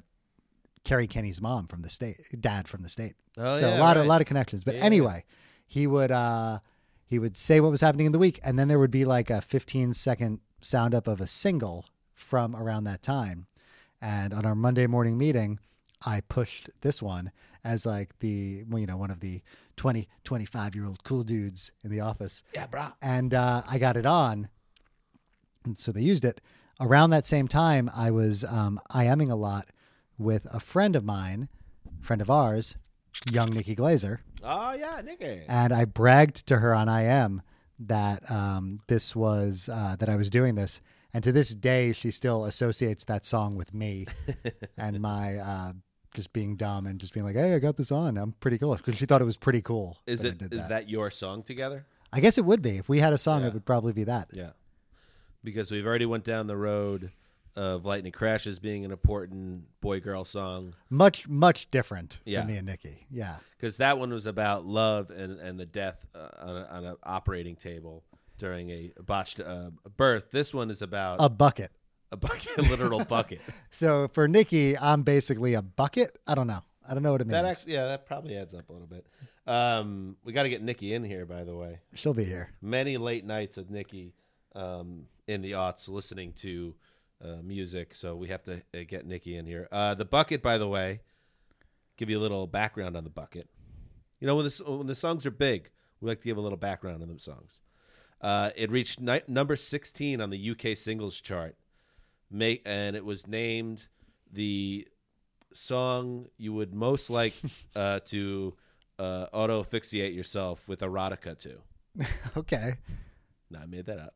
Kerri 0.84 1.08
Kenney's 1.08 1.40
mom 1.40 1.66
from 1.66 1.82
the 1.82 1.90
state, 1.90 2.16
dad 2.40 2.68
from 2.68 2.82
the 2.82 2.88
state. 2.88 3.14
Oh, 3.38 3.54
so 3.54 3.68
yeah, 3.68 3.78
a 3.78 3.80
lot 3.80 3.96
of 3.96 4.04
a 4.04 4.08
lot 4.08 4.20
of 4.20 4.26
connections. 4.26 4.64
But 4.64 4.76
Yeah. 4.76 4.82
anyway, 4.84 5.24
he 5.66 5.86
would 5.86 6.10
uh, 6.10 6.58
he 7.06 7.18
would 7.18 7.36
say 7.36 7.60
what 7.60 7.70
was 7.70 7.80
happening 7.80 8.06
in 8.06 8.12
the 8.12 8.18
week, 8.18 8.38
and 8.44 8.58
then 8.58 8.68
there 8.68 8.78
would 8.78 8.90
be 8.90 9.04
like 9.04 9.30
a 9.30 9.40
15 9.40 9.94
second 9.94 10.40
sound 10.64 10.94
up 10.94 11.06
of 11.06 11.20
a 11.20 11.26
single 11.26 11.86
from 12.14 12.56
around 12.56 12.84
that 12.84 13.02
time. 13.02 13.46
And 14.00 14.32
on 14.34 14.44
our 14.46 14.54
Monday 14.54 14.86
morning 14.86 15.16
meeting, 15.18 15.58
I 16.06 16.20
pushed 16.22 16.70
this 16.80 17.02
one 17.02 17.30
as 17.62 17.86
like 17.86 18.18
the 18.18 18.64
well, 18.68 18.78
you 18.80 18.86
know 18.86 18.96
one 18.96 19.10
of 19.10 19.20
the 19.20 19.40
20 19.76 20.08
25 20.24 20.74
year 20.74 20.84
old 20.86 21.02
cool 21.04 21.24
dudes 21.24 21.72
in 21.82 21.90
the 21.90 22.00
office 22.00 22.42
Yeah, 22.54 22.66
bro. 22.66 22.88
and 23.02 23.32
uh, 23.34 23.62
I 23.68 23.78
got 23.78 23.96
it 23.96 24.06
on. 24.06 24.48
And 25.64 25.78
so 25.78 25.92
they 25.92 26.02
used 26.02 26.24
it. 26.24 26.40
Around 26.80 27.10
that 27.10 27.26
same 27.26 27.48
time, 27.48 27.88
I 27.94 28.10
was 28.10 28.44
um, 28.44 28.80
IMing 28.90 29.30
a 29.30 29.34
lot 29.36 29.66
with 30.18 30.46
a 30.52 30.60
friend 30.60 30.94
of 30.96 31.04
mine, 31.04 31.48
friend 32.00 32.20
of 32.20 32.28
ours, 32.30 32.76
young 33.30 33.50
Nikki 33.50 33.74
Glazer, 33.76 34.18
Oh 34.42 34.72
yeah, 34.72 35.00
Nikki. 35.02 35.42
and 35.48 35.72
I 35.72 35.84
bragged 35.86 36.46
to 36.48 36.58
her 36.58 36.74
on 36.74 36.88
IM 36.88 37.40
that 37.78 38.30
um, 38.30 38.80
this 38.88 39.14
was 39.16 39.68
uh, 39.72 39.96
that 39.98 40.08
I 40.08 40.16
was 40.16 40.30
doing 40.30 40.54
this. 40.54 40.80
And 41.12 41.22
to 41.22 41.32
this 41.32 41.54
day, 41.54 41.92
she 41.92 42.10
still 42.10 42.44
associates 42.44 43.04
that 43.04 43.24
song 43.24 43.56
with 43.56 43.72
me 43.72 44.06
and 44.76 45.00
my 45.00 45.36
uh, 45.36 45.72
just 46.12 46.32
being 46.32 46.56
dumb 46.56 46.86
and 46.86 47.00
just 47.00 47.14
being 47.14 47.24
like, 47.24 47.36
"Hey, 47.36 47.54
I 47.54 47.58
got 47.58 47.76
this 47.76 47.92
on. 47.92 48.16
I'm 48.16 48.32
pretty 48.40 48.58
cool." 48.58 48.74
Because 48.74 48.96
she 48.96 49.06
thought 49.06 49.22
it 49.22 49.26
was 49.26 49.36
pretty 49.36 49.62
cool. 49.62 49.98
Is 50.06 50.22
that 50.22 50.42
it 50.42 50.50
did 50.50 50.68
that 50.68 50.88
your 50.88 51.10
song 51.10 51.42
together? 51.42 51.86
I 52.12 52.20
guess 52.20 52.38
it 52.38 52.44
would 52.44 52.62
be 52.62 52.78
if 52.78 52.88
we 52.88 52.98
had 52.98 53.12
a 53.12 53.18
song. 53.18 53.42
Yeah. 53.42 53.48
It 53.48 53.54
would 53.54 53.64
probably 53.64 53.92
be 53.92 54.04
that. 54.04 54.28
Yeah, 54.32 54.50
because 55.42 55.70
we've 55.70 55.86
already 55.86 56.06
went 56.06 56.24
down 56.24 56.46
the 56.46 56.56
road 56.56 57.12
of 57.56 57.84
Lightning 57.84 58.12
Crashes 58.12 58.58
being 58.58 58.84
an 58.84 58.90
important 58.90 59.64
boy 59.80 60.00
girl 60.00 60.24
song 60.24 60.74
much 60.90 61.28
much 61.28 61.70
different 61.70 62.20
Yeah. 62.24 62.42
for 62.42 62.48
me 62.48 62.56
and 62.56 62.66
Nikki. 62.66 63.06
Yeah, 63.10 63.36
because 63.56 63.76
that 63.78 63.98
one 63.98 64.10
was 64.12 64.26
about 64.26 64.66
love 64.66 65.10
and 65.10 65.38
and 65.38 65.58
the 65.58 65.66
death 65.66 66.04
uh, 66.14 66.28
on, 66.40 66.56
a, 66.56 66.64
on 66.70 66.84
an 66.84 66.96
operating 67.04 67.56
table 67.56 68.02
during 68.38 68.70
a 68.70 68.92
botched 69.04 69.38
uh, 69.40 69.70
birth. 69.96 70.30
This 70.32 70.52
one 70.52 70.70
is 70.70 70.82
about 70.82 71.18
a 71.20 71.28
bucket. 71.28 71.70
a 72.10 72.16
bucket, 72.16 72.58
a 72.58 72.62
literal 72.70 73.04
bucket. 73.04 73.40
So 73.70 74.08
for 74.08 74.26
Nikki, 74.28 74.76
I'm 74.78 75.02
basically 75.02 75.54
a 75.54 75.62
bucket. 75.62 76.16
I 76.26 76.34
don't 76.34 76.46
know. 76.48 76.60
I 76.88 76.94
don't 76.94 77.02
know 77.02 77.12
what 77.12 77.20
it 77.20 77.26
means. 77.28 77.64
that 77.64 77.70
yeah, 77.70 77.86
that 77.86 78.04
probably 78.06 78.36
adds 78.36 78.52
up 78.54 78.68
a 78.68 78.72
little 78.72 78.86
bit. 78.88 79.06
Um, 79.46 80.16
we 80.24 80.32
got 80.32 80.42
to 80.44 80.48
get 80.48 80.62
Nikki 80.62 80.94
in 80.94 81.04
here, 81.04 81.24
by 81.26 81.44
the 81.44 81.54
way. 81.54 81.80
She'll 81.94 82.14
be 82.14 82.24
here. 82.24 82.50
many 82.62 82.96
late 82.96 83.24
nights 83.24 83.56
with 83.56 83.70
Nikki 83.70 84.14
um, 84.54 85.06
in 85.26 85.42
the 85.42 85.52
aughts 85.52 85.88
listening 85.88 86.32
to 86.34 86.74
uh, 87.22 87.42
music. 87.42 87.94
So 87.94 88.16
we 88.16 88.28
have 88.28 88.42
to 88.44 88.62
uh, 88.74 88.84
get 88.86 89.06
Nikki 89.06 89.36
in 89.36 89.46
here. 89.46 89.68
Uh, 89.70 89.94
the 89.94 90.04
bucket, 90.04 90.42
by 90.42 90.58
the 90.58 90.68
way, 90.68 91.00
give 91.96 92.10
you 92.10 92.18
a 92.18 92.20
little 92.22 92.46
background 92.46 92.96
on 92.96 93.04
the 93.04 93.10
bucket. 93.10 93.48
You 94.20 94.26
know, 94.26 94.36
when 94.36 94.46
the, 94.46 94.62
when 94.66 94.86
the 94.86 94.94
songs 94.94 95.26
are 95.26 95.30
big, 95.30 95.70
we 96.00 96.08
like 96.08 96.20
to 96.20 96.28
give 96.28 96.36
a 96.36 96.40
little 96.40 96.58
background 96.58 97.02
on 97.02 97.08
the 97.08 97.18
songs. 97.18 97.60
Uh, 98.20 98.50
it 98.56 98.70
reached 98.70 99.00
ni- 99.00 99.20
number 99.28 99.56
16 99.56 100.20
on 100.20 100.30
the 100.30 100.50
UK 100.50 100.76
singles 100.76 101.20
chart, 101.20 101.56
Make, 102.30 102.62
and 102.64 102.96
it 102.96 103.04
was 103.04 103.26
named 103.26 103.86
the 104.32 104.88
song 105.52 106.26
you 106.36 106.52
would 106.52 106.74
most 106.74 107.10
like 107.10 107.34
uh, 107.76 108.00
to 108.06 108.54
uh, 108.98 109.26
auto 109.32 109.60
asphyxiate 109.60 110.12
yourself 110.14 110.68
with 110.68 110.80
erotica 110.80 111.38
to. 111.38 111.58
Okay. 112.36 112.74
No, 113.50 113.60
I 113.60 113.66
made 113.66 113.86
that 113.86 113.98
up. 113.98 114.14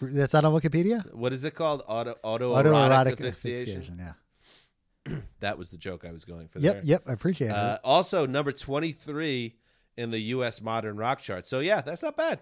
That's 0.00 0.34
not 0.34 0.44
on 0.44 0.52
Wikipedia? 0.52 1.12
What 1.14 1.32
is 1.32 1.44
it 1.44 1.54
called? 1.54 1.82
Auto 1.86 2.14
auto 2.22 2.52
Autoerotic 2.54 3.12
asphyxiation. 3.20 3.28
asphyxiation. 3.28 3.98
Yeah. 3.98 4.12
That 5.40 5.58
was 5.58 5.70
the 5.70 5.76
joke 5.76 6.04
I 6.06 6.12
was 6.12 6.24
going 6.24 6.48
for. 6.48 6.58
Yep. 6.60 6.72
there. 6.74 6.82
Yep. 6.84 7.02
I 7.08 7.12
appreciate 7.12 7.50
Uh, 7.50 7.74
it. 7.74 7.80
also, 7.84 8.26
number 8.26 8.50
23 8.52 9.54
in 9.98 10.10
the 10.10 10.18
U.S. 10.18 10.62
modern 10.62 10.96
rock 10.96 11.20
chart. 11.20 11.46
So, 11.46 11.60
yeah, 11.60 11.82
that's 11.82 12.02
not 12.02 12.16
bad. 12.16 12.40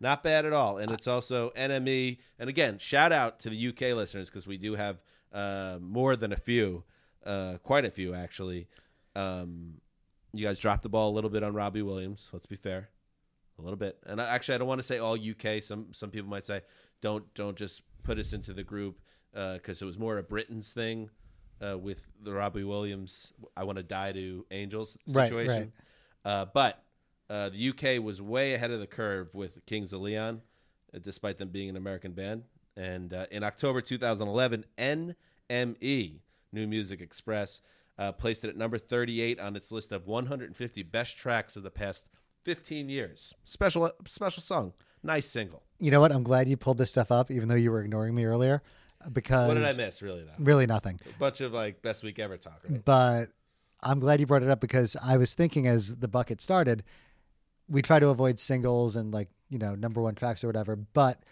Not 0.00 0.22
bad 0.22 0.46
at 0.46 0.52
all. 0.54 0.78
And 0.78 0.90
it's 0.90 1.06
also 1.06 1.50
NME. 1.50 2.18
And 2.38 2.48
again, 2.48 2.78
shout 2.78 3.12
out 3.12 3.40
to 3.40 3.50
the 3.50 3.68
UK 3.68 3.94
listeners 3.94 4.30
because 4.30 4.46
we 4.46 4.56
do 4.56 4.74
have 4.76 5.02
uh, 5.32 5.76
more 5.80 6.16
than 6.16 6.32
a 6.32 6.36
few, 6.36 6.84
uh, 7.26 7.58
quite 7.62 7.84
a 7.84 7.90
few, 7.90 8.14
actually. 8.14 8.66
Um, 9.14 9.74
you 10.32 10.46
guys 10.46 10.58
dropped 10.58 10.82
the 10.84 10.88
ball 10.88 11.10
a 11.10 11.14
little 11.14 11.30
bit 11.30 11.42
on 11.42 11.52
Robbie 11.52 11.82
Williams. 11.82 12.30
Let's 12.32 12.46
be 12.46 12.56
fair. 12.56 12.88
A 13.58 13.62
little 13.62 13.76
bit. 13.76 13.98
And 14.06 14.20
I, 14.20 14.28
actually, 14.28 14.54
I 14.54 14.58
don't 14.58 14.68
want 14.68 14.78
to 14.80 14.86
say 14.86 14.98
all 14.98 15.14
UK. 15.14 15.62
Some 15.62 15.88
some 15.92 16.10
people 16.10 16.28
might 16.28 16.44
say, 16.44 16.62
don't 17.00 17.32
don't 17.34 17.56
just 17.56 17.82
put 18.02 18.18
us 18.18 18.32
into 18.32 18.52
the 18.52 18.64
group 18.64 19.00
because 19.32 19.82
it 19.82 19.84
was 19.84 19.98
more 19.98 20.18
a 20.18 20.22
Britain's 20.22 20.72
thing 20.72 21.10
uh, 21.60 21.78
with 21.78 22.02
the 22.22 22.32
Robbie 22.32 22.64
Williams 22.64 23.32
"I 23.56 23.64
Want 23.64 23.78
to 23.78 23.82
Die 23.82 24.12
to 24.12 24.46
Angels" 24.50 24.96
Right, 25.08 25.28
situation. 25.28 25.72
Uh, 26.24 26.46
but 26.52 26.84
uh, 27.30 27.50
the 27.50 27.68
UK 27.70 28.02
was 28.02 28.22
way 28.22 28.54
ahead 28.54 28.70
of 28.70 28.80
the 28.80 28.86
curve 28.86 29.34
with 29.34 29.64
Kings 29.66 29.92
of 29.92 30.00
Leon, 30.00 30.42
uh, 30.94 30.98
despite 30.98 31.38
them 31.38 31.48
being 31.48 31.68
an 31.68 31.76
American 31.76 32.12
band. 32.12 32.44
And 32.76 33.12
uh, 33.12 33.26
in 33.30 33.42
October 33.42 33.80
2011, 33.80 34.64
NME 34.78 36.20
New 36.52 36.66
Music 36.66 37.00
Express 37.00 37.60
uh, 37.98 38.12
placed 38.12 38.44
it 38.44 38.48
at 38.48 38.56
number 38.56 38.78
38 38.78 39.40
on 39.40 39.56
its 39.56 39.72
list 39.72 39.90
of 39.90 40.06
150 40.06 40.82
best 40.84 41.16
tracks 41.16 41.56
of 41.56 41.64
the 41.64 41.70
past 41.70 42.08
15 42.48 42.88
years. 42.88 43.34
Special 43.44 43.92
special 44.06 44.42
song, 44.42 44.72
nice 45.02 45.26
single. 45.26 45.62
You 45.78 45.90
know 45.90 46.00
what? 46.00 46.12
I'm 46.12 46.22
glad 46.22 46.48
you 46.48 46.56
pulled 46.56 46.78
this 46.78 46.88
stuff 46.88 47.12
up, 47.12 47.30
even 47.30 47.46
though 47.48 47.54
you 47.54 47.70
were 47.70 47.82
ignoring 47.82 48.14
me 48.14 48.24
earlier, 48.24 48.62
because 49.12 49.48
What 49.48 49.54
did 49.54 49.64
I 49.64 49.76
miss? 49.76 50.00
Really, 50.00 50.24
though, 50.24 50.32
really 50.38 50.64
nothing. 50.64 50.98
a 51.14 51.18
bunch 51.18 51.42
of 51.42 51.52
like 51.52 51.82
best 51.82 52.02
week 52.02 52.18
ever 52.18 52.38
talk. 52.38 52.62
Right? 52.66 52.82
But 52.82 53.26
I'm 53.82 54.00
glad 54.00 54.18
you 54.18 54.24
brought 54.24 54.42
it 54.42 54.48
up 54.48 54.62
because 54.62 54.96
I 55.04 55.18
was 55.18 55.34
thinking 55.34 55.66
as 55.66 55.96
the 55.96 56.08
bucket 56.08 56.40
started, 56.40 56.84
we 57.68 57.82
try 57.82 57.98
to 57.98 58.08
avoid 58.08 58.40
singles 58.40 58.96
and 58.96 59.12
like, 59.12 59.28
you 59.50 59.58
know, 59.58 59.74
number 59.74 60.00
one 60.00 60.14
tracks 60.14 60.42
or 60.42 60.46
whatever. 60.46 60.74
But 60.74 61.22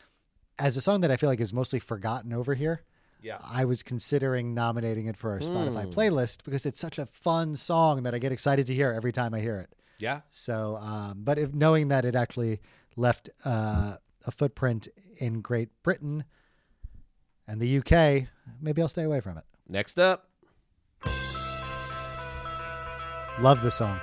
as 0.59 0.77
a 0.77 0.83
song 0.83 1.01
that 1.01 1.11
I 1.11 1.17
feel 1.17 1.31
like 1.31 1.41
is 1.41 1.55
mostly 1.55 1.79
forgotten 1.79 2.35
over 2.35 2.53
here, 2.55 2.83
Yeah. 3.23 3.39
I 3.43 3.65
was 3.65 3.83
considering 3.83 4.53
nominating 4.53 5.07
it 5.07 5.17
for 5.17 5.31
our. 5.31 5.41
Spotify 5.41 5.85
hmm. 5.85 5.99
playlist 5.99 6.45
because 6.45 6.67
it's 6.67 6.79
such 6.79 6.99
a 6.99 7.07
fun 7.07 7.57
song 7.57 8.03
that 8.03 8.15
I 8.15 8.19
get 8.19 8.33
excited 8.33 8.67
to 8.67 8.75
hear 8.75 8.93
every 8.93 9.13
time 9.13 9.33
I 9.33 9.41
hear 9.41 9.57
it. 9.57 9.73
Yeah. 9.99 10.21
So, 10.29 10.77
um, 10.77 11.23
but 11.25 11.39
if 11.39 11.55
knowing 11.55 11.89
that 11.89 12.05
it 12.05 12.15
actually 12.15 12.61
left 12.97 13.31
uh, 13.45 13.97
a 14.27 14.31
footprint 14.31 14.89
in 15.21 15.41
Great 15.41 15.69
Britain 15.83 16.25
and 17.47 17.61
the 17.61 17.79
UK, 17.79 18.29
maybe 18.61 18.83
I'll 18.83 18.89
stay 18.89 19.05
away 19.05 19.21
from 19.21 19.39
it. 19.39 19.45
Next 19.69 19.99
up, 19.99 20.29
Love 23.39 23.63
the 23.63 23.71
song. 23.71 24.01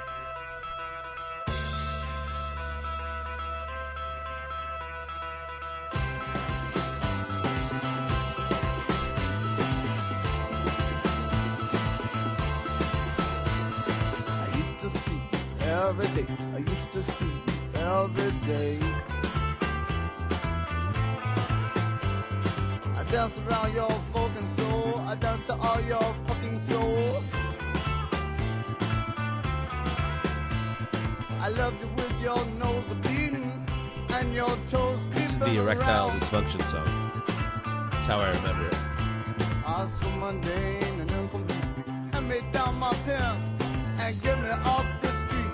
I 23.34 23.36
dance 23.36 23.52
around 23.52 23.74
your 23.74 23.90
fucking 24.14 24.58
soul. 24.58 25.00
I 25.08 25.16
dance 25.16 25.48
to 25.48 25.56
all 25.56 25.82
your 25.82 26.16
fucking 26.28 26.60
soul. 26.62 27.24
I 31.40 31.50
love 31.50 31.74
you 31.82 31.88
with 31.96 32.22
your 32.22 32.46
nose 32.60 32.84
bleeding 33.02 33.66
and 34.10 34.34
your 34.34 34.56
toes 34.70 35.00
this 35.12 35.32
is 35.32 35.40
the 35.40 35.52
erectile 35.52 36.10
around. 36.10 36.22
dysfunction 36.22 36.64
song. 36.64 37.90
That's 37.92 38.06
how 38.06 38.20
I 38.20 38.30
remember 38.30 38.68
it. 38.68 38.78
I 39.66 39.88
so 39.88 40.10
mundane 40.12 41.00
and 41.02 41.12
incomplete. 41.12 41.58
Hand 42.12 42.30
me 42.30 42.40
down 42.52 42.76
my 42.76 42.94
pants 43.06 43.50
and 44.00 44.22
get 44.22 44.40
me 44.42 44.50
off 44.50 44.86
the 45.02 45.08
street. 45.08 45.54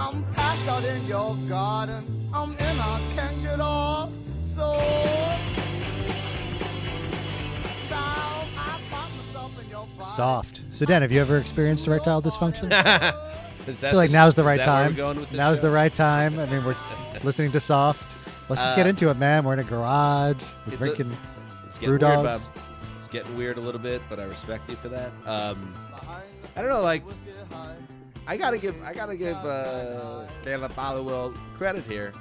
I'm 0.00 0.24
packed 0.32 0.68
out 0.68 0.84
in 0.84 1.06
your 1.06 1.36
garden. 1.48 2.28
I'm 2.34 2.50
in, 2.52 2.58
I 2.60 3.00
can't 3.14 3.42
get 3.42 3.60
off. 3.60 4.01
Soft. 10.00 10.62
So, 10.70 10.84
Dan, 10.84 11.02
have 11.02 11.12
you 11.12 11.20
ever 11.20 11.38
experienced 11.38 11.86
erectile 11.86 12.20
dysfunction? 12.22 12.72
I 12.72 13.12
Is 13.68 13.80
that 13.80 13.90
feel 13.90 13.96
like 13.98 14.10
the- 14.10 14.16
now's 14.16 14.34
the 14.34 14.42
right 14.44 14.60
time. 14.62 14.90
we're 14.92 14.96
going 14.96 15.20
with 15.20 15.32
Now's 15.32 15.58
show? 15.58 15.66
the 15.68 15.70
right 15.70 15.94
time. 15.94 16.38
I 16.38 16.46
mean, 16.46 16.64
we're 16.64 16.74
listening 17.22 17.52
to 17.52 17.60
Soft. 17.60 18.16
Let's 18.48 18.60
just 18.60 18.74
get 18.76 18.86
Uh, 18.86 18.90
into 18.90 19.08
it, 19.08 19.16
man. 19.18 19.44
We're 19.44 19.52
in 19.54 19.60
a 19.60 19.64
garage. 19.64 20.36
We're 20.66 20.74
it's 20.74 20.82
a- 20.84 20.90
It's 20.90 20.96
brew 20.98 21.06
getting 21.70 21.88
weird, 21.90 22.00
dogs. 22.00 22.46
Bob. 22.48 22.56
It's 22.98 23.08
getting 23.08 23.36
weird 23.36 23.56
a 23.58 23.60
little 23.60 23.80
bit, 23.80 24.02
but 24.10 24.18
I 24.18 24.24
respect 24.24 24.68
you 24.68 24.74
for 24.76 24.88
that. 24.88 25.12
Um, 25.24 25.72
I 26.56 26.60
don't 26.60 26.68
know, 26.70 26.82
like 26.82 27.02
I 28.26 28.36
gotta 28.36 28.58
give 28.58 28.80
I 28.82 28.92
gotta 28.92 29.16
give 29.16 29.36
uh, 29.36 30.26
Caleb 30.44 30.72
Followill 30.74 31.34
credit 31.56 31.84
here. 31.84 32.12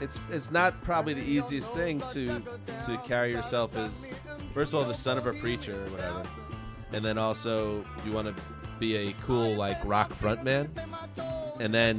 It's 0.00 0.20
it's 0.30 0.50
not 0.50 0.82
probably 0.82 1.14
the 1.14 1.22
easiest 1.28 1.74
thing 1.74 2.00
to 2.12 2.40
to 2.86 3.00
carry 3.04 3.30
yourself 3.32 3.76
as 3.76 4.08
first 4.54 4.72
of 4.72 4.80
all 4.80 4.84
the 4.86 4.94
son 4.94 5.18
of 5.18 5.26
a 5.26 5.32
preacher 5.34 5.74
or 5.84 5.90
whatever, 5.90 6.22
and 6.92 7.04
then 7.04 7.18
also 7.18 7.84
you 8.06 8.12
want 8.12 8.34
to 8.34 8.42
be 8.78 8.96
a 8.96 9.12
cool 9.24 9.54
like 9.56 9.76
rock 9.84 10.10
frontman, 10.14 10.68
and 11.60 11.74
then 11.74 11.98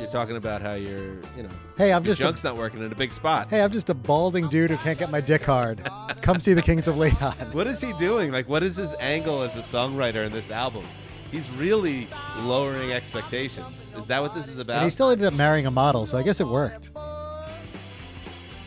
you're 0.00 0.10
talking 0.10 0.36
about 0.36 0.62
how 0.62 0.72
you're 0.74 1.14
you 1.36 1.42
know 1.42 1.50
Hey, 1.76 1.92
I'm 1.92 2.02
just 2.02 2.18
a- 2.20 2.24
junk's 2.24 2.42
not 2.42 2.56
working 2.56 2.82
in 2.82 2.90
a 2.90 2.94
big 2.94 3.12
spot. 3.12 3.50
Hey, 3.50 3.62
I'm 3.62 3.70
just 3.70 3.90
a 3.90 3.94
balding 3.94 4.48
dude 4.48 4.70
who 4.70 4.76
can't 4.78 4.98
get 4.98 5.10
my 5.10 5.20
dick 5.20 5.44
hard. 5.44 5.88
Come 6.22 6.40
see 6.40 6.54
the 6.54 6.62
Kings 6.62 6.88
of 6.88 6.96
Leon. 6.98 7.34
What 7.52 7.66
is 7.66 7.80
he 7.80 7.92
doing? 7.94 8.32
Like, 8.32 8.48
what 8.48 8.62
is 8.62 8.76
his 8.76 8.94
angle 9.00 9.42
as 9.42 9.54
a 9.56 9.60
songwriter 9.60 10.24
in 10.26 10.32
this 10.32 10.50
album? 10.50 10.84
He's 11.30 11.50
really 11.52 12.06
lowering 12.42 12.92
expectations. 12.92 13.92
Is 13.98 14.06
that 14.06 14.20
what 14.22 14.34
this 14.34 14.48
is 14.48 14.54
And 14.54 14.62
about? 14.62 14.82
he 14.84 14.90
still 14.90 15.10
ended 15.10 15.26
up 15.26 15.34
marrying 15.34 15.66
a 15.66 15.70
model, 15.70 16.06
so 16.06 16.16
I 16.18 16.22
guess 16.22 16.40
it 16.40 16.46
worked. 16.46 16.90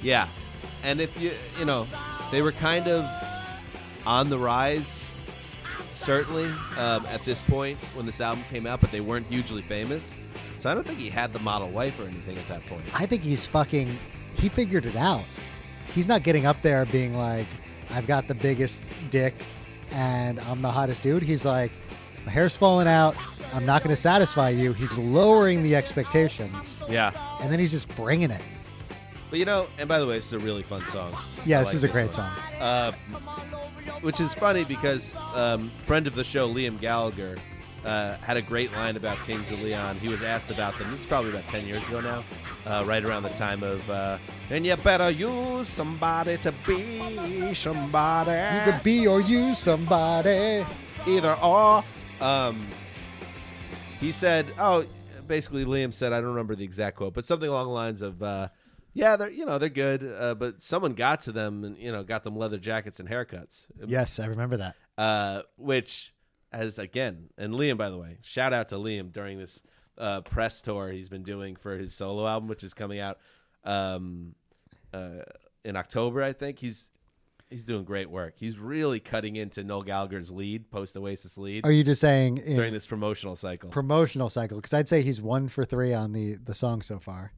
yeah. 0.03 0.27
And 0.83 0.99
if 0.99 1.19
you, 1.21 1.31
you 1.59 1.65
know, 1.65 1.87
they 2.31 2.41
were 2.41 2.51
kind 2.51 2.87
of 2.87 3.05
on 4.05 4.29
the 4.29 4.37
rise, 4.37 5.07
certainly 5.93 6.45
um, 6.77 7.05
at 7.07 7.21
this 7.23 7.41
point 7.41 7.77
when 7.95 8.05
this 8.05 8.19
album 8.21 8.43
came 8.49 8.65
out, 8.65 8.81
but 8.81 8.91
they 8.91 9.01
weren't 9.01 9.27
hugely 9.27 9.61
famous. 9.61 10.13
So 10.57 10.69
I 10.69 10.73
don't 10.75 10.85
think 10.85 10.99
he 10.99 11.09
had 11.09 11.33
the 11.33 11.39
model 11.39 11.69
wife 11.69 11.99
or 11.99 12.03
anything 12.03 12.37
at 12.37 12.47
that 12.47 12.65
point. 12.67 12.83
I 12.99 13.05
think 13.05 13.23
he's 13.23 13.45
fucking. 13.47 13.97
He 14.35 14.49
figured 14.49 14.85
it 14.85 14.95
out. 14.95 15.23
He's 15.93 16.07
not 16.07 16.23
getting 16.23 16.45
up 16.45 16.61
there 16.61 16.85
being 16.85 17.15
like, 17.15 17.47
I've 17.89 18.07
got 18.07 18.27
the 18.27 18.35
biggest 18.35 18.81
dick 19.09 19.33
and 19.91 20.39
I'm 20.41 20.61
the 20.61 20.71
hottest 20.71 21.03
dude. 21.03 21.21
He's 21.23 21.45
like, 21.45 21.71
my 22.25 22.31
hair's 22.31 22.57
falling 22.57 22.87
out. 22.87 23.15
I'm 23.53 23.65
not 23.65 23.83
going 23.83 23.93
to 23.93 24.01
satisfy 24.01 24.49
you. 24.49 24.73
He's 24.73 24.97
lowering 24.97 25.63
the 25.63 25.75
expectations. 25.75 26.81
Yeah. 26.89 27.11
And 27.41 27.51
then 27.51 27.59
he's 27.59 27.71
just 27.71 27.93
bringing 27.95 28.31
it. 28.31 28.41
But 29.29 29.39
you 29.39 29.45
know, 29.45 29.67
and 29.77 29.87
by 29.87 29.99
the 29.99 30.07
way, 30.07 30.15
this 30.15 30.25
is 30.27 30.33
a 30.33 30.39
really 30.39 30.63
fun 30.63 30.85
song. 30.87 31.13
Yeah, 31.45 31.59
this 31.59 31.69
like 31.69 31.75
is 31.75 31.83
a 31.83 31.87
great 31.87 32.03
one. 32.03 32.11
song. 32.11 32.31
Uh, 32.59 32.91
which 34.01 34.19
is 34.19 34.33
funny 34.33 34.63
because 34.63 35.15
um, 35.35 35.69
friend 35.85 36.07
of 36.07 36.15
the 36.15 36.23
show 36.23 36.51
Liam 36.51 36.79
Gallagher 36.79 37.37
uh, 37.85 38.15
had 38.17 38.37
a 38.37 38.41
great 38.41 38.71
line 38.73 38.97
about 38.97 39.17
Kings 39.25 39.49
of 39.51 39.61
Leon. 39.61 39.97
He 39.97 40.09
was 40.09 40.21
asked 40.21 40.51
about 40.51 40.77
them. 40.77 40.91
This 40.91 41.01
is 41.01 41.05
probably 41.05 41.31
about 41.31 41.47
ten 41.47 41.65
years 41.65 41.87
ago 41.87 42.01
now, 42.01 42.23
uh, 42.65 42.83
right 42.85 43.03
around 43.03 43.23
the 43.23 43.29
time 43.29 43.63
of. 43.63 43.89
Uh, 43.89 44.17
and 44.49 44.65
you 44.65 44.75
better 44.77 45.09
use 45.09 45.67
somebody 45.67 46.37
to 46.37 46.53
be 46.67 47.53
somebody. 47.53 48.31
You 48.31 48.71
could 48.71 48.83
be 48.83 49.07
or 49.07 49.21
use 49.21 49.59
somebody. 49.59 50.65
either 51.07 51.35
or. 51.41 51.83
Um, 52.21 52.65
he 53.99 54.11
said, 54.11 54.45
"Oh, 54.59 54.85
basically." 55.27 55.65
Liam 55.65 55.93
said, 55.93 56.13
"I 56.13 56.21
don't 56.21 56.29
remember 56.29 56.55
the 56.55 56.63
exact 56.63 56.97
quote, 56.97 57.13
but 57.13 57.25
something 57.25 57.49
along 57.49 57.67
the 57.67 57.73
lines 57.73 58.01
of." 58.01 58.21
Uh, 58.21 58.49
yeah, 58.93 59.15
they're 59.15 59.29
you 59.29 59.45
know 59.45 59.57
they're 59.57 59.69
good, 59.69 60.03
uh, 60.03 60.35
but 60.35 60.61
someone 60.61 60.93
got 60.93 61.21
to 61.21 61.31
them 61.31 61.63
and 61.63 61.77
you 61.77 61.91
know 61.91 62.03
got 62.03 62.23
them 62.23 62.35
leather 62.35 62.57
jackets 62.57 62.99
and 62.99 63.07
haircuts. 63.09 63.67
Yes, 63.87 64.19
I 64.19 64.25
remember 64.25 64.57
that. 64.57 64.75
uh, 64.97 65.41
which 65.57 66.13
as 66.51 66.77
again 66.77 67.29
and 67.37 67.53
Liam, 67.53 67.77
by 67.77 67.89
the 67.89 67.97
way, 67.97 68.17
shout 68.21 68.51
out 68.53 68.67
to 68.69 68.75
Liam 68.75 69.11
during 69.11 69.39
this 69.39 69.63
uh, 69.97 70.21
press 70.21 70.61
tour 70.61 70.89
he's 70.91 71.07
been 71.09 71.23
doing 71.23 71.55
for 71.55 71.77
his 71.77 71.93
solo 71.93 72.27
album, 72.27 72.49
which 72.49 72.63
is 72.63 72.73
coming 72.73 72.99
out 72.99 73.17
um, 73.63 74.35
uh, 74.93 75.21
in 75.63 75.75
October, 75.77 76.21
I 76.21 76.33
think. 76.33 76.59
He's 76.59 76.89
he's 77.51 77.65
doing 77.65 77.83
great 77.83 78.09
work. 78.09 78.33
He's 78.37 78.57
really 78.57 78.99
cutting 78.99 79.35
into 79.35 79.63
Noel 79.63 79.83
Gallagher's 79.83 80.31
lead, 80.31 80.71
post 80.71 80.95
Oasis 80.97 81.37
lead, 81.37 81.65
Are 81.65 81.71
you 81.71 81.83
just 81.83 82.01
saying 82.01 82.35
during 82.35 82.73
this 82.73 82.87
promotional 82.87 83.35
cycle. 83.35 83.69
promotional 83.69 84.29
cycle? 84.29 84.57
Because 84.57 84.73
I'd 84.73 84.89
say 84.89 85.01
he's 85.01 85.21
one 85.21 85.47
for 85.49 85.65
three 85.65 85.93
on 85.93 86.13
the 86.13 86.35
the 86.43 86.53
song 86.55 86.81
so 86.81 86.97
far. 86.99 87.33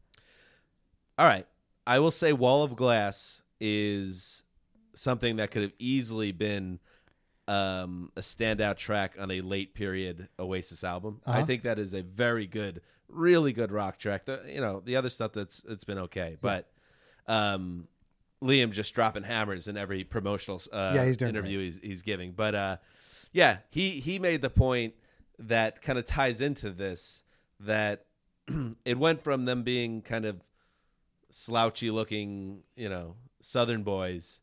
All 1.17 1.25
right. 1.27 1.45
I 1.85 1.99
will 1.99 2.11
say 2.11 2.31
Wall 2.31 2.63
of 2.63 2.75
Glass 2.75 3.41
is 3.59 4.43
something 4.95 5.35
that 5.37 5.51
could 5.51 5.63
have 5.63 5.73
easily 5.79 6.31
been 6.31 6.79
um, 7.47 8.09
a 8.15 8.21
standout 8.21 8.77
track 8.77 9.15
on 9.19 9.29
a 9.31 9.41
late 9.41 9.73
period 9.73 10.29
Oasis 10.39 10.83
album. 10.83 11.19
I 11.25 11.37
Uh-huh. 11.39 11.45
think 11.45 11.63
that 11.63 11.77
is 11.77 11.93
a 11.93 12.01
very 12.01 12.47
good, 12.47 12.81
really 13.09 13.51
good 13.51 13.71
rock 13.71 13.97
track. 13.99 14.25
The, 14.25 14.41
you 14.47 14.61
know, 14.61 14.79
the 14.79 14.95
other 14.95 15.09
stuff 15.09 15.33
that's 15.33 15.61
it's 15.67 15.83
been 15.83 15.99
okay, 15.99 16.37
but 16.41 16.69
um, 17.27 17.87
Liam 18.43 18.71
just 18.71 18.93
dropping 18.93 19.23
hammers 19.23 19.67
in 19.67 19.77
every 19.77 20.03
promotional 20.03 20.61
uh, 20.71 20.91
Yeah, 20.95 21.05
he's 21.05 21.17
doing 21.17 21.29
interview 21.29 21.59
he's, 21.59 21.79
he's 21.81 22.01
giving. 22.01 22.33
But 22.33 22.55
uh, 22.55 22.77
yeah, 23.31 23.57
he 23.69 23.91
he 23.91 24.19
made 24.19 24.41
the 24.41 24.49
point 24.49 24.93
that 25.39 25.81
kind 25.81 25.97
of 25.97 26.05
ties 26.05 26.41
into 26.41 26.69
this 26.69 27.23
that 27.59 28.05
it 28.85 28.97
went 28.97 29.21
from 29.21 29.45
them 29.45 29.63
being 29.63 30.01
kind 30.01 30.25
of 30.25 30.41
slouchy 31.29 31.89
looking, 31.89 32.63
you 32.75 32.89
know, 32.89 33.15
Southern 33.41 33.83
boys 33.83 34.39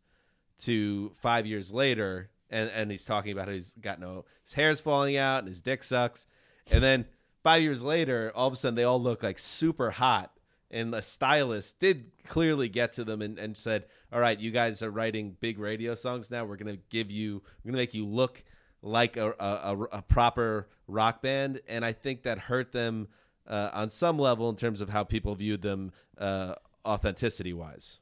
to 0.61 1.13
five 1.21 1.47
years 1.47 1.73
later, 1.73 2.31
and 2.51 2.71
and 2.75 2.91
he's 2.91 3.05
talking 3.05 3.33
about 3.33 3.49
how 3.49 3.55
he's 3.55 3.75
got 3.75 4.01
no 4.01 4.25
his 4.43 4.55
hair's 4.55 4.81
falling 4.81 5.17
out 5.17 5.41
and 5.41 5.49
his 5.49 5.61
dick 5.61 5.85
sucks, 5.85 6.27
and 6.71 6.83
then 6.83 7.07
five 7.43 7.63
years 7.63 7.83
later, 7.83 8.33
all 8.35 8.49
of 8.49 8.53
a 8.53 8.57
sudden 8.57 8.75
they 8.75 8.85
all 8.85 9.01
look 9.01 9.23
like 9.23 9.39
super 9.39 9.91
hot. 9.91 10.33
And 10.71 10.93
the 10.93 11.03
stylist 11.03 11.81
did 11.81 12.11
clearly 12.25 12.69
get 12.69 12.93
to 12.95 13.05
them 13.05 13.23
and, 13.23 13.39
and 13.39 13.57
said, 13.57 13.87
"All 14.13 14.21
right, 14.21 14.39
you 14.39 14.51
guys 14.51 14.83
are 14.83 14.91
writing 14.91 15.37
big 15.41 15.59
radio 15.59 15.95
songs 15.95 16.31
now. 16.31 16.45
We're 16.45 16.57
gonna 16.57 16.79
give 16.91 17.11
you, 17.11 17.43
we're 17.65 17.71
gonna 17.71 17.83
make 17.83 17.95
you 17.95 18.07
look 18.07 18.45
like 18.83 19.17
a, 19.17 19.35
a, 19.41 19.45
a, 19.45 19.83
a 19.99 20.03
proper 20.03 20.69
rock 20.87 21.23
band." 21.23 21.61
And 21.69 21.85
I 21.85 21.93
think 21.93 22.23
that 22.23 22.39
hurt 22.39 22.73
them 22.73 23.09
uh, 23.49 23.71
on 23.73 23.91
some 23.91 24.19
level 24.19 24.49
in 24.49 24.57
terms 24.57 24.81
of 24.81 24.89
how 24.89 25.03
people 25.03 25.35
viewed 25.35 25.63
them 25.63 25.93
uh, 26.19 26.55
authenticity 26.87 27.53
wise. 27.53 27.99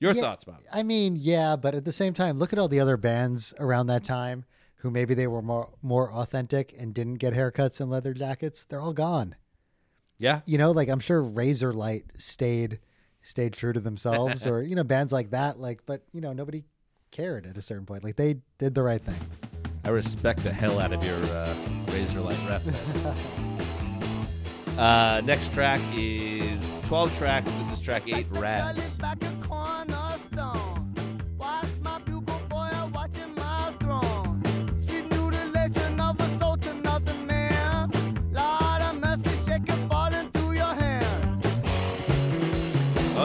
Your 0.00 0.12
Yeah, 0.12 0.22
thoughts, 0.22 0.44
Bob? 0.44 0.60
I 0.72 0.82
mean, 0.82 1.16
yeah, 1.16 1.56
but 1.56 1.74
at 1.74 1.84
the 1.84 1.92
same 1.92 2.12
time, 2.14 2.38
look 2.38 2.52
at 2.52 2.58
all 2.58 2.68
the 2.68 2.80
other 2.80 2.96
bands 2.96 3.54
around 3.58 3.86
that 3.86 4.04
time 4.04 4.44
who 4.76 4.90
maybe 4.90 5.14
they 5.14 5.26
were 5.26 5.42
more 5.42 5.72
more 5.82 6.12
authentic 6.12 6.74
and 6.78 6.94
didn't 6.94 7.14
get 7.14 7.32
haircuts 7.34 7.80
and 7.80 7.90
leather 7.90 8.14
jackets. 8.14 8.64
They're 8.64 8.80
all 8.80 8.92
gone. 8.92 9.36
Yeah, 10.18 10.40
You 10.46 10.58
know, 10.58 10.70
like 10.70 10.88
I'm 10.88 11.00
sure 11.00 11.22
Razorlight 11.22 12.04
stayed 12.20 12.80
stayed 13.22 13.52
true 13.52 13.72
to 13.72 13.80
themselves, 13.80 14.46
or 14.46 14.62
you 14.62 14.74
know, 14.74 14.84
bands 14.84 15.12
like 15.12 15.30
that. 15.30 15.60
Like, 15.60 15.84
but 15.84 16.02
you 16.12 16.20
know, 16.20 16.32
nobody 16.32 16.64
cared 17.10 17.46
at 17.46 17.56
a 17.56 17.62
certain 17.62 17.86
point. 17.86 18.04
Like 18.04 18.16
they 18.16 18.36
did 18.58 18.74
the 18.74 18.82
right 18.82 19.02
thing. 19.02 19.16
I 19.84 19.90
respect 19.90 20.42
the 20.42 20.52
hell 20.52 20.80
out 20.80 20.92
of 20.92 21.04
your 21.04 21.16
uh, 21.16 21.54
Razorlight 21.86 22.48
rep. 22.48 22.62
uh, 24.78 25.20
next 25.24 25.52
track 25.52 25.80
is 25.94 26.78
12 26.86 27.16
tracks. 27.18 27.52
This 27.54 27.72
is 27.72 27.80
track 27.80 28.02
8, 28.06 28.26
Razz. 28.30 28.96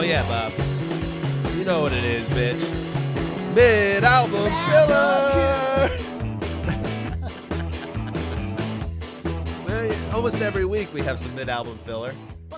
Yeah, 0.02 0.22
Bob. 0.28 0.52
You 1.56 1.64
know 1.64 1.82
what 1.82 1.92
it 1.92 2.04
is, 2.04 2.28
bitch. 2.30 3.54
Mid 3.54 4.04
album 4.04 4.50
filler! 4.70 5.90
Almost 10.14 10.40
every 10.40 10.64
week 10.64 10.92
we 10.94 11.02
have 11.02 11.18
some 11.18 11.34
mid 11.34 11.48
album 11.48 11.78
filler. 11.84 12.12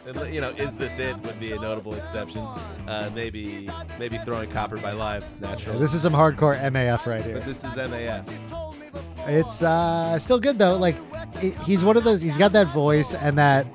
And, 0.06 0.34
you 0.34 0.40
know, 0.40 0.50
is 0.50 0.76
this 0.76 0.98
it 0.98 1.16
would 1.18 1.40
be 1.40 1.52
a 1.52 1.58
notable 1.58 1.94
exception. 1.94 2.42
Uh, 2.86 3.10
maybe 3.14 3.70
maybe 3.98 4.18
throwing 4.18 4.50
copper 4.50 4.76
by 4.76 4.92
live, 4.92 5.24
naturally. 5.40 5.78
This 5.78 5.94
is 5.94 6.02
some 6.02 6.12
hardcore 6.12 6.60
MAF 6.60 7.06
right 7.06 7.24
here. 7.24 7.34
but 7.34 7.44
this 7.44 7.64
is 7.64 7.74
MAF. 7.74 8.28
It's 9.26 9.62
uh, 9.62 10.18
still 10.18 10.38
good 10.38 10.58
though. 10.58 10.76
Like 10.76 10.96
it, 11.36 11.62
he's 11.62 11.84
one 11.84 11.96
of 11.96 12.04
those. 12.04 12.20
He's 12.20 12.36
got 12.36 12.52
that 12.52 12.66
voice 12.68 13.14
and 13.14 13.38
that 13.38 13.66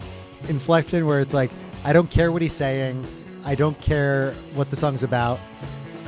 inflection 0.47 1.05
where 1.05 1.19
it's 1.19 1.33
like, 1.33 1.51
I 1.83 1.93
don't 1.93 2.09
care 2.11 2.31
what 2.31 2.41
he's 2.41 2.53
saying. 2.53 3.05
I 3.45 3.55
don't 3.55 3.79
care 3.81 4.33
what 4.53 4.69
the 4.69 4.75
song's 4.75 5.03
about. 5.03 5.39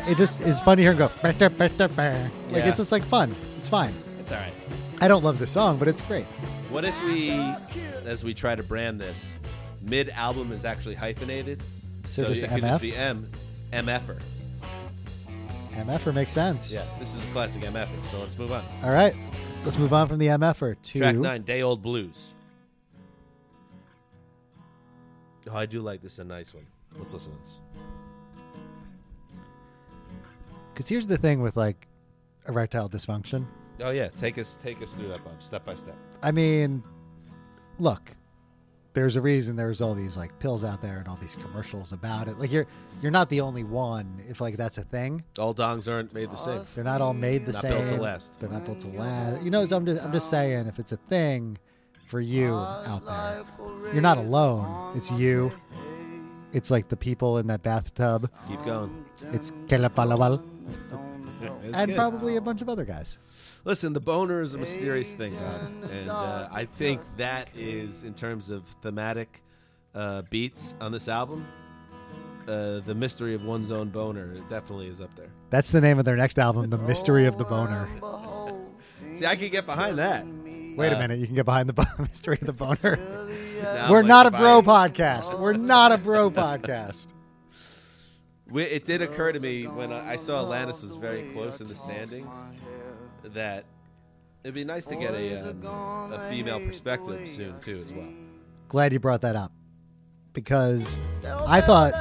It 0.08 0.18
just 0.18 0.42
is 0.42 0.60
fun 0.62 0.78
to 0.78 0.84
hear 0.84 0.92
him 0.94 0.98
go. 0.98 1.12
"Bah, 1.22 1.32
da, 1.32 1.50
bah, 1.50 1.68
da, 1.78 1.88
bah." 1.88 2.12
Like 2.14 2.32
Yeah. 2.52 2.68
it's 2.68 2.78
just 2.78 2.92
like 2.92 3.04
fun. 3.04 3.36
It's 3.60 3.70
fine. 3.70 3.94
It's 4.20 4.32
all 4.32 4.38
right. 4.40 4.54
I 5.00 5.08
don't 5.08 5.24
love 5.24 5.40
the 5.40 5.48
song, 5.48 5.78
but 5.78 5.88
it's 5.88 6.02
great. 6.02 6.26
What 6.70 6.86
if 6.86 7.04
we, 7.06 7.32
as 8.06 8.24
we 8.24 8.34
try 8.34 8.56
to 8.56 8.64
brand 8.64 9.00
this, 9.00 9.36
mid 9.82 10.10
album 10.10 10.52
is 10.52 10.66
actually 10.66 10.96
hyphenated? 10.96 11.62
So 12.06 12.28
just 12.28 12.44
it 12.44 12.50
could 12.50 12.62
just 12.62 12.82
be 12.82 12.96
M, 12.96 13.30
MFer. 13.72 14.20
MFer 15.74 16.14
makes 16.14 16.34
sense. 16.34 16.74
Yeah, 16.74 16.84
this 17.00 17.16
is 17.16 17.24
a 17.24 17.28
classic 17.28 17.62
MFer. 17.64 17.88
So 18.06 18.20
let's 18.20 18.38
move 18.38 18.52
on. 18.52 18.64
All 18.84 18.92
right. 18.92 19.14
Let's 19.64 19.78
move 19.78 19.94
on 19.94 20.08
from 20.08 20.18
the 20.18 20.28
MFer 20.28 20.76
to 20.82 21.00
Track 21.00 21.16
nine, 21.16 21.44
Day 21.44 21.62
Old 21.62 21.82
Blues. 21.84 22.34
Oh, 25.50 25.56
I 25.56 25.66
do 25.66 25.82
like 25.82 26.02
this. 26.02 26.20
A 26.20 26.24
nice 26.24 26.54
one. 26.54 26.66
Let's 26.98 27.14
listen 27.14 27.32
to 27.34 27.40
this. 27.40 27.60
Because 30.74 30.88
here's 30.90 31.08
the 31.08 31.18
thing 31.18 31.42
with 31.42 31.58
like 31.58 31.88
erectile 32.48 32.90
dysfunction. 32.90 33.46
Oh 33.82 33.92
yeah, 33.92 34.10
take 34.10 34.38
us 34.38 34.58
take 34.62 34.82
us 34.82 34.94
through 34.94 35.10
that, 35.10 35.24
Bob, 35.24 35.42
step 35.42 35.66
by 35.66 35.76
step. 35.76 35.96
I 36.22 36.32
mean, 36.32 36.84
look, 37.80 38.12
there's 38.94 39.16
a 39.16 39.22
reason 39.22 39.56
there's 39.56 39.82
all 39.82 39.96
these 39.96 40.18
like 40.18 40.38
pills 40.40 40.64
out 40.64 40.82
there 40.82 41.00
and 41.00 41.08
all 41.08 41.16
these 41.18 41.36
commercials 41.36 41.92
about 41.92 42.28
it. 42.28 42.38
Like 42.38 42.52
you're 42.52 42.68
you're 43.02 43.12
not 43.12 43.30
the 43.30 43.42
only 43.42 43.64
one. 43.64 44.22
If 44.28 44.40
like 44.40 44.56
that's 44.58 44.78
a 44.78 44.84
thing, 44.84 45.24
All 45.40 45.54
dongs 45.54 45.92
aren't 45.92 46.14
made 46.14 46.30
the 46.32 46.36
same. 46.38 46.62
they're 46.76 46.84
not 46.84 47.02
all 47.02 47.14
made 47.14 47.46
the 47.46 47.54
Not 47.54 47.62
same. 47.62 47.72
built 47.78 47.88
to 47.90 48.02
last. 48.02 48.40
They're 48.40 48.50
not 48.50 48.66
built 48.66 48.80
to 48.82 48.88
last. 48.90 49.42
You 49.44 49.50
know, 49.52 49.66
so 49.66 49.76
I'm 49.78 49.86
just 49.86 50.04
I'm 50.04 50.12
just 50.12 50.30
saying, 50.30 50.68
if 50.68 50.78
it's 50.80 50.92
a 50.92 50.98
thing 50.98 51.58
for 52.08 52.20
you 52.22 52.54
out 52.54 53.06
there, 53.06 53.44
you're 53.94 54.02
not 54.02 54.18
alone. 54.20 54.96
It's 54.96 55.12
you. 55.12 55.52
It's 56.54 56.70
like 56.72 56.90
the 56.90 56.98
people 56.98 57.38
in 57.38 57.48
that 57.48 57.64
bathtub. 57.64 58.30
Keep 58.48 58.64
going. 58.66 59.06
It's 59.32 59.52
Caleb 59.68 59.96
Followill 59.96 60.42
It's 61.64 61.78
and 61.78 61.88
good. 61.88 61.96
probably 61.98 62.36
a 62.36 62.42
bunch 62.42 62.62
of 62.62 62.70
other 62.70 62.84
guys. 62.86 63.20
Listen, 63.64 63.94
the 63.94 64.00
boner 64.02 64.42
is 64.42 64.54
a 64.54 64.58
mysterious 64.58 65.14
thing, 65.14 65.36
Bob, 65.36 65.90
and 65.92 66.10
uh, 66.10 66.50
I 66.52 66.66
think 66.66 67.02
that 67.18 67.48
is 67.56 68.04
in 68.04 68.14
terms 68.16 68.50
of 68.50 68.64
thematic 68.82 69.42
uh, 69.94 70.24
beats 70.30 70.74
on 70.82 70.92
this 70.92 71.08
album. 71.08 71.46
Uh, 72.48 72.80
the 72.80 72.96
mystery 72.96 73.36
of 73.36 73.44
one's 73.46 73.70
own 73.72 73.90
boner 73.90 74.34
definitely 74.50 74.88
is 74.88 75.00
up 75.00 75.16
there. 75.16 75.30
That's 75.52 75.70
the 75.72 75.80
name 75.80 76.00
of 76.00 76.06
their 76.06 76.18
next 76.18 76.40
album, 76.40 76.70
The 76.72 76.78
Mystery 76.80 77.26
of 77.28 77.38
the 77.38 77.44
Boner. 77.46 77.88
See, 79.14 79.26
I 79.28 79.36
could 79.36 79.52
get 79.52 79.66
behind 79.68 80.00
that. 80.00 80.26
Wait 80.76 80.92
a 80.92 80.98
minute, 80.98 81.20
you 81.20 81.28
can 81.28 81.36
get 81.36 81.46
behind 81.46 81.70
the 81.70 81.74
bo- 81.74 81.84
Mystery 82.00 82.40
of 82.42 82.48
the 82.48 82.54
Boner. 82.54 82.98
Now 83.62 83.90
We're 83.92 84.00
I'm 84.02 84.08
not 84.08 84.26
a 84.28 84.32
bro 84.32 84.62
podcast. 84.62 85.38
We're 85.40 85.54
not 85.54 85.92
a 85.92 85.98
bro 85.98 86.30
podcast. 86.44 87.08
We, 88.50 88.64
it 88.64 88.86
did 88.86 89.02
occur 89.02 89.32
to 89.32 89.40
me 89.40 89.66
when 89.66 89.92
I 89.94 90.14
I 90.14 90.16
saw 90.18 90.44
Alanis 90.44 90.84
was 90.84 90.96
very 90.98 91.24
close 91.34 91.62
in 91.62 91.68
the 91.68 91.76
standings 91.76 92.36
that 93.24 93.64
it'd 94.44 94.56
be 94.56 94.64
nice 94.66 94.86
to 94.88 94.96
get 94.96 95.14
a, 95.14 95.50
um, 95.52 96.12
a 96.12 96.28
female 96.30 96.60
perspective 96.60 97.28
soon 97.30 97.60
too, 97.62 97.84
as 97.86 97.94
well. 97.94 98.10
Glad 98.68 98.92
you 98.94 99.00
brought 99.00 99.22
that 99.22 99.36
up 99.36 99.52
because 100.34 100.98
I 101.48 101.62
thought 101.62 101.94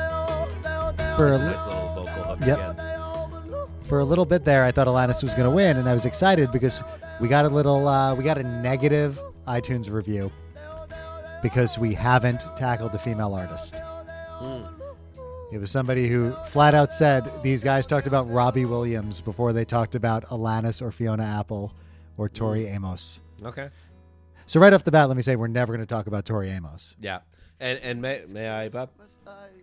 for 1.17 1.29
a, 1.29 1.35
It's 1.35 1.41
a 1.41 1.45
li- 1.45 1.51
nice 1.51 1.67
little 1.67 1.95
vocal 1.95 2.23
hook 2.25 2.41
Yep. 2.47 2.59
again. 2.59 3.67
for 3.85 3.99
a 4.01 4.05
little 4.05 4.25
bit 4.25 4.45
there, 4.45 4.65
I 4.65 4.73
thought 4.73 4.87
Alanis 4.87 5.23
was 5.23 5.35
going 5.35 5.45
to 5.49 5.55
win, 5.55 5.77
and 5.77 5.89
I 5.89 5.93
was 5.93 6.05
excited 6.07 6.51
because 6.51 6.83
we 7.21 7.29
got 7.29 7.45
a 7.45 7.49
little 7.49 7.87
uh, 7.87 8.15
we 8.15 8.25
got 8.25 8.39
a 8.39 8.43
negative 8.43 9.21
iTunes 9.47 9.91
review 9.91 10.33
because 11.43 11.79
we 11.79 11.95
haven't 11.95 12.47
tackled 12.57 12.93
the 12.93 12.99
female 12.99 13.35
artist. 13.35 13.77
Hmm. 13.79 14.63
It 15.53 15.59
was 15.59 15.71
somebody 15.71 16.09
who 16.09 16.33
flat 16.49 16.75
out 16.75 16.93
said 16.93 17.31
these 17.43 17.65
guys 17.65 17.87
talked 17.87 18.07
about 18.07 18.31
Robbie 18.31 18.65
Williams 18.65 19.21
before 19.21 19.53
they 19.53 19.65
talked 19.65 19.95
about 19.95 20.25
Alanis 20.27 20.81
or 20.81 20.93
Fiona 20.93 21.25
Apple 21.25 21.75
or 22.17 22.29
hmm. 22.29 22.35
Tori 22.35 22.67
Amos. 22.67 23.21
Okay. 23.43 23.71
So 24.47 24.61
right 24.61 24.73
off 24.73 24.85
the 24.85 24.91
bat, 24.91 25.09
let 25.09 25.17
me 25.17 25.23
say 25.23 25.37
we're 25.37 25.49
never 25.49 25.73
going 25.73 25.87
to 25.87 25.93
talk 25.93 26.07
about 26.07 26.25
Tori 26.25 26.51
Amos. 26.51 26.97
Yeah. 27.01 27.21
And 27.59 27.79
and 27.81 28.01
may, 28.01 28.25
may 28.29 28.49
I, 28.49 28.69
Bob, 28.69 28.91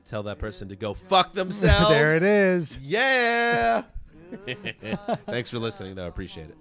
tell 0.05 0.23
that 0.23 0.39
person 0.39 0.69
to 0.69 0.75
go 0.75 0.93
fuck 0.93 1.33
themselves? 1.33 1.89
there 1.89 2.15
it 2.15 2.23
is. 2.23 2.77
Yeah. 2.81 3.83
Thanks 5.25 5.49
for 5.49 5.59
listening, 5.59 5.95
though. 5.95 6.05
I 6.05 6.07
appreciate 6.07 6.49
it. 6.49 6.57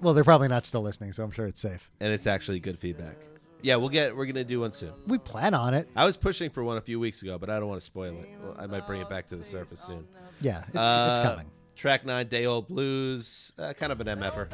Well, 0.00 0.12
they're 0.14 0.24
probably 0.24 0.48
not 0.48 0.66
still 0.66 0.82
listening, 0.82 1.12
so 1.12 1.24
I'm 1.24 1.30
sure 1.30 1.46
it's 1.46 1.60
safe. 1.60 1.90
And 2.00 2.12
it's 2.12 2.26
actually 2.26 2.60
good 2.60 2.78
feedback. 2.78 3.16
Yeah, 3.62 3.76
we'll 3.76 3.88
get. 3.88 4.14
We're 4.16 4.26
gonna 4.26 4.44
do 4.44 4.60
one 4.60 4.72
soon. 4.72 4.92
We 5.06 5.18
plan 5.18 5.54
on 5.54 5.74
it. 5.74 5.88
I 5.96 6.04
was 6.04 6.16
pushing 6.16 6.50
for 6.50 6.62
one 6.62 6.76
a 6.76 6.80
few 6.80 7.00
weeks 7.00 7.22
ago, 7.22 7.38
but 7.38 7.50
I 7.50 7.58
don't 7.58 7.68
want 7.68 7.80
to 7.80 7.84
spoil 7.84 8.14
it. 8.20 8.28
Well, 8.42 8.54
I 8.58 8.66
might 8.66 8.86
bring 8.86 9.00
it 9.00 9.08
back 9.08 9.26
to 9.28 9.36
the 9.36 9.44
surface 9.44 9.80
soon. 9.80 10.06
Yeah, 10.40 10.62
it's, 10.68 10.76
Uh, 10.76 11.14
it's 11.16 11.26
coming. 11.26 11.46
Track 11.74 12.06
nine, 12.06 12.28
day 12.28 12.46
old 12.46 12.68
blues, 12.68 13.52
uh, 13.58 13.72
kind 13.72 13.92
of 13.92 14.00
an 14.00 14.06
mf'er. 14.06 14.48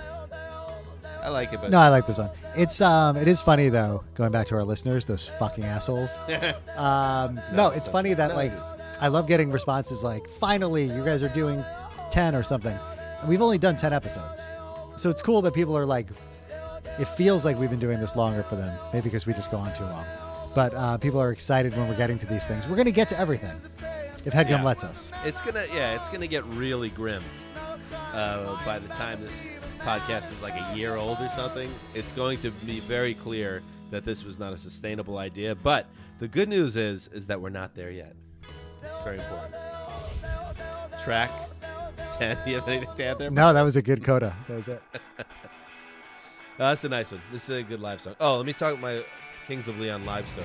I 1.22 1.28
like 1.28 1.52
it, 1.52 1.60
but 1.60 1.70
No, 1.70 1.78
I 1.78 1.88
like 1.88 2.06
this 2.06 2.18
one. 2.18 2.30
It's 2.56 2.80
um, 2.80 3.16
it 3.16 3.28
is 3.28 3.40
funny 3.40 3.68
though. 3.68 4.02
Going 4.14 4.32
back 4.32 4.46
to 4.48 4.54
our 4.56 4.64
listeners, 4.64 5.04
those 5.04 5.28
fucking 5.28 5.64
assholes. 5.64 6.18
Um, 6.76 7.40
no, 7.52 7.68
it's 7.68 7.86
funny 7.88 8.14
that 8.14 8.30
No, 8.30 8.34
like. 8.36 8.52
I 9.00 9.08
love 9.08 9.26
getting 9.26 9.50
responses 9.50 10.02
like, 10.04 10.28
"Finally, 10.28 10.84
you 10.84 11.04
guys 11.04 11.22
are 11.24 11.28
doing 11.28 11.64
ten 12.10 12.34
or 12.36 12.42
something," 12.44 12.76
and 13.20 13.28
we've 13.28 13.42
only 13.42 13.58
done 13.58 13.76
ten 13.76 13.92
episodes, 13.92 14.50
so 14.96 15.10
it's 15.10 15.20
cool 15.22 15.42
that 15.42 15.54
people 15.54 15.76
are 15.76 15.84
like. 15.86 16.08
It 16.98 17.06
feels 17.08 17.44
like 17.44 17.58
we've 17.58 17.70
been 17.70 17.78
doing 17.78 18.00
this 18.00 18.14
longer 18.16 18.42
for 18.42 18.56
them, 18.56 18.78
maybe 18.92 19.04
because 19.04 19.26
we 19.26 19.32
just 19.32 19.50
go 19.50 19.56
on 19.56 19.72
too 19.74 19.84
long. 19.84 20.04
But 20.54 20.74
uh, 20.74 20.98
people 20.98 21.20
are 21.20 21.32
excited 21.32 21.74
when 21.76 21.88
we're 21.88 21.96
getting 21.96 22.18
to 22.18 22.26
these 22.26 22.44
things. 22.44 22.66
We're 22.66 22.76
going 22.76 22.84
to 22.86 22.92
get 22.92 23.08
to 23.08 23.18
everything 23.18 23.54
if 24.24 24.32
Headgum 24.34 24.50
Yeah. 24.50 24.62
lets 24.62 24.84
us. 24.84 25.10
it's 25.24 25.40
gonna 25.40 25.64
yeah, 25.74 25.96
it's 25.96 26.08
gonna 26.08 26.26
get 26.28 26.44
really 26.46 26.90
grim 26.90 27.24
uh, 28.12 28.62
by 28.64 28.78
the 28.78 28.88
time 28.88 29.20
this 29.20 29.48
podcast 29.80 30.30
is 30.30 30.42
like 30.42 30.54
a 30.54 30.76
year 30.76 30.96
old 30.96 31.18
or 31.20 31.28
something. 31.28 31.68
It's 31.94 32.12
going 32.12 32.38
to 32.38 32.50
be 32.50 32.80
very 32.80 33.14
clear 33.14 33.62
that 33.90 34.04
this 34.04 34.24
was 34.24 34.38
not 34.38 34.52
a 34.52 34.58
sustainable 34.58 35.18
idea. 35.18 35.54
But 35.54 35.86
the 36.18 36.28
good 36.28 36.48
news 36.48 36.76
is 36.76 37.08
is 37.08 37.26
that 37.28 37.40
we're 37.40 37.48
not 37.50 37.74
there 37.74 37.90
yet. 37.90 38.14
It's 38.84 38.98
very 39.00 39.18
important. 39.18 39.54
Track 41.02 41.30
ten. 42.10 42.36
Do 42.44 42.50
You 42.50 42.56
have 42.60 42.68
anything 42.68 42.94
to 42.94 43.04
add 43.04 43.18
there? 43.18 43.30
No, 43.30 43.52
that 43.54 43.62
was 43.62 43.76
a 43.76 43.82
good 43.82 44.04
coda. 44.04 44.36
That 44.48 44.56
was 44.56 44.68
it. 44.68 44.82
Oh, 46.58 46.68
that's 46.68 46.84
a 46.84 46.88
nice 46.88 47.12
one. 47.12 47.22
This 47.32 47.48
is 47.48 47.60
a 47.60 47.62
good 47.62 47.80
live 47.80 48.00
song. 48.00 48.14
Oh, 48.20 48.36
let 48.36 48.44
me 48.44 48.52
talk 48.52 48.78
my 48.78 49.02
Kings 49.46 49.68
of 49.68 49.78
Leon 49.78 50.04
live 50.04 50.28
song. 50.28 50.44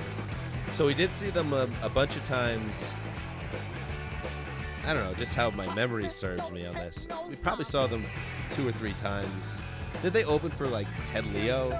So 0.72 0.86
we 0.86 0.94
did 0.94 1.12
see 1.12 1.28
them 1.28 1.52
a, 1.52 1.68
a 1.82 1.88
bunch 1.88 2.16
of 2.16 2.26
times. 2.26 2.90
I 4.86 4.94
don't 4.94 5.04
know, 5.04 5.14
just 5.14 5.34
how 5.34 5.50
my 5.50 5.72
memory 5.74 6.08
serves 6.08 6.50
me 6.50 6.64
on 6.66 6.74
this. 6.74 7.06
We 7.28 7.36
probably 7.36 7.66
saw 7.66 7.86
them 7.86 8.06
two 8.50 8.66
or 8.66 8.72
three 8.72 8.94
times. 8.94 9.60
Did 10.02 10.14
they 10.14 10.24
open 10.24 10.50
for 10.50 10.66
like 10.66 10.86
Ted 11.06 11.26
Leo 11.26 11.78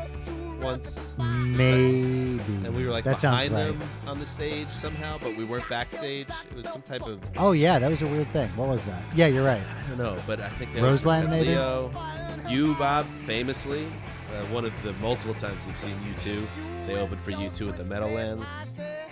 once? 0.61 1.15
Maybe. 1.19 2.39
And 2.67 2.77
we 2.77 2.85
were 2.85 2.91
like 2.91 3.05
that 3.05 3.21
behind 3.21 3.53
right. 3.53 3.69
them 3.69 3.81
on 4.07 4.19
the 4.19 4.27
stage 4.27 4.69
somehow, 4.69 5.19
but 5.23 5.37
we 5.37 5.45
weren't 5.45 5.69
backstage. 5.71 6.29
It 6.51 6.57
was 6.57 6.69
some 6.69 6.83
type 6.83 7.07
of 7.07 7.21
Oh 7.39 7.53
yeah, 7.53 7.79
that 7.79 7.89
was 7.89 8.03
a 8.03 8.07
weird 8.07 8.29
thing. 8.29 8.51
What 8.57 8.69
was 8.69 8.85
that? 8.85 9.03
Yeah, 9.15 9.29
you're 9.29 9.45
right. 9.45 9.63
I 9.63 9.89
don't 9.89 9.99
know, 9.99 10.19
but 10.27 10.41
I 10.41 10.51
think 10.51 10.75
they 10.75 10.83
Roseland, 10.83 11.31
maybe? 11.31 11.51
Leo, 11.51 11.91
you, 12.49 12.75
Bob, 12.75 13.07
famously, 13.25 13.87
uh, 14.35 14.45
one 14.47 14.65
of 14.65 14.73
the 14.83 14.93
multiple 14.95 15.35
times 15.35 15.67
you've 15.67 15.79
seen 15.79 15.95
U2. 16.17 16.47
They 16.87 16.97
opened 16.97 17.21
for 17.21 17.33
U2 17.33 17.71
at 17.71 17.77
the 17.77 17.85
Meadowlands. 17.85 18.47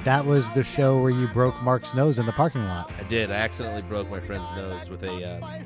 That 0.05 0.25
was 0.25 0.51
the 0.51 0.63
show 0.63 1.01
where 1.01 1.11
you 1.11 1.27
broke 1.29 1.61
Mark's 1.63 1.95
nose 1.95 2.19
in 2.19 2.27
the 2.27 2.33
parking 2.33 2.63
lot. 2.65 2.93
I 2.99 3.03
did. 3.05 3.31
I 3.31 3.35
accidentally 3.35 3.83
broke 3.83 4.11
my 4.11 4.21
friend's 4.21 4.51
nose 4.53 4.89
with 4.89 5.03
a. 5.03 5.43
Um, 5.43 5.65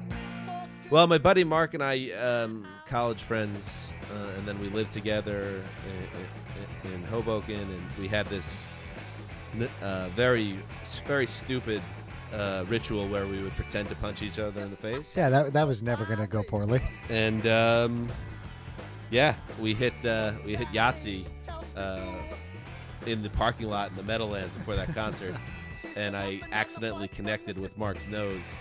well, 0.90 1.07
my 1.07 1.18
buddy 1.18 1.44
Mark 1.44 1.74
and 1.74 1.82
I, 1.82 2.11
um, 2.12 2.66
college 2.86 3.22
friends, 3.22 3.92
uh, 4.12 4.38
and 4.38 4.46
then 4.46 4.59
we 4.61 4.68
lived 4.68 4.92
together 4.92 5.62
in, 5.86 6.90
in, 6.90 6.92
in 6.94 7.03
Hoboken, 7.05 7.61
and 7.61 7.82
we 7.98 8.09
had 8.09 8.26
this 8.28 8.62
uh, 9.82 10.09
very, 10.11 10.57
very 11.07 11.26
stupid 11.26 11.82
uh, 12.32 12.64
ritual 12.68 13.09
where 13.09 13.26
we 13.26 13.42
would 13.42 13.53
pretend 13.53 13.88
to 13.88 13.94
punch 13.96 14.22
each 14.22 14.38
other 14.38 14.61
in 14.61 14.70
the 14.70 14.76
face. 14.76 15.16
Yeah, 15.16 15.28
that 15.30 15.53
that 15.53 15.66
was 15.66 15.82
never 15.82 16.05
gonna 16.05 16.26
go 16.26 16.42
poorly. 16.42 16.80
and 17.09 17.46
um, 17.46 18.09
yeah, 19.11 19.35
we 19.61 19.75
hit 19.75 19.95
uh, 20.05 20.33
we 20.45 20.55
hit 20.57 20.69
Yahtzee 20.69 21.25
uh, 21.77 22.01
in 23.07 23.23
the 23.23 23.31
parking 23.31 23.69
lot 23.69 23.91
in 23.91 23.97
the 23.97 24.03
Meadowlands 24.03 24.57
before 24.57 24.77
that 24.77 24.95
concert, 24.95 25.35
and 25.97 26.17
I 26.17 26.41
accidentally 26.53 27.09
connected 27.09 27.59
with 27.59 27.77
Mark's 27.79 28.09
nose, 28.09 28.53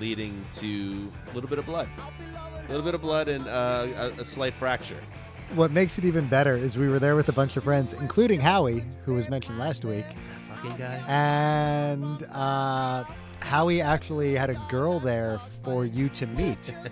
leading 0.00 0.44
to 0.54 1.10
a 1.30 1.34
little 1.34 1.50
bit 1.50 1.58
of 1.58 1.66
blood, 1.66 1.88
a 2.64 2.68
little 2.68 2.84
bit 2.84 2.94
of 2.94 3.00
blood 3.02 3.28
and 3.28 3.46
uh, 3.46 3.86
a, 4.16 4.20
a 4.20 4.24
slight 4.24 4.54
fracture. 4.54 4.98
What 5.54 5.70
makes 5.70 5.98
it 5.98 6.06
even 6.06 6.26
better 6.28 6.56
is 6.56 6.78
we 6.78 6.88
were 6.88 6.98
there 6.98 7.14
with 7.14 7.28
a 7.28 7.32
bunch 7.32 7.56
of 7.58 7.64
friends, 7.64 7.92
including 7.92 8.40
Howie, 8.40 8.84
who 9.04 9.12
was 9.12 9.28
mentioned 9.28 9.58
last 9.58 9.84
week, 9.84 10.06
That 10.48 10.56
Fucking 10.56 10.76
guy. 10.78 11.02
and 11.08 12.26
uh, 12.32 13.04
Howie 13.42 13.80
actually 13.82 14.34
had 14.34 14.50
a 14.50 14.60
girl 14.70 15.00
there 15.00 15.38
for 15.38 15.84
you 15.84 16.08
to 16.10 16.26
meet. 16.26 16.74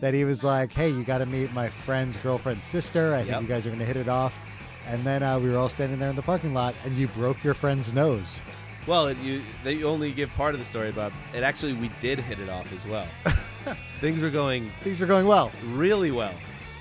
That 0.00 0.12
he 0.12 0.26
was 0.26 0.44
like, 0.44 0.72
"Hey, 0.72 0.90
you 0.90 1.04
got 1.04 1.18
to 1.18 1.26
meet 1.26 1.54
my 1.54 1.70
friend's 1.70 2.18
girlfriend's 2.18 2.66
sister. 2.66 3.14
I 3.14 3.22
think 3.24 3.40
you 3.40 3.48
guys 3.48 3.66
are 3.66 3.70
gonna 3.70 3.86
hit 3.86 3.96
it 3.96 4.08
off." 4.08 4.38
And 4.86 5.02
then 5.04 5.22
uh, 5.22 5.38
we 5.40 5.48
were 5.48 5.56
all 5.56 5.70
standing 5.70 5.98
there 5.98 6.10
in 6.10 6.16
the 6.16 6.22
parking 6.22 6.52
lot, 6.52 6.74
and 6.84 6.94
you 6.98 7.08
broke 7.08 7.42
your 7.42 7.54
friend's 7.54 7.94
nose. 7.94 8.42
Well, 8.86 9.06
it, 9.06 9.16
you 9.18 9.40
they 9.64 9.82
only 9.84 10.12
give 10.12 10.30
part 10.34 10.52
of 10.52 10.60
the 10.60 10.66
story, 10.66 10.92
Bob. 10.92 11.12
It 11.34 11.42
actually 11.42 11.72
we 11.72 11.90
did 12.02 12.18
hit 12.18 12.38
it 12.38 12.50
off 12.50 12.70
as 12.74 12.86
well. 12.86 13.06
Things 14.00 14.20
were 14.20 14.28
going 14.28 14.70
Things 14.82 15.00
were 15.00 15.06
going 15.06 15.26
well. 15.26 15.50
really 15.68 16.10
well. 16.10 16.34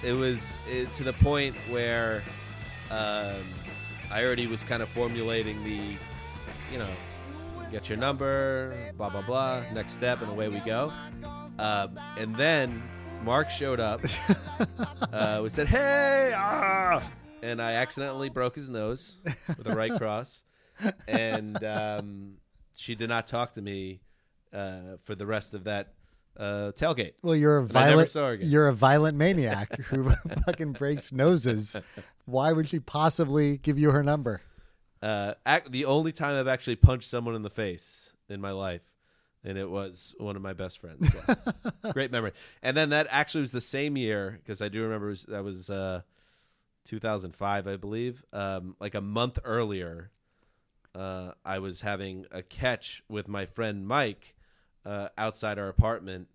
It 0.04 0.12
was 0.12 0.58
it, 0.70 0.94
to 0.96 1.04
the 1.04 1.14
point 1.14 1.56
where 1.70 2.22
um, 2.92 3.42
I 4.12 4.26
already 4.26 4.46
was 4.46 4.62
kind 4.64 4.84
of 4.84 4.90
formulating 4.90 5.64
the, 5.64 5.80
you 6.70 6.78
know, 6.80 6.90
get 7.76 7.90
your 7.90 7.98
number, 7.98 8.74
blah 8.96 9.10
blah 9.10 9.22
blah, 9.24 9.62
next 9.74 9.92
step, 9.92 10.22
and 10.22 10.32
away 10.32 10.48
we 10.48 10.60
go. 10.60 10.94
Um, 11.60 12.00
and 12.18 12.34
then 12.38 12.82
Mark 13.26 13.50
showed 13.50 13.82
up. 13.82 14.02
uh, 15.12 15.42
we 15.44 15.50
said, 15.50 15.68
"Hey!" 15.68 16.32
Ah! 16.34 17.04
And 17.44 17.62
I 17.62 17.74
accidentally 17.74 18.30
broke 18.30 18.56
his 18.56 18.70
nose 18.70 19.18
with 19.58 19.68
a 19.68 19.76
right 19.76 19.92
cross, 19.98 20.46
and 21.06 21.62
um, 21.66 22.38
she 22.78 22.96
did 22.96 23.10
not 23.10 23.28
talk 23.28 23.52
to 23.54 23.62
me 23.62 24.00
uh, 24.54 24.96
for 25.04 25.14
the 25.14 25.26
rest 25.26 25.54
of 25.54 25.66
that 25.66 25.96
uh, 26.38 26.72
tailgate. 26.78 27.16
Well, 27.24 27.36
you're 27.36 27.58
a 27.58 27.62
And 27.62 27.70
violent. 27.72 28.10
saw 28.10 28.28
her 28.28 28.34
again. 28.36 28.50
You're 28.50 28.70
a 28.70 28.74
violent 28.74 29.18
maniac 29.18 29.78
who 29.88 30.12
fucking 30.46 30.72
breaks 30.72 31.12
noses. 31.12 31.76
Why 32.24 32.54
would 32.54 32.70
she 32.70 32.80
possibly 32.80 33.58
give 33.58 33.78
you 33.78 33.92
her 33.92 34.02
number? 34.02 34.42
Uh, 35.06 35.36
act, 35.46 35.72
the 35.72 35.86
only 35.86 36.12
time 36.12 36.40
I've 36.40 36.48
actually 36.48 36.78
punched 36.78 37.08
someone 37.08 37.36
in 37.36 37.44
the 37.44 37.50
face 37.50 38.16
in 38.28 38.42
my 38.42 38.50
life, 38.50 38.82
and 39.44 39.56
it 39.56 39.70
was 39.70 40.16
one 40.18 40.36
of 40.36 40.42
my 40.42 40.54
best 40.54 40.80
friends. 40.80 41.14
So, 41.14 41.36
great 41.94 42.12
memory. 42.12 42.32
And 42.64 42.76
then 42.76 42.90
that 42.90 43.06
actually 43.12 43.42
was 43.42 43.52
the 43.52 43.62
same 43.62 43.98
year 43.98 44.40
because 44.42 44.64
I 44.64 44.68
do 44.68 44.82
remember 44.82 45.10
was, 45.10 45.22
that 45.26 45.44
was 45.44 45.70
uh, 45.70 46.02
2005, 46.86 47.68
I 47.68 47.76
believe. 47.76 48.26
Um, 48.34 48.76
like 48.80 48.96
a 48.96 49.02
month 49.02 49.38
earlier, 49.44 50.10
uh, 50.96 51.34
I 51.46 51.60
was 51.60 51.82
having 51.82 52.26
a 52.32 52.42
catch 52.42 53.04
with 53.08 53.28
my 53.28 53.46
friend 53.46 53.88
Mike 53.88 54.34
uh, 54.88 55.10
outside 55.20 55.60
our 55.60 55.68
apartment, 55.68 56.30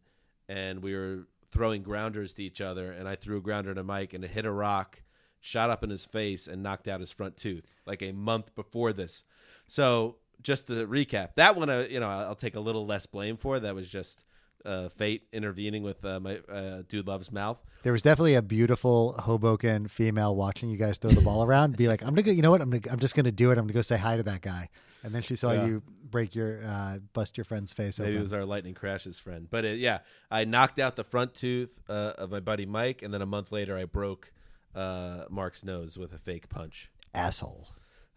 and 0.49 0.81
we 0.81 0.95
were 0.95 1.27
throwing 1.51 1.83
grounders 1.83 2.35
to 2.35 2.45
each 2.45 2.61
other. 2.61 2.93
And 2.93 3.09
I 3.09 3.17
threw 3.17 3.39
a 3.39 3.41
grounder 3.41 3.75
to 3.75 3.83
Mike, 3.83 4.13
and 4.13 4.25
it 4.25 4.31
hit 4.31 4.45
a 4.45 4.53
rock, 4.53 5.03
shot 5.41 5.71
up 5.71 5.83
in 5.83 5.91
his 5.91 6.05
face, 6.05 6.47
and 6.47 6.63
knocked 6.63 6.89
out 6.89 7.01
his 7.01 7.11
front 7.11 7.37
tooth. 7.37 7.67
Like 7.87 8.03
a 8.03 8.13
month 8.13 8.55
before 8.55 8.93
this. 8.93 9.25
So 9.67 10.17
just 10.43 10.67
to 10.69 10.87
recap, 10.87 11.35
that 11.37 11.57
one, 11.57 11.71
uh, 11.71 11.87
you 11.91 12.01
know, 12.01 12.09
I'll 12.09 12.35
take 12.35 12.55
a 12.57 12.61
little 12.61 12.87
less 12.87 13.07
blame 13.07 13.37
for. 13.37 13.59
That 13.61 13.75
was 13.75 13.89
just 13.89 14.25
uh, 14.65 14.89
fate 14.89 15.27
intervening 15.33 15.83
with 15.83 16.05
uh, 16.05 16.21
my 16.21 16.39
uh, 16.51 16.83
dude 16.89 17.07
loves 17.07 17.33
mouth. 17.33 17.63
There 17.83 17.93
was 17.93 18.03
definitely 18.03 18.35
a 18.35 18.43
beautiful 18.43 19.15
Hoboken 19.15 19.89
female 19.89 20.37
watching 20.37 20.71
you 20.71 20.77
guys 20.77 20.99
throw 20.99 21.11
the 21.11 21.23
ball 21.23 21.43
around. 21.45 21.71
And 21.71 21.77
be 21.77 21.89
like, 21.89 22.03
I'm 22.03 22.11
gonna 22.11 22.23
go. 22.23 22.31
You 22.31 22.43
know 22.43 22.51
what? 22.51 22.61
I'm 22.61 22.71
gonna. 22.71 22.83
I'm 22.93 23.01
just 23.01 23.15
gonna 23.15 23.33
do 23.33 23.51
it. 23.51 23.59
I'm 23.59 23.65
gonna 23.65 23.73
go 23.73 23.83
say 23.83 23.97
hi 23.97 24.17
to 24.17 24.23
that 24.25 24.43
guy. 24.43 24.69
And 25.03 25.15
then 25.15 25.23
she 25.23 25.35
saw 25.37 25.53
Yeah. 25.53 25.67
you 25.67 25.83
break 26.11 26.35
your, 26.35 26.61
uh, 26.67 26.99
bust 27.13 27.39
your 27.39 27.45
friend's 27.45 27.73
face 27.73 27.99
Maybe 28.01 28.17
it 28.17 28.21
was 28.21 28.33
our 28.33 28.45
lightning 28.45 28.75
crashes 28.75 29.19
friend, 29.19 29.47
but 29.49 29.65
it, 29.65 29.79
yeah, 29.79 30.01
I 30.31 30.45
knocked 30.45 30.79
out 30.79 30.97
the 30.97 31.05
front 31.05 31.35
tooth 31.35 31.81
uh, 31.89 32.13
of 32.19 32.31
my 32.31 32.41
buddy 32.41 32.67
Mike, 32.67 33.03
and 33.03 33.15
then 33.15 33.23
a 33.23 33.27
month 33.27 33.53
later, 33.53 33.79
I 33.79 33.85
broke 33.85 34.33
uh, 34.75 35.25
Mark's 35.31 35.65
nose 35.65 35.99
with 35.99 36.13
a 36.13 36.19
fake 36.19 36.49
punch. 36.49 36.91
Asshole. 37.15 37.69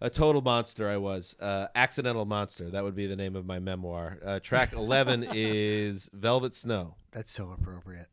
A 0.02 0.10
total 0.10 0.42
monster, 0.42 0.90
I 0.90 0.98
was. 0.98 1.36
Uh, 1.40 1.68
accidental 1.76 2.26
monster. 2.26 2.70
That 2.70 2.84
would 2.84 2.96
be 2.96 3.08
the 3.08 3.16
name 3.16 3.36
of 3.36 3.46
my 3.46 3.60
memoir. 3.60 4.18
Uh, 4.24 4.40
track 4.40 4.74
eleven 4.74 5.26
is 5.34 6.10
Velvet 6.14 6.54
Snow. 6.54 6.96
That's 7.12 7.32
so 7.32 7.52
appropriate. 7.52 8.08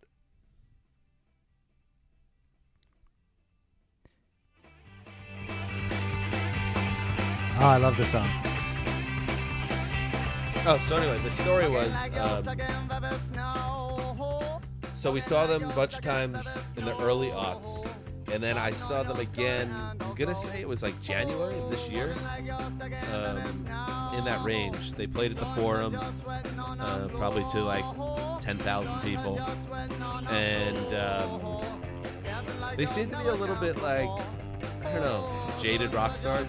Oh, 7.63 7.67
I 7.67 7.77
love 7.77 7.97
this 7.99 8.13
song. 8.13 8.29
Oh, 10.67 10.79
so 10.87 10.97
anyway, 10.97 11.19
the 11.23 11.31
story 11.31 11.69
was. 11.69 11.91
Um, 12.17 12.49
so 14.95 15.11
we 15.13 15.21
saw 15.21 15.47
them 15.47 15.65
a 15.65 15.73
bunch 15.75 15.95
of 15.95 16.03
times 16.03 16.57
in 16.77 16.85
the 16.85 16.97
early 16.99 17.29
aughts, 17.29 17.87
and 18.33 18.43
then 18.43 18.57
I 18.59 18.71
saw 18.71 19.03
them 19.03 19.19
again. 19.19 19.75
I'm 20.01 20.15
gonna 20.15 20.35
say 20.35 20.61
it 20.61 20.69
was 20.69 20.83
like 20.83 21.01
January 21.03 21.59
of 21.59 21.71
this 21.71 21.89
year, 21.89 22.15
um, 23.13 23.39
in 24.17 24.25
that 24.25 24.41
range. 24.45 24.93
They 24.93 25.07
played 25.07 25.33
at 25.33 25.39
the 25.39 25.47
Forum, 25.61 25.95
uh, 25.97 27.09
probably 27.09 27.45
to 27.53 27.63
like 27.63 27.85
10,000 28.41 29.01
people, 29.01 29.41
and 30.29 30.95
um, 30.95 31.65
they 32.77 32.87
seemed 32.87 33.11
to 33.11 33.19
be 33.19 33.27
a 33.27 33.35
little 33.35 33.57
bit 33.57 33.81
like 33.83 34.09
I 34.85 34.93
don't 34.93 35.01
know, 35.03 35.53
jaded 35.61 35.93
rock 35.93 36.17
stars. 36.17 36.49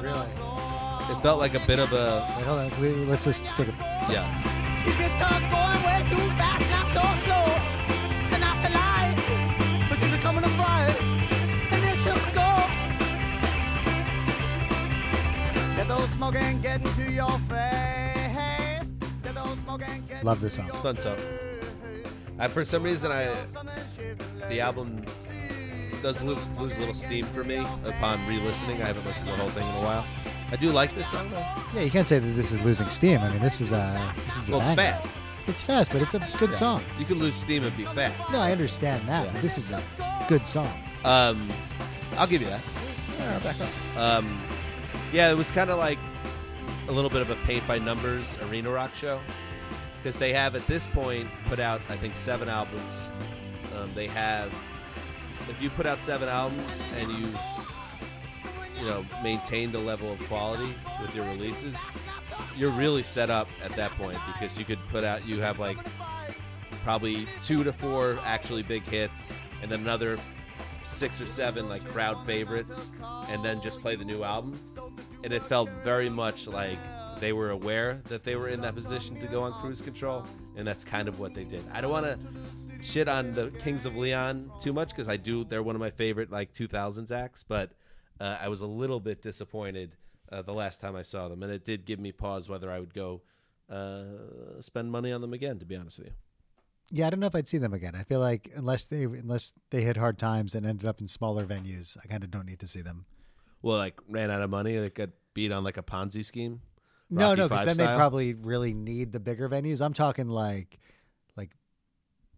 Really? 0.00 0.28
It 1.10 1.20
felt 1.22 1.38
like 1.38 1.54
a 1.54 1.66
bit 1.66 1.78
of 1.78 1.92
a 1.92 2.24
Wait, 2.36 2.46
hold 2.46 2.60
on. 2.60 2.80
We, 2.80 2.88
let's 3.06 3.24
just 3.24 3.44
take 3.56 3.68
a. 3.68 3.72
yeah. 4.10 4.54
Love 20.22 20.40
this 20.40 20.54
song. 20.54 20.66
It's 20.68 20.78
a 20.78 20.82
fun 20.82 20.96
song. 20.96 21.16
I, 22.38 22.48
for 22.48 22.64
some 22.64 22.82
reason, 22.82 23.12
I 23.12 23.30
the 24.48 24.60
album 24.60 25.04
does 26.02 26.22
lo- 26.22 26.38
lose 26.58 26.76
a 26.76 26.80
little 26.80 26.94
steam 26.94 27.26
for 27.26 27.44
me 27.44 27.56
upon 27.84 28.26
re-listening. 28.26 28.80
I 28.82 28.86
haven't 28.86 29.04
listened 29.04 29.26
to 29.28 29.32
the 29.36 29.38
whole 29.42 29.50
thing 29.50 29.66
in 29.68 29.74
a 29.74 29.86
while. 29.86 30.04
I 30.50 30.56
do 30.56 30.70
like 30.70 30.94
this 30.94 31.08
song 31.10 31.28
though. 31.30 31.44
Yeah, 31.74 31.82
you 31.82 31.90
can't 31.90 32.08
say 32.08 32.18
that 32.18 32.26
this 32.28 32.52
is 32.52 32.64
losing 32.64 32.88
steam. 32.88 33.20
I 33.20 33.28
mean, 33.30 33.40
this 33.40 33.60
is 33.60 33.72
a 33.72 34.14
this 34.24 34.36
is 34.38 34.48
a 34.48 34.52
Well, 34.52 34.60
it's 34.60 34.70
banger. 34.70 34.92
fast. 35.02 35.16
It's 35.46 35.62
fast, 35.62 35.92
but 35.92 36.00
it's 36.00 36.14
a 36.14 36.26
good 36.38 36.54
song. 36.54 36.82
You 36.98 37.04
can 37.04 37.18
lose 37.18 37.34
steam 37.34 37.64
and 37.64 37.76
be 37.76 37.84
fast. 37.84 38.30
No, 38.32 38.38
I 38.38 38.50
understand 38.52 39.06
that. 39.08 39.30
But 39.30 39.42
this 39.42 39.58
is 39.58 39.72
a 39.72 39.82
good 40.28 40.46
song. 40.46 40.72
Um, 41.04 41.50
I'll 42.16 42.26
give 42.26 42.40
you 42.40 42.48
that. 42.48 42.62
Um, 43.98 44.40
yeah, 45.12 45.30
it 45.30 45.36
was 45.36 45.50
kind 45.50 45.68
of 45.70 45.78
like 45.78 45.98
a 46.88 46.92
little 46.92 47.10
bit 47.10 47.22
of 47.22 47.30
a 47.30 47.36
paint 47.46 47.66
by 47.66 47.78
numbers 47.78 48.38
arena 48.42 48.70
rock 48.70 48.94
show 48.94 49.20
because 50.02 50.18
they 50.18 50.32
have 50.32 50.54
at 50.54 50.66
this 50.66 50.86
point 50.86 51.28
put 51.46 51.58
out 51.58 51.80
I 51.88 51.96
think 51.96 52.14
seven 52.14 52.48
albums. 52.48 53.08
Um, 53.76 53.90
they 53.94 54.06
have 54.08 54.52
if 55.48 55.60
you 55.62 55.70
put 55.70 55.86
out 55.86 56.00
seven 56.00 56.28
albums 56.28 56.84
and 56.98 57.10
you 57.12 57.28
you 58.78 58.84
know 58.84 59.04
maintained 59.22 59.74
a 59.74 59.78
level 59.78 60.12
of 60.12 60.18
quality 60.28 60.72
with 61.00 61.14
your 61.14 61.24
releases, 61.26 61.76
you're 62.56 62.70
really 62.70 63.02
set 63.02 63.30
up 63.30 63.48
at 63.62 63.72
that 63.76 63.90
point 63.92 64.18
because 64.32 64.58
you 64.58 64.64
could 64.64 64.78
put 64.90 65.04
out 65.04 65.26
you 65.26 65.40
have 65.40 65.58
like 65.58 65.78
probably 66.82 67.26
two 67.42 67.64
to 67.64 67.72
four 67.72 68.18
actually 68.24 68.62
big 68.62 68.82
hits 68.84 69.32
and 69.62 69.70
then 69.70 69.80
another 69.80 70.18
six 70.84 71.18
or 71.20 71.26
seven 71.26 71.66
like 71.68 71.82
crowd 71.88 72.26
favorites 72.26 72.90
and 73.28 73.42
then 73.42 73.60
just 73.62 73.80
play 73.80 73.96
the 73.96 74.04
new 74.04 74.22
album 74.22 74.60
and 75.24 75.32
it 75.32 75.42
felt 75.42 75.68
very 75.82 76.08
much 76.10 76.46
like 76.46 76.78
they 77.20 77.32
were 77.32 77.50
aware 77.50 78.00
that 78.08 78.22
they 78.24 78.36
were 78.36 78.48
in 78.48 78.60
that 78.60 78.74
position 78.74 79.18
to 79.18 79.26
go 79.26 79.40
on 79.42 79.52
cruise 79.60 79.80
control 79.80 80.24
and 80.56 80.66
that's 80.66 80.84
kind 80.84 81.08
of 81.08 81.18
what 81.18 81.34
they 81.34 81.44
did 81.44 81.64
i 81.72 81.80
don't 81.80 81.90
want 81.90 82.04
to 82.04 82.18
shit 82.82 83.08
on 83.08 83.32
the 83.32 83.50
kings 83.52 83.86
of 83.86 83.96
leon 83.96 84.50
too 84.60 84.72
much 84.72 84.90
because 84.90 85.08
i 85.08 85.16
do 85.16 85.44
they're 85.44 85.62
one 85.62 85.74
of 85.74 85.80
my 85.80 85.90
favorite 85.90 86.30
like 86.30 86.52
2000s 86.52 87.10
acts 87.10 87.42
but 87.42 87.70
uh, 88.20 88.36
i 88.40 88.48
was 88.48 88.60
a 88.60 88.66
little 88.66 89.00
bit 89.00 89.22
disappointed 89.22 89.96
uh, 90.30 90.42
the 90.42 90.52
last 90.52 90.80
time 90.80 90.94
i 90.94 91.02
saw 91.02 91.28
them 91.28 91.42
and 91.42 91.50
it 91.52 91.64
did 91.64 91.84
give 91.86 91.98
me 91.98 92.12
pause 92.12 92.48
whether 92.48 92.70
i 92.70 92.78
would 92.78 92.92
go 92.92 93.22
uh, 93.70 94.60
spend 94.60 94.92
money 94.92 95.10
on 95.10 95.20
them 95.22 95.32
again 95.32 95.58
to 95.58 95.64
be 95.64 95.74
honest 95.76 95.98
with 95.98 96.08
you 96.08 96.12
Yeah, 96.90 97.06
I 97.06 97.10
don't 97.10 97.20
know 97.20 97.26
if 97.26 97.34
I'd 97.34 97.48
see 97.48 97.56
them 97.56 97.72
again. 97.72 97.94
I 97.94 98.02
feel 98.04 98.20
like 98.20 98.50
unless 98.54 98.82
they 98.84 99.04
unless 99.04 99.54
they 99.70 99.80
hit 99.80 99.96
hard 99.96 100.18
times 100.18 100.54
and 100.54 100.66
ended 100.66 100.84
up 100.84 101.00
in 101.00 101.08
smaller 101.08 101.46
venues, 101.46 101.96
I 102.04 102.06
kind 102.08 102.22
of 102.22 102.30
don't 102.30 102.44
need 102.44 102.60
to 102.60 102.66
see 102.66 102.82
them. 102.82 103.06
Well 103.64 103.78
like 103.78 103.98
ran 104.08 104.30
out 104.30 104.42
of 104.42 104.50
money 104.50 104.78
like 104.78 104.94
got 104.94 105.10
beat 105.34 105.50
on 105.50 105.64
like 105.64 105.76
a 105.76 105.82
ponzi 105.82 106.24
scheme 106.24 106.60
no, 107.10 107.28
Rocky 107.28 107.40
no, 107.40 107.48
because 107.48 107.64
then 107.64 107.76
they 107.76 107.94
probably 107.94 108.34
really 108.34 108.74
need 108.74 109.12
the 109.12 109.20
bigger 109.20 109.48
venues. 109.48 109.84
I'm 109.84 109.92
talking 109.92 110.28
like, 110.28 110.78
like 111.36 111.50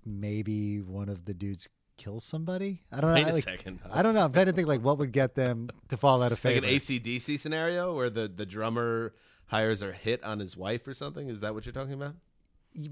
maybe 0.04 0.80
one 0.80 1.08
of 1.08 1.24
the 1.24 1.34
dudes 1.34 1.68
kills 1.96 2.24
somebody. 2.24 2.82
I 2.92 3.00
don't 3.00 3.10
know. 3.10 3.14
Wait 3.14 3.26
I, 3.26 3.30
a 3.30 3.32
like, 3.34 3.44
second. 3.44 3.80
I 3.90 4.02
don't 4.02 4.14
know. 4.14 4.24
I'm 4.24 4.32
trying 4.32 4.46
to 4.46 4.52
think 4.52 4.68
like 4.68 4.82
what 4.82 4.98
would 4.98 5.12
get 5.12 5.34
them 5.34 5.70
to 5.88 5.96
fall 5.96 6.22
out 6.22 6.32
of 6.32 6.44
like 6.44 6.54
favor. 6.54 6.66
an 6.66 6.72
ACDC 6.72 7.38
scenario 7.38 7.94
where 7.94 8.10
the, 8.10 8.28
the 8.28 8.44
drummer 8.44 9.14
hires 9.46 9.82
a 9.82 9.92
hit 9.92 10.22
on 10.24 10.40
his 10.40 10.56
wife 10.56 10.86
or 10.86 10.94
something. 10.94 11.28
Is 11.28 11.40
that 11.40 11.54
what 11.54 11.64
you're 11.64 11.72
talking 11.72 11.94
about? 11.94 12.16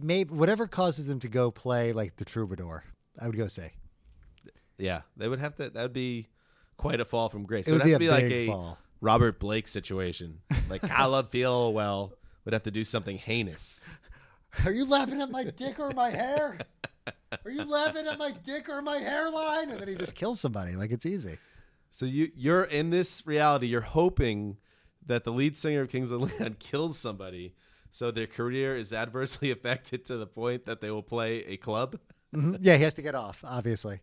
Maybe 0.01 0.32
whatever 0.32 0.66
causes 0.66 1.07
them 1.07 1.20
to 1.20 1.28
go 1.28 1.51
play 1.51 1.93
like 1.93 2.16
the 2.16 2.24
Troubadour. 2.24 2.85
I 3.20 3.26
would 3.26 3.37
go 3.37 3.47
say 3.47 3.72
Yeah, 4.78 5.03
they 5.16 5.28
would 5.28 5.41
have 5.41 5.57
to. 5.57 5.68
That 5.70 5.82
would 5.82 5.93
be 5.93 6.28
quite 6.77 7.01
a 7.01 7.05
fall 7.05 7.29
from 7.29 7.45
grace. 7.45 7.66
It 7.66 7.70
It, 7.70 7.75
would 7.75 7.83
have 7.83 7.93
to 7.93 7.99
be 7.99 8.09
like 8.09 8.25
a 8.25 8.47
fall. 8.49 8.79
Robert 9.01 9.39
Blake 9.39 9.68
situation. 9.68 10.41
Like 10.68 10.89
I 10.91 11.05
love 11.07 11.31
feel 11.31 11.72
well 11.72 12.12
would 12.45 12.53
have 12.55 12.62
to 12.64 12.70
do 12.70 12.85
something 12.85 13.16
heinous. 13.16 13.81
Are 14.64 14.72
you 14.72 14.85
laughing 14.89 15.20
at 15.20 15.31
my 15.31 15.45
dick 15.45 15.79
or 15.79 15.91
my 15.91 16.11
hair? 16.11 16.59
Are 17.45 17.51
you 17.51 17.64
laughing 17.64 18.07
at 18.07 18.18
my 18.18 18.31
dick 18.31 18.68
or 18.68 18.81
my 18.83 18.99
hairline? 18.99 19.70
And 19.70 19.81
then 19.81 19.89
he 19.89 19.95
just 19.95 20.14
kills 20.14 20.41
somebody. 20.41 20.72
Like 20.77 20.91
it's 20.91 21.07
easy. 21.07 21.39
So 21.91 22.07
you 22.07 22.31
you're 22.35 22.64
in 22.64 22.91
this 22.91 23.27
reality. 23.27 23.66
You're 23.66 23.81
hoping 23.83 24.59
that 25.07 25.25
the 25.25 25.33
lead 25.33 25.57
singer 25.57 25.83
of 25.83 25.91
Kings 25.91 26.11
of 26.11 26.20
Leon 26.22 26.57
kills 26.59 26.99
somebody, 26.99 27.55
so 27.91 28.11
their 28.11 28.27
career 28.27 28.77
is 28.77 28.93
adversely 28.93 29.51
affected 29.57 30.05
to 30.07 30.16
the 30.16 30.27
point 30.27 30.64
that 30.66 30.81
they 30.81 30.91
will 30.91 31.03
play 31.03 31.45
a 31.45 31.57
club. 31.57 31.99
Mhm. 32.35 32.59
Yeah, 32.61 32.77
he 32.77 32.83
has 32.85 32.95
to 32.95 33.03
get 33.03 33.14
off, 33.14 33.43
obviously. 33.45 34.01